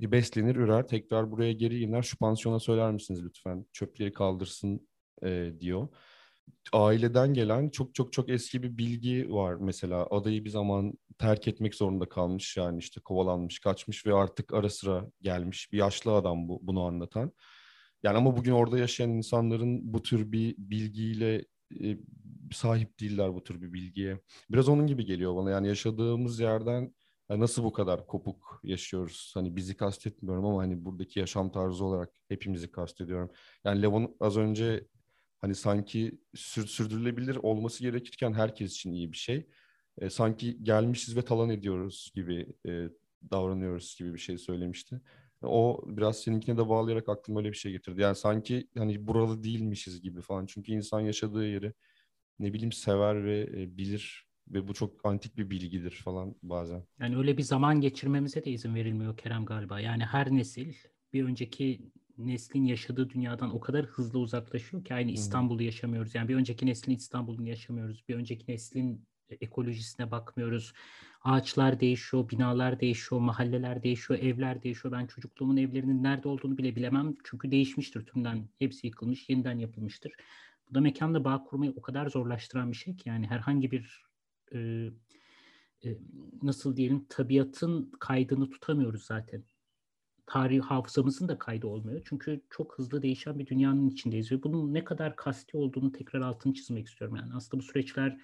Beslenir, 0.00 0.56
ürer. 0.56 0.86
Tekrar 0.86 1.30
buraya 1.30 1.52
geri 1.52 1.78
iner. 1.80 2.02
Şu 2.02 2.18
pansiyona 2.18 2.60
söyler 2.60 2.92
misiniz 2.92 3.24
lütfen? 3.24 3.66
Çöpleri 3.72 4.12
kaldırsın 4.12 4.88
e, 5.22 5.52
diyor. 5.60 5.88
Aileden 6.72 7.34
gelen 7.34 7.70
çok 7.70 7.94
çok 7.94 8.12
çok 8.12 8.28
eski 8.28 8.62
bir 8.62 8.78
bilgi 8.78 9.32
var 9.32 9.54
mesela. 9.54 10.06
Adayı 10.10 10.44
bir 10.44 10.50
zaman 10.50 10.92
terk 11.18 11.48
etmek 11.48 11.74
zorunda 11.74 12.08
kalmış. 12.08 12.56
Yani 12.56 12.78
işte 12.78 13.00
kovalanmış, 13.00 13.58
kaçmış 13.58 14.06
ve 14.06 14.14
artık 14.14 14.54
ara 14.54 14.70
sıra 14.70 15.06
gelmiş. 15.22 15.72
Bir 15.72 15.78
yaşlı 15.78 16.14
adam 16.14 16.48
bu, 16.48 16.60
bunu 16.62 16.84
anlatan. 16.84 17.32
Yani 18.06 18.18
ama 18.18 18.36
bugün 18.36 18.52
orada 18.52 18.78
yaşayan 18.78 19.10
insanların 19.10 19.92
bu 19.92 20.02
tür 20.02 20.32
bir 20.32 20.54
bilgiyle 20.58 21.44
e, 21.82 21.98
sahip 22.52 23.00
değiller 23.00 23.34
bu 23.34 23.44
tür 23.44 23.62
bir 23.62 23.72
bilgiye. 23.72 24.20
Biraz 24.50 24.68
onun 24.68 24.86
gibi 24.86 25.04
geliyor 25.04 25.36
bana. 25.36 25.50
Yani 25.50 25.68
yaşadığımız 25.68 26.40
yerden 26.40 26.94
yani 27.30 27.40
nasıl 27.40 27.64
bu 27.64 27.72
kadar 27.72 28.06
kopuk 28.06 28.60
yaşıyoruz? 28.62 29.30
Hani 29.34 29.56
bizi 29.56 29.76
kastetmiyorum 29.76 30.44
ama 30.44 30.62
hani 30.62 30.84
buradaki 30.84 31.20
yaşam 31.20 31.52
tarzı 31.52 31.84
olarak 31.84 32.12
hepimizi 32.28 32.70
kastediyorum. 32.70 33.30
Yani 33.64 33.82
Levon 33.82 34.16
az 34.20 34.36
önce 34.36 34.86
hani 35.38 35.54
sanki 35.54 36.20
sür, 36.34 36.66
sürdürülebilir 36.66 37.36
olması 37.36 37.82
gerekirken 37.82 38.32
herkes 38.32 38.72
için 38.72 38.92
iyi 38.92 39.12
bir 39.12 39.16
şey. 39.16 39.46
E, 39.98 40.10
sanki 40.10 40.64
gelmişiz 40.64 41.16
ve 41.16 41.22
talan 41.22 41.50
ediyoruz 41.50 42.12
gibi 42.14 42.46
e, 42.68 42.88
davranıyoruz 43.30 43.96
gibi 43.98 44.14
bir 44.14 44.18
şey 44.18 44.38
söylemişti. 44.38 45.00
O 45.42 45.84
biraz 45.86 46.18
seninkine 46.18 46.56
de 46.58 46.68
bağlayarak 46.68 47.08
aklıma 47.08 47.40
öyle 47.40 47.52
bir 47.52 47.56
şey 47.56 47.72
getirdi. 47.72 48.00
Yani 48.00 48.16
sanki 48.16 48.68
hani 48.78 49.06
buralı 49.06 49.42
değilmişiz 49.42 50.02
gibi 50.02 50.20
falan. 50.20 50.46
Çünkü 50.46 50.72
insan 50.72 51.00
yaşadığı 51.00 51.46
yeri 51.46 51.72
ne 52.38 52.52
bileyim 52.52 52.72
sever 52.72 53.24
ve 53.24 53.40
e, 53.40 53.76
bilir 53.76 54.26
ve 54.48 54.68
bu 54.68 54.74
çok 54.74 55.06
antik 55.06 55.36
bir 55.36 55.50
bilgidir 55.50 56.00
falan 56.04 56.34
bazen. 56.42 56.84
Yani 57.00 57.16
öyle 57.16 57.38
bir 57.38 57.42
zaman 57.42 57.80
geçirmemize 57.80 58.44
de 58.44 58.50
izin 58.50 58.74
verilmiyor 58.74 59.16
Kerem 59.16 59.44
galiba. 59.44 59.80
Yani 59.80 60.04
her 60.04 60.30
nesil 60.30 60.74
bir 61.12 61.24
önceki 61.24 61.90
neslin 62.18 62.64
yaşadığı 62.64 63.10
dünyadan 63.10 63.54
o 63.54 63.60
kadar 63.60 63.86
hızlı 63.86 64.18
uzaklaşıyor 64.18 64.84
ki 64.84 64.94
aynı 64.94 65.10
İstanbul'u 65.10 65.62
yaşamıyoruz. 65.62 66.14
Yani 66.14 66.28
bir 66.28 66.34
önceki 66.34 66.66
neslin 66.66 66.94
İstanbul'unu 66.94 67.48
yaşamıyoruz. 67.48 68.04
Bir 68.08 68.14
önceki 68.14 68.52
neslin 68.52 69.06
ekolojisine 69.30 70.10
bakmıyoruz. 70.10 70.72
Ağaçlar 71.22 71.80
değişiyor, 71.80 72.30
binalar 72.30 72.80
değişiyor, 72.80 73.20
mahalleler 73.20 73.82
değişiyor, 73.82 74.20
evler 74.20 74.62
değişiyor. 74.62 74.92
Ben 74.92 75.06
çocukluğumun 75.06 75.56
evlerinin 75.56 76.02
nerede 76.02 76.28
olduğunu 76.28 76.58
bile 76.58 76.76
bilemem. 76.76 77.14
Çünkü 77.24 77.50
değişmiştir 77.50 78.06
tümden. 78.06 78.48
Hepsi 78.58 78.86
yıkılmış, 78.86 79.28
yeniden 79.28 79.58
yapılmıştır. 79.58 80.12
Bu 80.70 80.74
da 80.74 80.80
mekanla 80.80 81.24
bağ 81.24 81.44
kurmayı 81.44 81.72
o 81.76 81.82
kadar 81.82 82.10
zorlaştıran 82.10 82.72
bir 82.72 82.76
şey 82.76 82.96
ki 82.96 83.08
yani 83.08 83.26
herhangi 83.26 83.70
bir 83.70 84.06
e, 84.54 84.58
e, 85.84 85.98
nasıl 86.42 86.76
diyelim 86.76 87.06
tabiatın 87.08 87.92
kaydını 88.00 88.50
tutamıyoruz 88.50 89.04
zaten. 89.04 89.44
Tarih 90.26 90.62
hafızamızın 90.62 91.28
da 91.28 91.38
kaydı 91.38 91.66
olmuyor. 91.66 92.02
Çünkü 92.04 92.40
çok 92.50 92.78
hızlı 92.78 93.02
değişen 93.02 93.38
bir 93.38 93.46
dünyanın 93.46 93.88
içindeyiz 93.88 94.32
ve 94.32 94.42
bunun 94.42 94.74
ne 94.74 94.84
kadar 94.84 95.16
kasti 95.16 95.56
olduğunu 95.56 95.92
tekrar 95.92 96.20
altını 96.20 96.54
çizmek 96.54 96.86
istiyorum. 96.86 97.16
Yani 97.16 97.34
aslında 97.34 97.62
bu 97.62 97.66
süreçler 97.66 98.18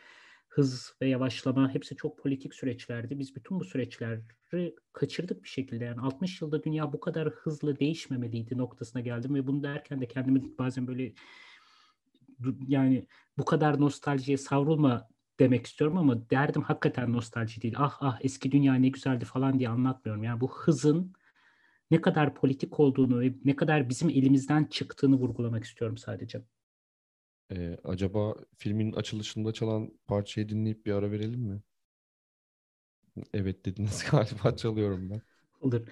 hız 0.55 0.95
ve 1.03 1.09
yavaşlama 1.09 1.75
hepsi 1.75 1.97
çok 1.97 2.19
politik 2.19 2.55
süreçlerdi. 2.55 3.19
Biz 3.19 3.37
bütün 3.37 3.61
bu 3.61 3.65
süreçleri 3.65 4.75
kaçırdık 4.93 5.43
bir 5.43 5.49
şekilde. 5.49 5.85
Yani 5.85 6.01
60 6.01 6.43
yılda 6.43 6.65
dünya 6.65 6.93
bu 6.93 7.01
kadar 7.01 7.29
hızlı 7.29 7.79
değişmemeliydi 7.79 8.59
noktasına 8.59 9.03
geldim 9.03 9.35
ve 9.35 9.47
bunu 9.47 9.63
derken 9.63 10.01
de 10.01 10.09
kendimi 10.09 10.59
bazen 10.59 10.87
böyle 10.87 11.13
yani 12.69 13.07
bu 13.39 13.45
kadar 13.45 13.81
nostaljiye 13.81 14.37
savrulma 14.37 15.09
demek 15.41 15.67
istiyorum 15.67 15.99
ama 15.99 16.31
derdim 16.31 16.63
hakikaten 16.63 17.13
nostalji 17.13 17.63
değil. 17.63 17.75
Ah 17.77 17.97
ah 18.01 18.19
eski 18.23 18.53
dünya 18.53 18.75
ne 18.75 18.89
güzeldi 18.89 19.25
falan 19.25 19.59
diye 19.59 19.69
anlatmıyorum. 19.69 20.25
Yani 20.25 20.41
bu 20.41 20.53
hızın 20.57 21.13
ne 21.91 22.01
kadar 22.01 22.35
politik 22.35 22.81
olduğunu 22.81 23.21
ve 23.21 23.35
ne 23.45 23.57
kadar 23.57 23.89
bizim 23.89 24.09
elimizden 24.09 24.65
çıktığını 24.65 25.17
vurgulamak 25.17 25.65
istiyorum 25.65 25.99
sadece. 25.99 26.43
Ee, 27.53 27.77
acaba 27.85 28.35
filmin 28.59 28.93
açılışında 28.93 29.53
çalan 29.53 29.91
parçayı 30.07 30.49
dinleyip 30.49 30.87
bir 30.87 30.93
ara 30.93 31.11
verelim 31.11 31.41
mi? 31.41 31.63
Evet 33.35 33.65
dediniz 33.67 34.05
galiba 34.11 34.57
çalıyorum 34.57 35.11
ben. 35.11 35.23
Olur. 35.61 35.87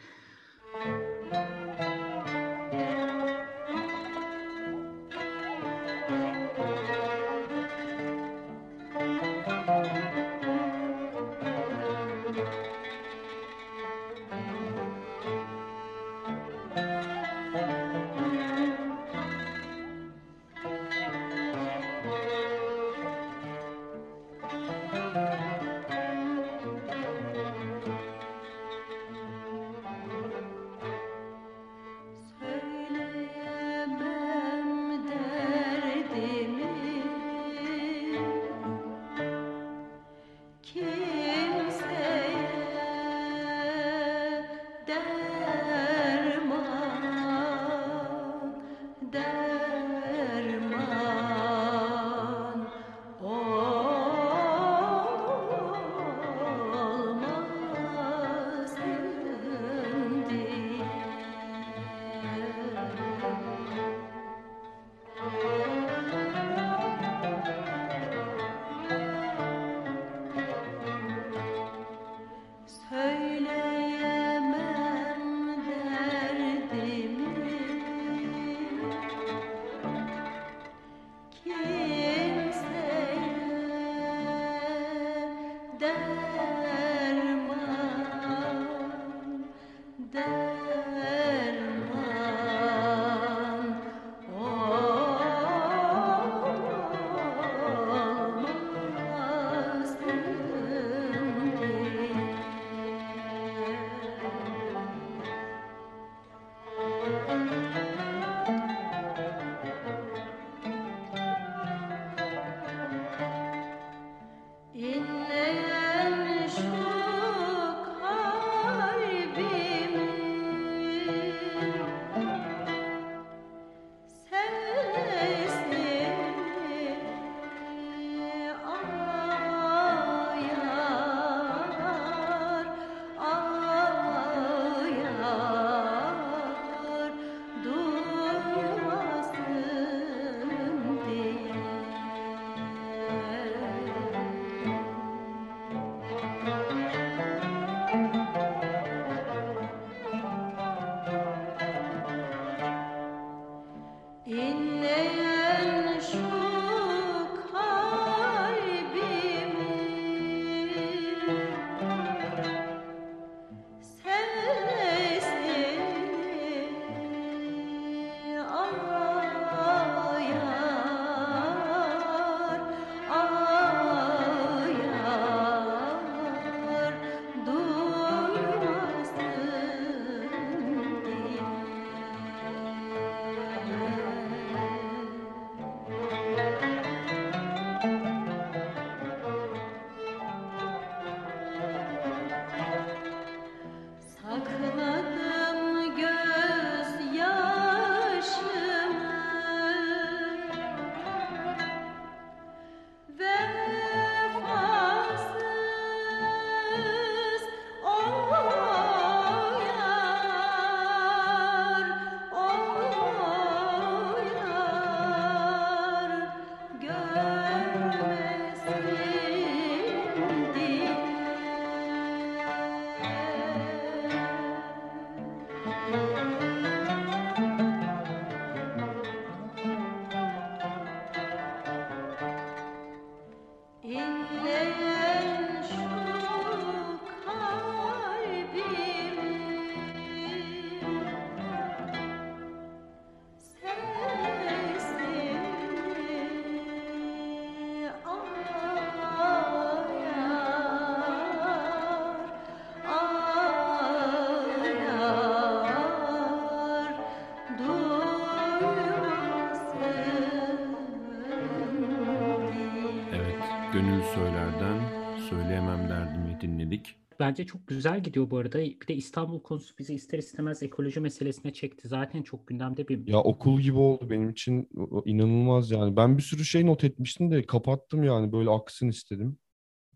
Derdimi 266.00 266.40
dinledik. 266.40 266.96
Bence 267.20 267.46
çok 267.46 267.66
güzel 267.66 268.02
gidiyor 268.02 268.30
bu 268.30 268.38
arada. 268.38 268.58
Bir 268.58 268.86
de 268.88 268.94
İstanbul 268.94 269.40
konusu 269.40 269.78
bizi 269.78 269.94
ister 269.94 270.18
istemez 270.18 270.62
ekoloji 270.62 271.00
meselesine 271.00 271.52
çekti. 271.52 271.88
Zaten 271.88 272.22
çok 272.22 272.46
gündemde 272.46 272.88
bir... 272.88 273.06
Ya 273.06 273.18
okul 273.18 273.60
gibi 273.60 273.78
oldu 273.78 274.10
benim 274.10 274.30
için 274.30 274.68
inanılmaz 275.04 275.70
yani. 275.70 275.96
Ben 275.96 276.18
bir 276.18 276.22
sürü 276.22 276.44
şey 276.44 276.66
not 276.66 276.84
etmiştim 276.84 277.30
de 277.30 277.42
kapattım 277.42 278.04
yani 278.04 278.32
böyle 278.32 278.50
aksın 278.50 278.88
istedim. 278.88 279.38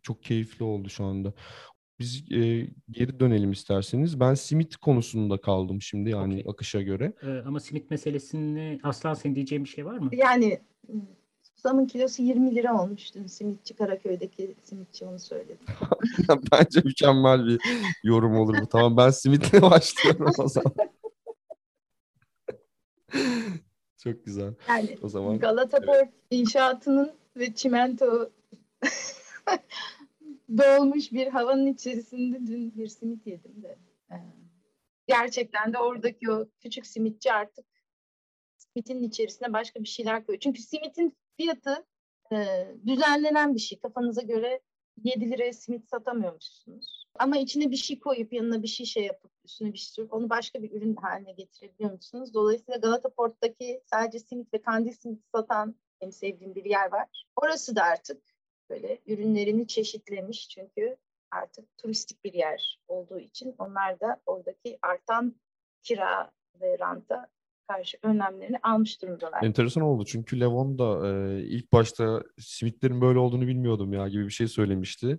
Çok 0.03 0.23
keyifli 0.23 0.65
oldu 0.65 0.89
şu 0.89 1.05
anda. 1.05 1.33
Biz 1.99 2.33
e, 2.33 2.69
geri 2.91 3.21
dönelim 3.21 3.53
isterseniz. 3.53 4.21
Ben 4.21 4.35
simit 4.35 4.77
konusunda 4.77 5.41
kaldım 5.41 5.83
şimdi 5.83 6.11
yani 6.11 6.35
okay. 6.35 6.53
akışa 6.53 6.83
göre. 6.83 7.13
Ee, 7.23 7.43
ama 7.47 7.61
simit 7.61 7.91
meselesini 7.91 8.79
Aslan 8.83 9.15
senin 9.15 9.35
diyeceğin 9.35 9.65
bir 9.65 9.69
şey 9.69 9.85
var 9.85 9.99
mı? 9.99 10.11
Yani 10.13 10.61
Susamın 11.65 11.87
kilosu 11.87 12.23
20 12.23 12.55
lira 12.55 12.83
olmuştu. 12.83 13.29
Simitçi 13.29 13.75
Karaköy'deki 13.75 14.55
simitçi 14.63 15.05
onu 15.05 15.19
söyledi. 15.19 15.59
Bence 16.53 16.81
mükemmel 16.85 17.47
bir 17.47 17.61
yorum 18.03 18.37
olur 18.37 18.57
bu. 18.63 18.67
Tamam 18.67 18.97
ben 18.97 19.11
simitle 19.11 19.63
başlıyorum 19.71 20.31
o 20.39 20.49
zaman. 20.49 20.75
Çok 23.99 24.25
güzel. 24.25 24.55
Yani 24.69 24.99
o 25.03 25.09
zaman 25.09 25.39
Galata 25.39 25.81
Port 25.81 25.97
evet. 25.97 26.13
inşaatının 26.31 27.13
ve 27.37 27.55
çimento 27.55 28.31
dolmuş 30.59 31.13
bir 31.13 31.27
havanın 31.27 31.67
içerisinde 31.67 32.47
dün 32.47 32.77
bir 32.77 32.89
simit 32.89 33.27
yedim 33.27 33.63
de. 33.63 33.79
Ee, 34.11 34.17
gerçekten 35.07 35.73
de 35.73 35.79
oradaki 35.79 36.31
o 36.31 36.47
küçük 36.61 36.87
simitçi 36.87 37.33
artık 37.33 37.67
simitin 38.57 39.03
içerisine 39.03 39.53
başka 39.53 39.81
bir 39.81 39.89
şeyler 39.89 40.27
koyuyor. 40.27 40.41
Çünkü 40.41 40.63
simitin 40.63 41.15
fiyatı 41.37 41.87
e, 42.33 42.67
düzenlenen 42.87 43.55
bir 43.55 43.61
şey. 43.61 43.79
Kafanıza 43.79 44.23
göre 44.23 44.61
7 45.05 45.31
liraya 45.31 45.53
simit 45.53 45.89
satamıyormuşsunuz. 45.89 47.07
Ama 47.19 47.37
içine 47.37 47.71
bir 47.71 47.77
şey 47.77 47.99
koyup 47.99 48.33
yanına 48.33 48.63
bir 48.63 48.69
şey 48.69 48.87
şey 48.87 49.05
yapıp 49.05 49.31
üstüne 49.45 49.73
bir 49.73 49.79
şey 49.79 49.89
sürüp 49.89 50.13
onu 50.13 50.31
başka 50.31 50.63
bir 50.63 50.73
ürün 50.73 50.97
haline 50.97 51.33
getirebiliyor 51.33 51.93
musunuz? 51.93 52.35
Dolayısıyla 52.35 52.79
Galata 52.79 53.09
Port'taki 53.09 53.83
sadece 53.87 54.19
simit 54.19 54.55
ve 54.55 54.63
kandil 54.63 54.93
simit 54.93 55.23
satan 55.35 55.75
benim 56.01 56.13
sevdiğim 56.13 56.55
bir 56.55 56.65
yer 56.65 56.93
var. 56.93 57.27
Orası 57.37 57.77
da 57.77 57.83
artık 57.83 58.23
böyle 58.71 59.01
ürünlerini 59.07 59.67
çeşitlemiş 59.67 60.49
çünkü 60.49 60.97
artık 61.31 61.77
turistik 61.77 62.25
bir 62.25 62.33
yer 62.33 62.81
olduğu 62.89 63.19
için 63.19 63.55
onlar 63.59 64.01
da 64.01 64.21
oradaki 64.27 64.79
artan 64.83 65.35
kira 65.83 66.31
ve 66.61 66.79
ranta 66.79 67.29
karşı 67.69 67.99
önlemlerini 68.03 68.59
almış 68.63 69.03
durumdalar. 69.03 69.43
Enteresan 69.43 69.83
oldu 69.83 70.05
çünkü 70.05 70.41
Levon 70.41 70.79
da 70.79 71.09
e, 71.09 71.43
ilk 71.43 71.73
başta 71.73 72.23
simitlerin 72.39 73.01
böyle 73.01 73.19
olduğunu 73.19 73.47
bilmiyordum 73.47 73.93
ya 73.93 74.09
gibi 74.09 74.25
bir 74.25 74.33
şey 74.33 74.49
söylemişti. 74.49 75.19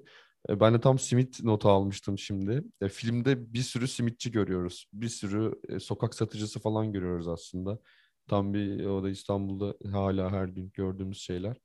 E, 0.50 0.60
ben 0.60 0.74
de 0.74 0.80
tam 0.80 1.00
simit 1.00 1.44
notu 1.44 1.70
almıştım 1.70 2.20
şimdi. 2.20 2.64
E, 2.82 2.90
filmde 2.90 3.54
bir 3.54 3.62
sürü 3.62 3.88
simitçi 3.88 4.32
görüyoruz. 4.32 4.86
Bir 4.94 5.10
sürü 5.10 5.54
e, 5.70 5.80
sokak 5.80 6.16
satıcısı 6.16 6.60
falan 6.60 6.92
görüyoruz 6.94 7.28
aslında. 7.28 7.80
Tam 8.28 8.54
bir 8.54 8.86
o 8.86 9.04
da 9.04 9.10
İstanbul'da 9.10 9.92
hala 9.92 10.32
her 10.32 10.46
gün 10.46 10.72
gördüğümüz 10.74 11.22
şeyler. 11.22 11.58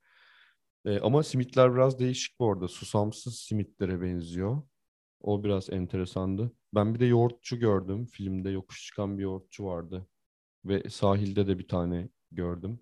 E, 0.85 1.01
ama 1.01 1.23
simitler 1.23 1.75
biraz 1.75 1.99
değişik 1.99 2.41
bu 2.41 2.53
arada. 2.53 2.69
Susamsız 2.69 3.39
simitlere 3.39 4.01
benziyor. 4.01 4.63
O 5.21 5.45
biraz 5.45 5.71
enteresandı. 5.71 6.53
Ben 6.75 6.95
bir 6.95 7.01
de 7.01 7.07
yoğurtçu 7.07 7.59
gördüm. 7.59 8.07
Filmde 8.07 8.51
yokuş 8.51 8.87
çıkan 8.87 9.19
bir 9.19 9.23
yoğurtçu 9.23 9.65
vardı. 9.65 10.07
Ve 10.65 10.91
sahilde 10.91 11.47
de 11.47 11.59
bir 11.59 11.69
tane 11.69 12.09
gördüm. 12.33 12.81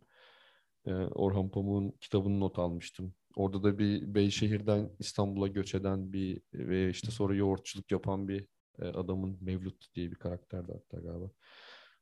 Ee, 0.87 0.93
Orhan 0.93 1.51
Pamuk'un 1.51 1.91
kitabını 2.01 2.41
not 2.41 2.59
almıştım. 2.59 3.14
Orada 3.37 3.62
da 3.62 3.79
bir 3.79 4.14
Beyşehir'den 4.14 4.91
İstanbul'a 4.99 5.49
göç 5.49 5.74
eden 5.74 6.12
bir 6.12 6.43
ve 6.55 6.91
işte 6.91 7.11
sonra 7.11 7.35
yoğurtçuluk 7.35 7.91
yapan 7.91 8.29
bir 8.29 8.47
e, 8.79 8.85
adamın 8.85 9.39
Mevlut 9.41 9.95
diye 9.95 10.11
bir 10.11 10.16
karakterdi 10.16 10.72
hatta 10.72 11.03
galiba. 11.03 11.31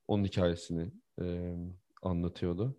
Onun 0.08 0.24
hikayesini 0.24 0.92
e, 1.20 1.54
anlatıyordu. 2.02 2.78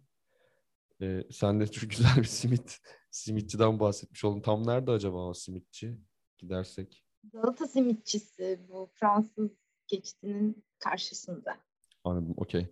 E, 1.02 1.24
sen 1.32 1.60
de 1.60 1.68
çok 1.68 1.90
güzel 1.90 2.18
bir 2.18 2.24
simit 2.24 2.80
simitçiden 3.12 3.80
bahsetmiş 3.80 4.24
oldun. 4.26 4.42
Tam 4.42 4.68
nerede 4.68 4.92
acaba 4.92 5.28
o 5.28 5.34
simitçi? 5.34 5.98
Gidersek. 6.38 7.04
Galata 7.24 7.68
simitçisi 7.68 8.66
bu 8.70 8.90
Fransız 8.94 9.52
geçitinin 9.88 10.64
karşısında. 10.80 11.67
Anladım, 12.08 12.34
okey. 12.38 12.72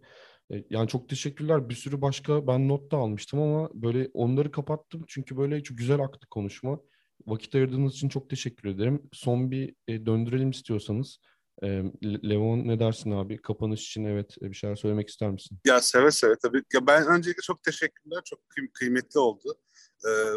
E, 0.54 0.64
yani 0.70 0.88
çok 0.88 1.10
teşekkürler. 1.10 1.70
Bir 1.70 1.76
sürü 1.76 2.02
başka 2.02 2.48
ben 2.48 2.68
not 2.68 2.92
da 2.92 2.98
almıştım 2.98 3.42
ama 3.42 3.70
böyle 3.74 4.10
onları 4.14 4.52
kapattım. 4.52 5.06
Çünkü 5.08 5.38
böyle 5.38 5.64
çok 5.64 5.78
güzel 5.78 6.00
aktı 6.00 6.28
konuşma. 6.28 6.80
Vakit 7.28 7.56
ayırdığınız 7.56 7.94
için 7.94 8.10
çok 8.10 8.30
teşekkür 8.30 8.70
ederim. 8.70 9.10
Son 9.14 9.52
bir 9.52 9.76
e, 9.88 10.06
döndürelim 10.06 10.50
istiyorsanız. 10.50 11.20
E, 11.64 11.68
Levon 12.04 12.68
ne 12.68 12.80
dersin 12.80 13.12
abi? 13.12 13.38
Kapanış 13.38 13.88
için 13.88 14.06
evet 14.06 14.36
bir 14.42 14.54
şeyler 14.54 14.76
söylemek 14.76 15.10
ister 15.10 15.32
misin? 15.32 15.58
Ya 15.66 15.82
seve 15.82 16.12
seve 16.12 16.36
tabii. 16.44 16.64
Ya 16.74 16.88
ben 16.88 17.08
öncelikle 17.08 17.42
çok 17.42 17.64
teşekkürler. 17.64 18.22
Çok 18.26 18.40
kıy- 18.40 18.72
kıymetli 18.74 19.20
oldu 19.20 19.56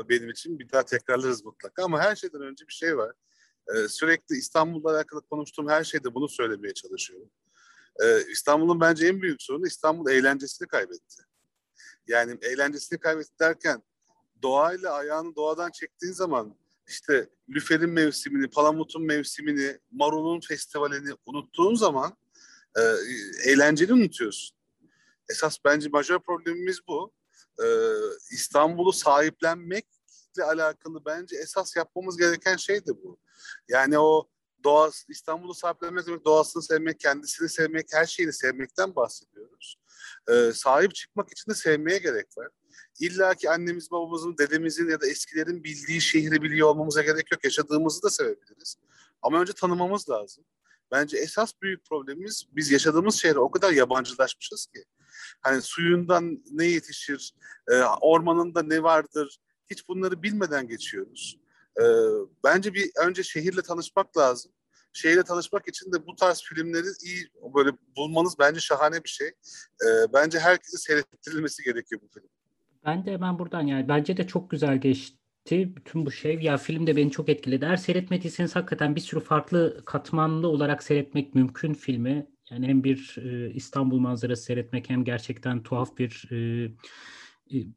benim 0.08 0.30
için. 0.30 0.58
Bir 0.58 0.70
daha 0.72 0.84
tekrarlarız 0.84 1.44
mutlaka. 1.44 1.84
Ama 1.84 2.00
her 2.00 2.16
şeyden 2.16 2.42
önce 2.42 2.66
bir 2.68 2.72
şey 2.72 2.96
var. 2.96 3.12
sürekli 3.88 4.36
İstanbul'la 4.36 4.90
alakalı 4.96 5.20
konuştuğum 5.30 5.68
her 5.68 5.84
şeyde 5.84 6.14
bunu 6.14 6.28
söylemeye 6.28 6.74
çalışıyorum. 6.74 7.30
Ee, 8.02 8.22
İstanbul'un 8.30 8.80
bence 8.80 9.06
en 9.06 9.22
büyük 9.22 9.42
sorunu 9.42 9.66
İstanbul 9.66 10.10
eğlencesini 10.10 10.68
kaybetti. 10.68 11.22
Yani 12.06 12.38
eğlencesini 12.42 13.00
kaybetti 13.00 13.38
derken 13.40 13.82
doğayla 14.42 14.92
ayağını 14.92 15.36
doğadan 15.36 15.70
çektiğin 15.70 16.12
zaman 16.12 16.56
işte 16.88 17.30
lüferin 17.48 17.90
mevsimini, 17.90 18.50
palamutun 18.50 19.06
mevsimini, 19.06 19.78
marulun 19.90 20.40
festivalini 20.40 21.14
unuttuğun 21.26 21.74
zaman 21.74 22.16
e, 22.76 22.82
eğlenceni 23.50 23.92
unutuyorsun. 23.92 24.58
Esas 25.30 25.58
bence 25.64 25.88
majör 25.88 26.18
problemimiz 26.18 26.78
bu. 26.88 27.12
E, 27.62 27.66
İstanbul'u 28.30 28.92
sahiplenmekle 28.92 30.44
alakalı 30.44 31.04
bence 31.04 31.36
esas 31.36 31.76
yapmamız 31.76 32.16
gereken 32.16 32.56
şey 32.56 32.86
de 32.86 33.02
bu. 33.02 33.18
Yani 33.68 33.98
o 33.98 34.28
doğa, 34.64 34.90
İstanbul'u 35.08 35.54
sahiplenmek 35.54 36.06
demek 36.06 36.24
doğasını 36.24 36.62
sevmek, 36.62 37.00
kendisini 37.00 37.48
sevmek, 37.48 37.86
her 37.92 38.06
şeyini 38.06 38.32
sevmekten 38.32 38.96
bahsediyoruz. 38.96 39.78
Ee, 40.30 40.52
sahip 40.54 40.94
çıkmak 40.94 41.32
için 41.32 41.50
de 41.50 41.54
sevmeye 41.54 41.98
gerek 41.98 42.38
var. 42.38 42.48
İlla 43.00 43.34
ki 43.34 43.50
annemiz, 43.50 43.90
babamızın, 43.90 44.38
dedemizin 44.38 44.90
ya 44.90 45.00
da 45.00 45.06
eskilerin 45.06 45.64
bildiği 45.64 46.00
şehri 46.00 46.42
biliyor 46.42 46.68
olmamıza 46.68 47.02
gerek 47.02 47.32
yok. 47.32 47.44
Yaşadığımızı 47.44 48.02
da 48.02 48.10
sevebiliriz. 48.10 48.76
Ama 49.22 49.40
önce 49.40 49.52
tanımamız 49.52 50.10
lazım. 50.10 50.44
Bence 50.90 51.18
esas 51.18 51.52
büyük 51.62 51.86
problemimiz 51.86 52.44
biz 52.52 52.70
yaşadığımız 52.70 53.14
şehre 53.14 53.38
o 53.38 53.50
kadar 53.50 53.72
yabancılaşmışız 53.72 54.66
ki. 54.66 54.84
Hani 55.40 55.62
suyundan 55.62 56.42
ne 56.50 56.64
yetişir, 56.64 57.34
e, 57.68 57.82
ormanında 57.82 58.62
ne 58.62 58.82
vardır, 58.82 59.38
hiç 59.70 59.88
bunları 59.88 60.22
bilmeden 60.22 60.68
geçiyoruz. 60.68 61.38
E, 61.80 61.84
bence 62.44 62.74
bir 62.74 62.90
önce 63.06 63.22
şehirle 63.22 63.62
tanışmak 63.62 64.18
lazım. 64.18 64.52
Şehirle 64.92 65.22
tanışmak 65.22 65.68
için 65.68 65.92
de 65.92 66.06
bu 66.06 66.16
tarz 66.16 66.42
filmleri 66.42 66.86
iyi 67.04 67.28
böyle 67.54 67.70
bulmanız 67.96 68.34
bence 68.38 68.60
şahane 68.60 69.04
bir 69.04 69.08
şey. 69.08 69.28
E, 69.28 69.88
bence 70.12 70.38
herkese 70.38 70.76
seyrettirilmesi 70.78 71.62
gerekiyor 71.62 72.00
bu 72.04 72.08
film. 72.08 72.28
Ben 72.84 73.06
de 73.06 73.12
hemen 73.12 73.38
buradan 73.38 73.66
yani 73.66 73.88
bence 73.88 74.16
de 74.16 74.26
çok 74.26 74.50
güzel 74.50 74.80
geçti 74.80 75.76
bütün 75.76 76.06
bu 76.06 76.10
şey. 76.10 76.38
Ya 76.40 76.56
film 76.56 76.86
de 76.86 76.96
beni 76.96 77.10
çok 77.10 77.28
etkiledi. 77.28 77.64
Eğer 77.64 77.76
seyretmediyseniz 77.76 78.56
hakikaten 78.56 78.96
bir 78.96 79.00
sürü 79.00 79.20
farklı 79.20 79.82
katmanlı 79.86 80.48
olarak 80.48 80.82
seyretmek 80.82 81.34
mümkün 81.34 81.74
filmi. 81.74 82.26
Yani 82.50 82.66
hem 82.66 82.84
bir 82.84 83.16
e, 83.18 83.50
İstanbul 83.50 83.98
manzarası 83.98 84.42
seyretmek 84.42 84.90
hem 84.90 85.04
gerçekten 85.04 85.62
tuhaf 85.62 85.98
bir 85.98 86.28
e, 86.32 86.70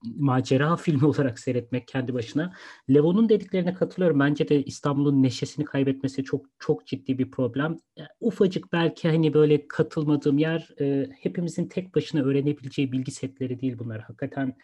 macera 0.03 0.75
filmi 0.75 1.05
olarak 1.05 1.39
seyretmek 1.39 1.87
kendi 1.87 2.13
başına. 2.13 2.53
Levon'un 2.89 3.29
dediklerine 3.29 3.73
katılıyorum. 3.73 4.19
Bence 4.19 4.49
de 4.49 4.63
İstanbul'un 4.63 5.23
neşesini 5.23 5.65
kaybetmesi 5.65 6.23
çok 6.23 6.45
çok 6.59 6.87
ciddi 6.87 7.17
bir 7.17 7.31
problem. 7.31 7.77
E, 7.99 8.01
ufacık 8.19 8.73
belki 8.73 9.09
hani 9.09 9.33
böyle 9.33 9.67
katılmadığım 9.67 10.37
yer 10.37 10.69
e, 10.79 11.09
hepimizin 11.19 11.67
tek 11.67 11.95
başına 11.95 12.21
öğrenebileceği 12.21 12.91
bilgi 12.91 13.11
setleri 13.11 13.61
değil 13.61 13.75
bunlar. 13.79 14.01
Hakikaten 14.01 14.55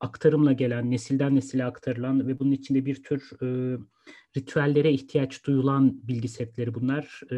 aktarımla 0.00 0.52
gelen, 0.52 0.90
nesilden 0.90 1.36
nesile 1.36 1.64
aktarılan 1.64 2.28
ve 2.28 2.38
bunun 2.38 2.52
içinde 2.52 2.86
bir 2.86 3.02
tür 3.02 3.30
e, 3.42 3.78
ritüellere 4.36 4.92
ihtiyaç 4.92 5.46
duyulan 5.46 6.08
bilgi 6.08 6.28
setleri 6.28 6.74
bunlar. 6.74 7.20
E, 7.32 7.36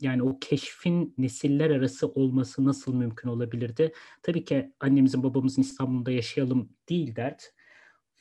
yani 0.00 0.22
o 0.22 0.38
keşfin 0.40 1.14
nesiller 1.18 1.70
arası 1.70 2.08
olması 2.08 2.64
nasıl 2.64 2.94
mümkün 2.94 3.28
olabilirdi? 3.28 3.92
Tabii 4.22 4.44
ki 4.44 4.72
annemizin 4.80 5.22
babamızın 5.22 5.62
İstanbul'da 5.62 6.10
yaşayalım 6.10 6.68
değil 6.88 7.16
dert. 7.16 7.52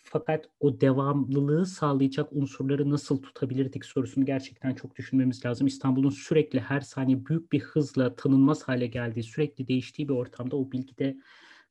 Fakat 0.04 0.46
o 0.60 0.82
devamlılığı 0.82 1.66
sağlayacak 1.66 2.34
unsurları 2.34 2.90
nasıl 2.90 3.22
tutabilirdik 3.22 3.86
sorusunu 3.86 4.26
gerçekten 4.26 4.76
çok 4.76 4.96
düşünmemiz 4.96 5.46
lazım. 5.46 5.68
İstanbul'un 5.68 6.10
sürekli 6.10 6.60
her 6.60 6.82
saniye 6.82 7.26
büyük 7.26 7.52
bir 7.52 7.60
hızla 7.60 8.16
tanınmaz 8.16 8.64
hale 8.64 8.88
geldiği, 8.88 9.24
sürekli 9.24 9.68
değiştiği 9.68 10.10
bir 10.10 10.14
ortamda 10.14 10.56
o 10.56 10.72
bilgide 10.72 11.18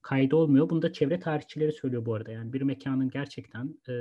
kaydı 0.02 0.36
olmuyor. 0.36 0.70
Bunu 0.70 0.82
da 0.82 0.92
çevre 0.92 1.20
tarihçileri 1.20 1.72
söylüyor 1.72 2.06
bu 2.06 2.14
arada. 2.14 2.30
Yani 2.30 2.52
bir 2.52 2.62
mekanın 2.62 3.10
gerçekten 3.10 3.74
e, 3.88 3.92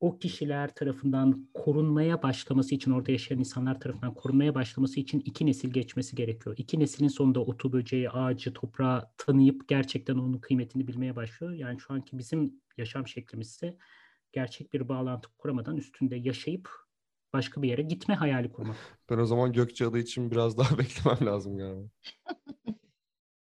o 0.00 0.18
kişiler 0.18 0.74
tarafından 0.74 1.48
korunmaya 1.54 2.22
başlaması 2.22 2.74
için, 2.74 2.90
orada 2.90 3.12
yaşayan 3.12 3.38
insanlar 3.38 3.80
tarafından 3.80 4.14
korunmaya 4.14 4.54
başlaması 4.54 5.00
için 5.00 5.20
iki 5.20 5.46
nesil 5.46 5.70
geçmesi 5.70 6.16
gerekiyor. 6.16 6.54
İki 6.58 6.80
neslin 6.80 7.08
sonunda 7.08 7.40
otu, 7.40 7.72
böceği, 7.72 8.10
ağacı, 8.10 8.52
toprağı 8.52 9.10
tanıyıp 9.18 9.68
gerçekten 9.68 10.14
onun 10.14 10.38
kıymetini 10.38 10.86
bilmeye 10.88 11.16
başlıyor. 11.16 11.52
Yani 11.52 11.80
şu 11.80 11.94
anki 11.94 12.18
bizim 12.18 12.60
yaşam 12.76 13.06
şeklimizse 13.08 13.76
gerçek 14.32 14.72
bir 14.72 14.88
bağlantı 14.88 15.28
kuramadan 15.38 15.76
üstünde 15.76 16.16
yaşayıp 16.16 16.70
başka 17.32 17.62
bir 17.62 17.68
yere 17.68 17.82
gitme 17.82 18.14
hayali 18.14 18.52
kurmak. 18.52 18.76
Ben 19.10 19.18
o 19.18 19.26
zaman 19.26 19.52
Gökçeada 19.52 19.98
için 19.98 20.30
biraz 20.30 20.58
daha 20.58 20.78
beklemem 20.78 21.26
lazım 21.26 21.58
galiba. 21.58 21.82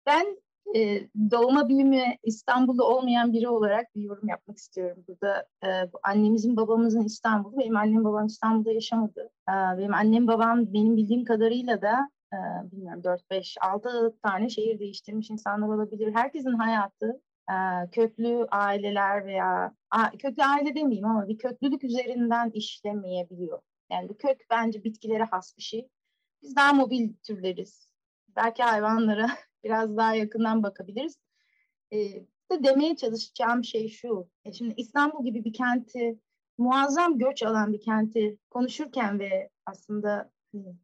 ben 0.06 0.37
e, 0.76 1.08
doğma 1.30 1.68
büyüme 1.68 2.18
İstanbul'da 2.22 2.84
olmayan 2.84 3.32
biri 3.32 3.48
olarak 3.48 3.94
bir 3.94 4.02
yorum 4.02 4.28
yapmak 4.28 4.56
istiyorum 4.58 5.04
burada. 5.08 5.46
E, 5.64 5.90
annemizin 6.02 6.56
babamızın 6.56 7.04
İstanbul'u, 7.04 7.58
benim 7.58 7.76
annem 7.76 8.04
babam 8.04 8.26
İstanbul'da 8.26 8.72
yaşamadı. 8.72 9.30
E, 9.48 9.52
benim 9.52 9.94
annem 9.94 10.26
babam 10.26 10.72
benim 10.72 10.96
bildiğim 10.96 11.24
kadarıyla 11.24 11.82
da 11.82 12.10
e, 12.32 12.38
bilmiyorum 12.72 13.04
4, 13.04 13.30
5, 13.30 13.56
6 13.60 14.14
tane 14.22 14.48
şehir 14.48 14.78
değiştirmiş 14.78 15.30
insanlar 15.30 15.68
olabilir. 15.68 16.14
Herkesin 16.14 16.52
hayatı 16.52 17.20
e, 17.50 17.54
köklü 17.90 18.46
aileler 18.50 19.26
veya 19.26 19.74
a, 19.90 20.10
köklü 20.10 20.42
aile 20.42 20.74
demeyeyim 20.74 21.06
ama 21.06 21.28
bir 21.28 21.38
köklülük 21.38 21.84
üzerinden 21.84 22.50
işlemeyebiliyor. 22.50 23.60
Yani 23.90 24.08
bu 24.08 24.16
kök 24.16 24.38
bence 24.50 24.84
bitkilere 24.84 25.24
has 25.24 25.56
bir 25.56 25.62
şey. 25.62 25.88
Biz 26.42 26.56
daha 26.56 26.72
mobil 26.72 27.14
türleriz. 27.26 27.88
Belki 28.36 28.62
hayvanlara 28.62 29.28
biraz 29.64 29.96
daha 29.96 30.14
yakından 30.14 30.62
bakabiliriz. 30.62 31.18
E, 31.92 31.98
de 32.52 32.64
demeye 32.64 32.96
çalışacağım 32.96 33.64
şey 33.64 33.88
şu. 33.88 34.28
E 34.44 34.52
şimdi 34.52 34.74
İstanbul 34.76 35.24
gibi 35.24 35.44
bir 35.44 35.52
kenti, 35.52 36.18
muazzam 36.58 37.18
göç 37.18 37.42
alan 37.42 37.72
bir 37.72 37.80
kenti 37.80 38.38
konuşurken 38.50 39.18
ve 39.18 39.50
aslında 39.66 40.30
hani, 40.52 40.76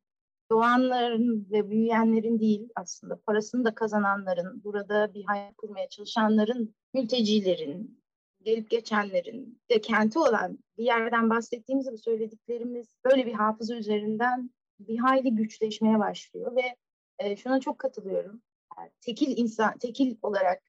doğanların 0.50 1.48
ve 1.50 1.70
büyüyenlerin 1.70 2.40
değil 2.40 2.68
aslında 2.74 3.20
parasını 3.20 3.64
da 3.64 3.74
kazananların, 3.74 4.64
burada 4.64 5.14
bir 5.14 5.24
hayat 5.24 5.56
kurmaya 5.56 5.88
çalışanların, 5.88 6.74
mültecilerin, 6.94 8.04
gelip 8.42 8.70
geçenlerin 8.70 9.60
de 9.70 9.80
kenti 9.80 10.18
olan 10.18 10.58
bir 10.78 10.84
yerden 10.84 11.30
bahsettiğimiz 11.30 11.92
bu 11.92 11.98
söylediklerimiz 11.98 12.96
böyle 13.04 13.26
bir 13.26 13.32
hafıza 13.32 13.76
üzerinden 13.76 14.50
bir 14.80 14.98
hayli 14.98 15.34
güçleşmeye 15.34 15.98
başlıyor 15.98 16.56
ve 16.56 16.76
e, 17.18 17.36
şuna 17.36 17.60
çok 17.60 17.78
katılıyorum. 17.78 18.42
Yani 18.78 18.90
tekil 19.00 19.38
insan, 19.38 19.78
tekil 19.78 20.16
olarak 20.22 20.62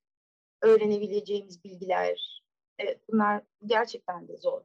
öğrenebileceğimiz 0.61 1.63
bilgiler, 1.63 2.43
evet 2.79 3.01
bunlar 3.09 3.43
gerçekten 3.65 4.27
de 4.27 4.37
zor. 4.37 4.61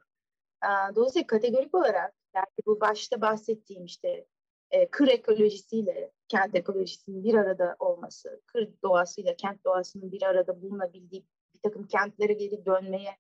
Dolayısıyla 0.95 1.27
kategorik 1.27 1.75
olarak 1.75 2.15
belki 2.35 2.63
bu 2.67 2.81
başta 2.81 3.21
bahsettiğim 3.21 3.85
işte 3.85 4.27
e, 4.71 4.91
kır 4.91 5.09
ekolojisiyle 5.09 6.13
kent 6.29 6.55
ekolojisinin 6.55 7.25
bir 7.25 7.35
arada 7.35 7.77
olması, 7.79 8.43
kır 8.47 8.69
doğasıyla 8.83 9.37
kent 9.37 9.65
doğasının 9.65 10.13
bir 10.13 10.23
arada 10.23 10.63
bulunabildiği 10.63 11.27
bir 11.55 11.61
takım 11.63 11.87
kentlere 11.87 12.33
geri 12.33 12.67
dönmeye 12.67 13.17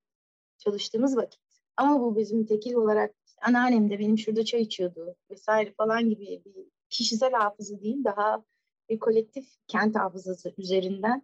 çalıştığımız 0.59 1.17
vakit. 1.17 1.41
Ama 1.77 2.01
bu 2.01 2.17
bizim 2.17 2.47
tekil 2.47 2.75
olarak 2.75 3.15
anneannem 3.43 3.91
de 3.91 3.99
benim 3.99 4.19
şurada 4.19 4.45
çay 4.45 4.61
içiyordu 4.61 5.17
vesaire 5.31 5.73
falan 5.73 6.09
gibi 6.09 6.43
bir 6.45 6.67
kişisel 6.89 7.33
hafıza 7.33 7.81
değil 7.81 8.05
daha 8.05 8.45
bir 8.91 8.99
kolektif 8.99 9.47
kent 9.69 9.97
hafızası 9.97 10.55
üzerinden 10.59 11.23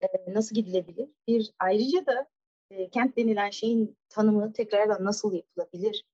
e, 0.00 0.34
nasıl 0.34 0.54
gidilebilir? 0.56 1.08
Bir 1.26 1.52
ayrıca 1.58 2.06
da 2.06 2.28
e, 2.70 2.90
kent 2.90 3.16
denilen 3.16 3.50
şeyin 3.50 3.96
tanımı 4.08 4.52
tekrardan 4.52 5.04
nasıl 5.04 5.32
yapılabilir? 5.34 6.04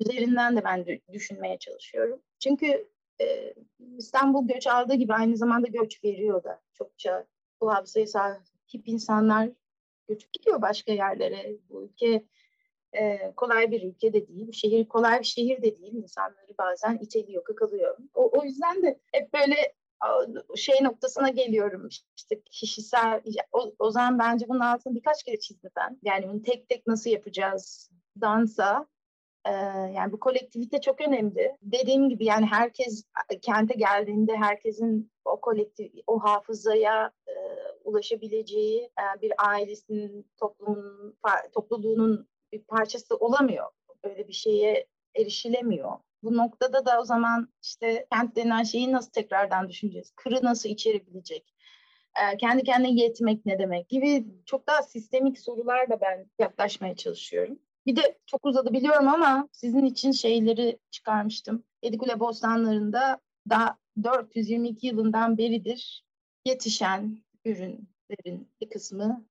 Üzerinden 0.00 0.56
de 0.56 0.64
ben 0.64 0.86
de 0.86 1.00
düşünmeye 1.12 1.58
çalışıyorum. 1.58 2.22
Çünkü 2.38 2.88
e, 3.20 3.54
İstanbul 3.96 4.48
göç 4.48 4.66
aldığı 4.66 4.94
gibi 4.94 5.14
aynı 5.14 5.36
zamanda 5.36 5.66
göç 5.66 6.04
veriyor 6.04 6.44
da 6.44 6.60
çokça 6.72 7.26
bu 7.60 7.74
hafızaya 7.74 8.06
sahip 8.06 8.42
insanlar 8.86 9.50
göçüp 10.08 10.32
gidiyor 10.32 10.62
başka 10.62 10.92
yerlere. 10.92 11.56
Bu 11.70 11.84
ülke 11.84 12.24
e, 12.92 13.32
kolay 13.36 13.70
bir 13.70 13.82
ülke 13.82 14.12
de 14.12 14.28
değil. 14.28 14.52
Şehir 14.52 14.88
kolay 14.88 15.18
bir 15.18 15.24
şehir 15.24 15.62
de 15.62 15.76
değil. 15.78 15.94
İnsanları 15.94 16.58
bazen 16.58 16.98
iteliyor, 16.98 17.44
kakalıyor. 17.44 17.98
O, 18.14 18.38
o 18.38 18.44
yüzden 18.44 18.82
de 18.82 19.00
hep 19.12 19.34
böyle 19.34 19.74
şey 20.56 20.84
noktasına 20.84 21.28
geliyorum 21.28 21.88
işte 22.16 22.42
kişisel 22.50 23.22
o, 23.52 23.72
o 23.78 23.90
zaman 23.90 24.18
bence 24.18 24.48
bunun 24.48 24.60
altını 24.60 24.94
birkaç 24.94 25.22
kere 25.22 25.38
çizdim 25.38 25.70
ben. 25.76 25.98
Yani 26.02 26.28
bunu 26.28 26.42
tek 26.42 26.68
tek 26.68 26.86
nasıl 26.86 27.10
yapacağız 27.10 27.90
dansa 28.20 28.86
e, 29.44 29.52
yani 29.94 30.12
bu 30.12 30.20
kolektivite 30.20 30.80
çok 30.80 31.00
önemli. 31.00 31.56
Dediğim 31.62 32.08
gibi 32.08 32.24
yani 32.24 32.46
herkes 32.46 33.04
kente 33.42 33.74
geldiğinde 33.74 34.36
herkesin 34.36 35.12
o 35.24 35.40
kolektif 35.40 35.92
o 36.06 36.18
hafızaya 36.18 37.12
e, 37.26 37.32
ulaşabileceği 37.84 38.82
e, 38.82 39.22
bir 39.22 39.32
ailesinin 39.38 40.30
toplumun 40.36 41.16
topluluğunun 41.54 42.28
bir 42.52 42.62
parçası 42.62 43.16
olamıyor. 43.16 43.66
Böyle 44.04 44.28
bir 44.28 44.32
şeye 44.32 44.86
erişilemiyor. 45.16 45.92
Bu 46.22 46.36
noktada 46.36 46.86
da 46.86 47.00
o 47.00 47.04
zaman 47.04 47.48
işte 47.62 48.06
kent 48.12 48.36
denen 48.36 48.62
şeyi 48.62 48.92
nasıl 48.92 49.10
tekrardan 49.10 49.68
düşüneceğiz? 49.68 50.12
Kırı 50.16 50.44
nasıl 50.44 50.68
içerebilecek? 50.68 51.54
Ee, 52.16 52.36
kendi 52.36 52.64
kendine 52.64 53.02
yetmek 53.02 53.46
ne 53.46 53.58
demek 53.58 53.88
gibi 53.88 54.26
çok 54.46 54.66
daha 54.66 54.82
sistemik 54.82 55.38
sorularla 55.38 56.00
ben 56.00 56.30
yaklaşmaya 56.38 56.96
çalışıyorum. 56.96 57.58
Bir 57.86 57.96
de 57.96 58.18
çok 58.26 58.46
uzadı 58.46 58.72
biliyorum 58.72 59.08
ama 59.08 59.48
sizin 59.52 59.84
için 59.84 60.12
şeyleri 60.12 60.78
çıkarmıştım. 60.90 61.64
Yedikule 61.82 62.20
Bostanları'nda 62.20 63.20
daha 63.50 63.78
422 64.02 64.86
yılından 64.86 65.38
beridir 65.38 66.04
yetişen 66.44 67.22
ürünlerin 67.44 68.50
bir 68.60 68.70
kısmını 68.70 69.24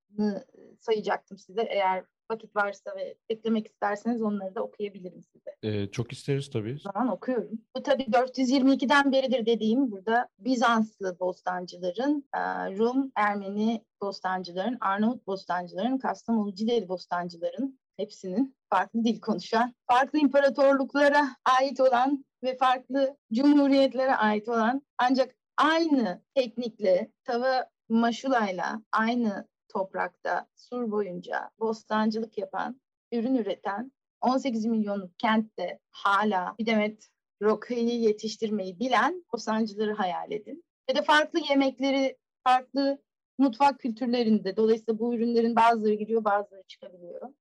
sayacaktım 0.79 1.37
size 1.37 1.61
eğer 1.61 2.05
vakit 2.31 2.55
varsa 2.55 2.95
ve 2.95 3.15
eklemek 3.29 3.67
isterseniz 3.67 4.21
onları 4.21 4.55
da 4.55 4.63
okuyabilirim 4.63 5.23
size. 5.23 5.55
Ee, 5.63 5.91
çok 5.91 6.11
isteriz 6.11 6.49
tabii. 6.49 6.75
O 6.75 6.91
zaman 6.93 7.07
okuyorum. 7.07 7.61
Bu 7.75 7.83
tabii 7.83 8.03
422'den 8.03 9.11
beridir 9.11 9.45
dediğim 9.45 9.91
burada 9.91 10.27
Bizanslı 10.39 11.19
bostancıların, 11.19 12.23
e, 12.35 12.39
Rum, 12.77 13.11
Ermeni 13.15 13.81
bostancıların, 14.01 14.77
Arnavut 14.81 15.27
bostancıların, 15.27 15.97
Kastamonu, 15.97 16.55
Cideli 16.55 16.89
bostancıların 16.89 17.79
hepsinin 17.97 18.55
farklı 18.69 19.03
dil 19.03 19.19
konuşan, 19.19 19.73
farklı 19.87 20.19
imparatorluklara 20.19 21.27
ait 21.59 21.79
olan 21.79 22.25
ve 22.43 22.57
farklı 22.57 23.17
cumhuriyetlere 23.33 24.15
ait 24.15 24.49
olan 24.49 24.81
ancak 24.97 25.35
aynı 25.57 26.21
teknikle 26.35 27.11
tava 27.23 27.69
maşulayla 27.89 28.81
aynı 28.91 29.47
toprakta 29.69 30.47
sur 30.55 30.91
boyunca 30.91 31.49
bostancılık 31.59 32.37
yapan, 32.37 32.81
ürün 33.11 33.35
üreten 33.35 33.91
18 34.21 34.65
milyonluk 34.65 35.19
kentte 35.19 35.79
hala 35.91 36.55
bir 36.59 36.65
demet 36.65 37.09
rokayı 37.41 37.99
yetiştirmeyi 37.99 38.79
bilen 38.79 39.25
bostancıları 39.33 39.93
hayal 39.93 40.31
edin. 40.31 40.63
Ve 40.89 40.95
de 40.95 41.01
farklı 41.01 41.39
yemekleri, 41.49 42.17
farklı 42.43 43.01
mutfak 43.37 43.79
kültürlerinde 43.79 44.57
dolayısıyla 44.57 44.99
bu 44.99 45.15
ürünlerin 45.15 45.55
bazıları 45.55 45.93
giriyor 45.93 46.23
bazıları 46.23 46.63
çıkabiliyor. 46.67 47.33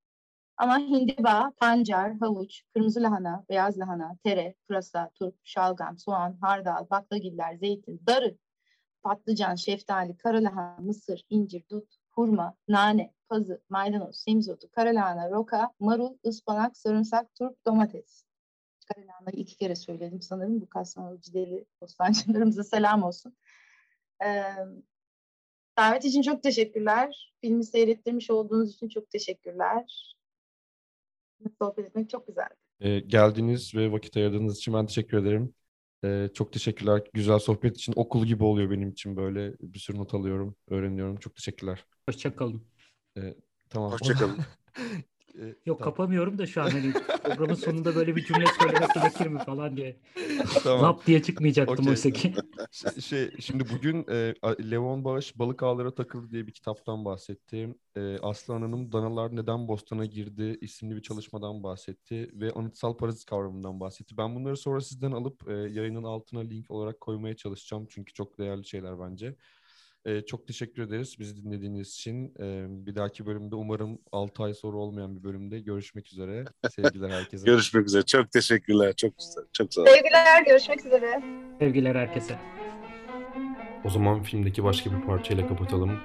Ama 0.57 0.79
hindiba, 0.79 1.53
pancar, 1.57 2.14
havuç, 2.18 2.62
kırmızı 2.74 3.03
lahana, 3.03 3.45
beyaz 3.49 3.79
lahana, 3.79 4.16
tere, 4.24 4.55
pırasa, 4.68 5.11
turp, 5.14 5.35
şalgam, 5.45 5.99
soğan, 5.99 6.39
hardal, 6.41 6.91
baklagiller, 6.91 7.57
zeytin, 7.57 8.03
darı, 8.07 8.37
patlıcan, 9.03 9.55
şeftali, 9.55 10.16
kara 10.16 10.43
lahana, 10.43 10.77
mısır, 10.81 11.22
incir, 11.31 11.62
dut, 11.70 11.97
hurma, 12.17 12.57
nane, 12.69 13.12
pazı, 13.29 13.62
maydanoz, 13.69 14.17
semizotu, 14.17 14.71
karalahana, 14.71 15.31
roka, 15.31 15.73
marul, 15.81 16.17
ıspanak, 16.27 16.77
sarımsak, 16.77 17.35
turp, 17.35 17.67
domates. 17.67 18.25
Karalahanayı 18.95 19.37
iki 19.37 19.57
kere 19.57 19.77
söyledim 19.77 20.23
sanırım. 20.23 20.61
Bu 20.61 20.69
Kastamonu 20.69 21.21
Cideli 21.21 21.67
bostancılarımıza 21.81 22.64
selam 22.64 23.03
olsun. 23.03 23.37
Davet 25.79 26.05
için 26.05 26.23
çok 26.23 26.43
teşekkürler. 26.43 27.33
Filmi 27.41 27.64
seyrettirmiş 27.64 28.31
olduğunuz 28.31 28.75
için 28.75 28.89
çok 28.89 29.11
teşekkürler. 29.11 30.14
Sohbet 31.62 31.87
etmek 31.87 32.11
çok 32.11 32.27
güzeldi. 32.27 32.55
Ee, 32.81 33.01
geldiğiniz 33.01 33.75
ve 33.75 33.93
vakit 33.93 34.17
ayırdığınız 34.17 34.57
için 34.57 34.75
ben 34.75 34.87
teşekkür 34.87 35.19
ederim. 35.19 35.55
Ee, 36.05 36.28
çok 36.34 36.53
teşekkürler. 36.53 37.03
Güzel 37.14 37.38
sohbet 37.38 37.76
için. 37.76 37.92
Okul 37.97 38.26
gibi 38.26 38.44
oluyor 38.44 38.70
benim 38.70 38.90
için 38.90 39.16
böyle. 39.16 39.55
Bir 39.61 39.78
sürü 39.78 39.99
not 39.99 40.14
alıyorum, 40.14 40.57
öğreniyorum. 40.68 41.16
Çok 41.16 41.36
teşekkürler. 41.36 41.84
Hoşçakalın. 42.09 42.62
Ee, 43.18 43.34
tamam. 43.70 43.92
Hoşçakalın. 43.92 44.38
E, 45.41 45.45
Yok 45.66 45.78
tamam. 45.78 45.78
kapamıyorum 45.78 46.39
da 46.39 46.47
şu 46.47 46.62
an 46.62 46.70
hani 46.70 46.93
programın 47.24 47.55
sonunda 47.55 47.95
böyle 47.95 48.16
bir 48.16 48.24
cümle 48.24 48.45
söylemek 48.61 48.95
gerekir 48.95 49.26
mi 49.26 49.39
falan 49.39 49.76
diye. 49.76 49.97
Tamam. 50.64 50.82
Lap 50.82 51.07
diye 51.07 51.22
çıkmayacaktım 51.22 51.78
Okey. 51.78 51.91
oysa 51.91 52.11
ki. 52.11 52.34
Şey- 52.70 53.01
şey 53.03 53.30
şimdi 53.41 53.64
bugün 53.74 54.05
e, 54.11 54.34
Levon 54.70 55.05
Bağış 55.05 55.39
Balık 55.39 55.62
Ağlara 55.62 55.95
Takıldı 55.95 56.30
diye 56.30 56.47
bir 56.47 56.53
kitaptan 56.53 57.05
bahsetti. 57.05 57.74
E, 57.97 58.18
Aslı 58.18 58.55
Hanım 58.55 58.93
Danalar 58.93 59.37
Neden 59.37 59.68
Bostan'a 59.68 60.05
Girdi 60.05 60.59
isimli 60.61 60.97
bir 60.97 61.03
çalışmadan 61.03 61.62
bahsetti 61.62 62.30
ve 62.32 62.51
anıtsal 62.53 62.97
parazit 62.97 63.24
kavramından 63.24 63.80
bahsetti. 63.80 64.16
Ben 64.16 64.34
bunları 64.34 64.57
sonra 64.57 64.80
sizden 64.80 65.12
alıp 65.12 65.49
e, 65.49 65.53
yayının 65.53 66.05
altına 66.05 66.41
link 66.41 66.70
olarak 66.70 67.01
koymaya 67.01 67.37
çalışacağım 67.37 67.87
çünkü 67.91 68.12
çok 68.12 68.39
değerli 68.39 68.64
şeyler 68.66 69.01
bence. 69.01 69.34
E, 70.07 70.20
çok 70.20 70.46
teşekkür 70.46 70.82
ederiz 70.82 71.16
bizi 71.18 71.44
dinlediğiniz 71.44 71.94
için. 71.94 72.34
E, 72.40 72.66
bir 72.86 72.94
dahaki 72.94 73.26
bölümde 73.26 73.54
umarım 73.54 73.98
6 74.12 74.42
ay 74.42 74.54
sonra 74.54 74.76
olmayan 74.76 75.16
bir 75.16 75.24
bölümde 75.24 75.61
görüşmek 75.61 76.07
üzere. 76.12 76.44
Sevgiler 76.70 77.11
herkese. 77.11 77.46
Görüşmek 77.46 77.86
üzere. 77.86 78.02
Çok 78.02 78.32
teşekkürler. 78.32 78.92
Çok 78.96 79.12
çok 79.52 79.74
sağ 79.74 79.80
olun. 79.80 79.90
Sevgiler, 79.90 80.44
görüşmek 80.44 80.86
üzere. 80.86 81.22
Sevgiler 81.59 81.94
herkese. 81.94 82.38
O 83.84 83.90
zaman 83.90 84.22
filmdeki 84.22 84.64
başka 84.64 84.90
bir 84.90 85.07
parçayla 85.07 85.48
kapatalım. 85.48 86.00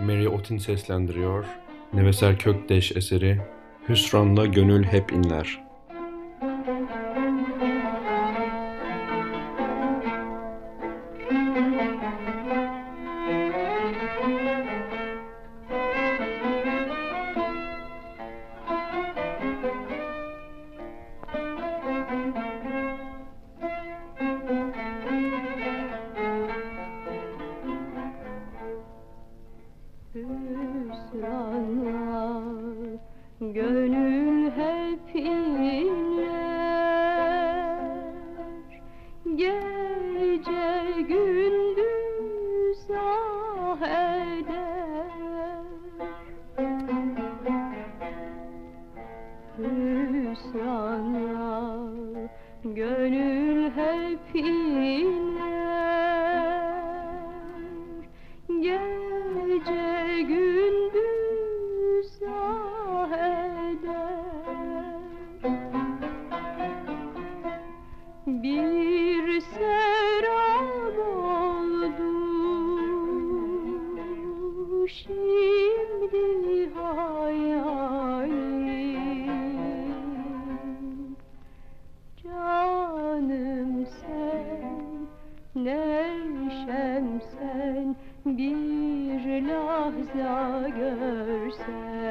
Mary 0.00 0.28
Otin 0.28 0.58
seslendiriyor. 0.58 1.44
Neveser 1.92 2.38
Kökdeş 2.38 2.96
eseri 2.96 3.40
Hüsranla 3.88 4.46
Gönül 4.46 4.84
Hep 4.84 5.12
inler. 5.12 5.63
Sen 87.44 87.96
bir 88.26 89.42
lahza 89.42 90.68
görsen 90.68 92.04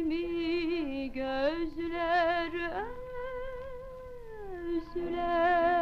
mi 0.04 1.12
gözler 1.12 2.54
özler 4.54 5.75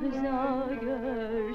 lahza 0.00 0.74
görsen 0.74 1.51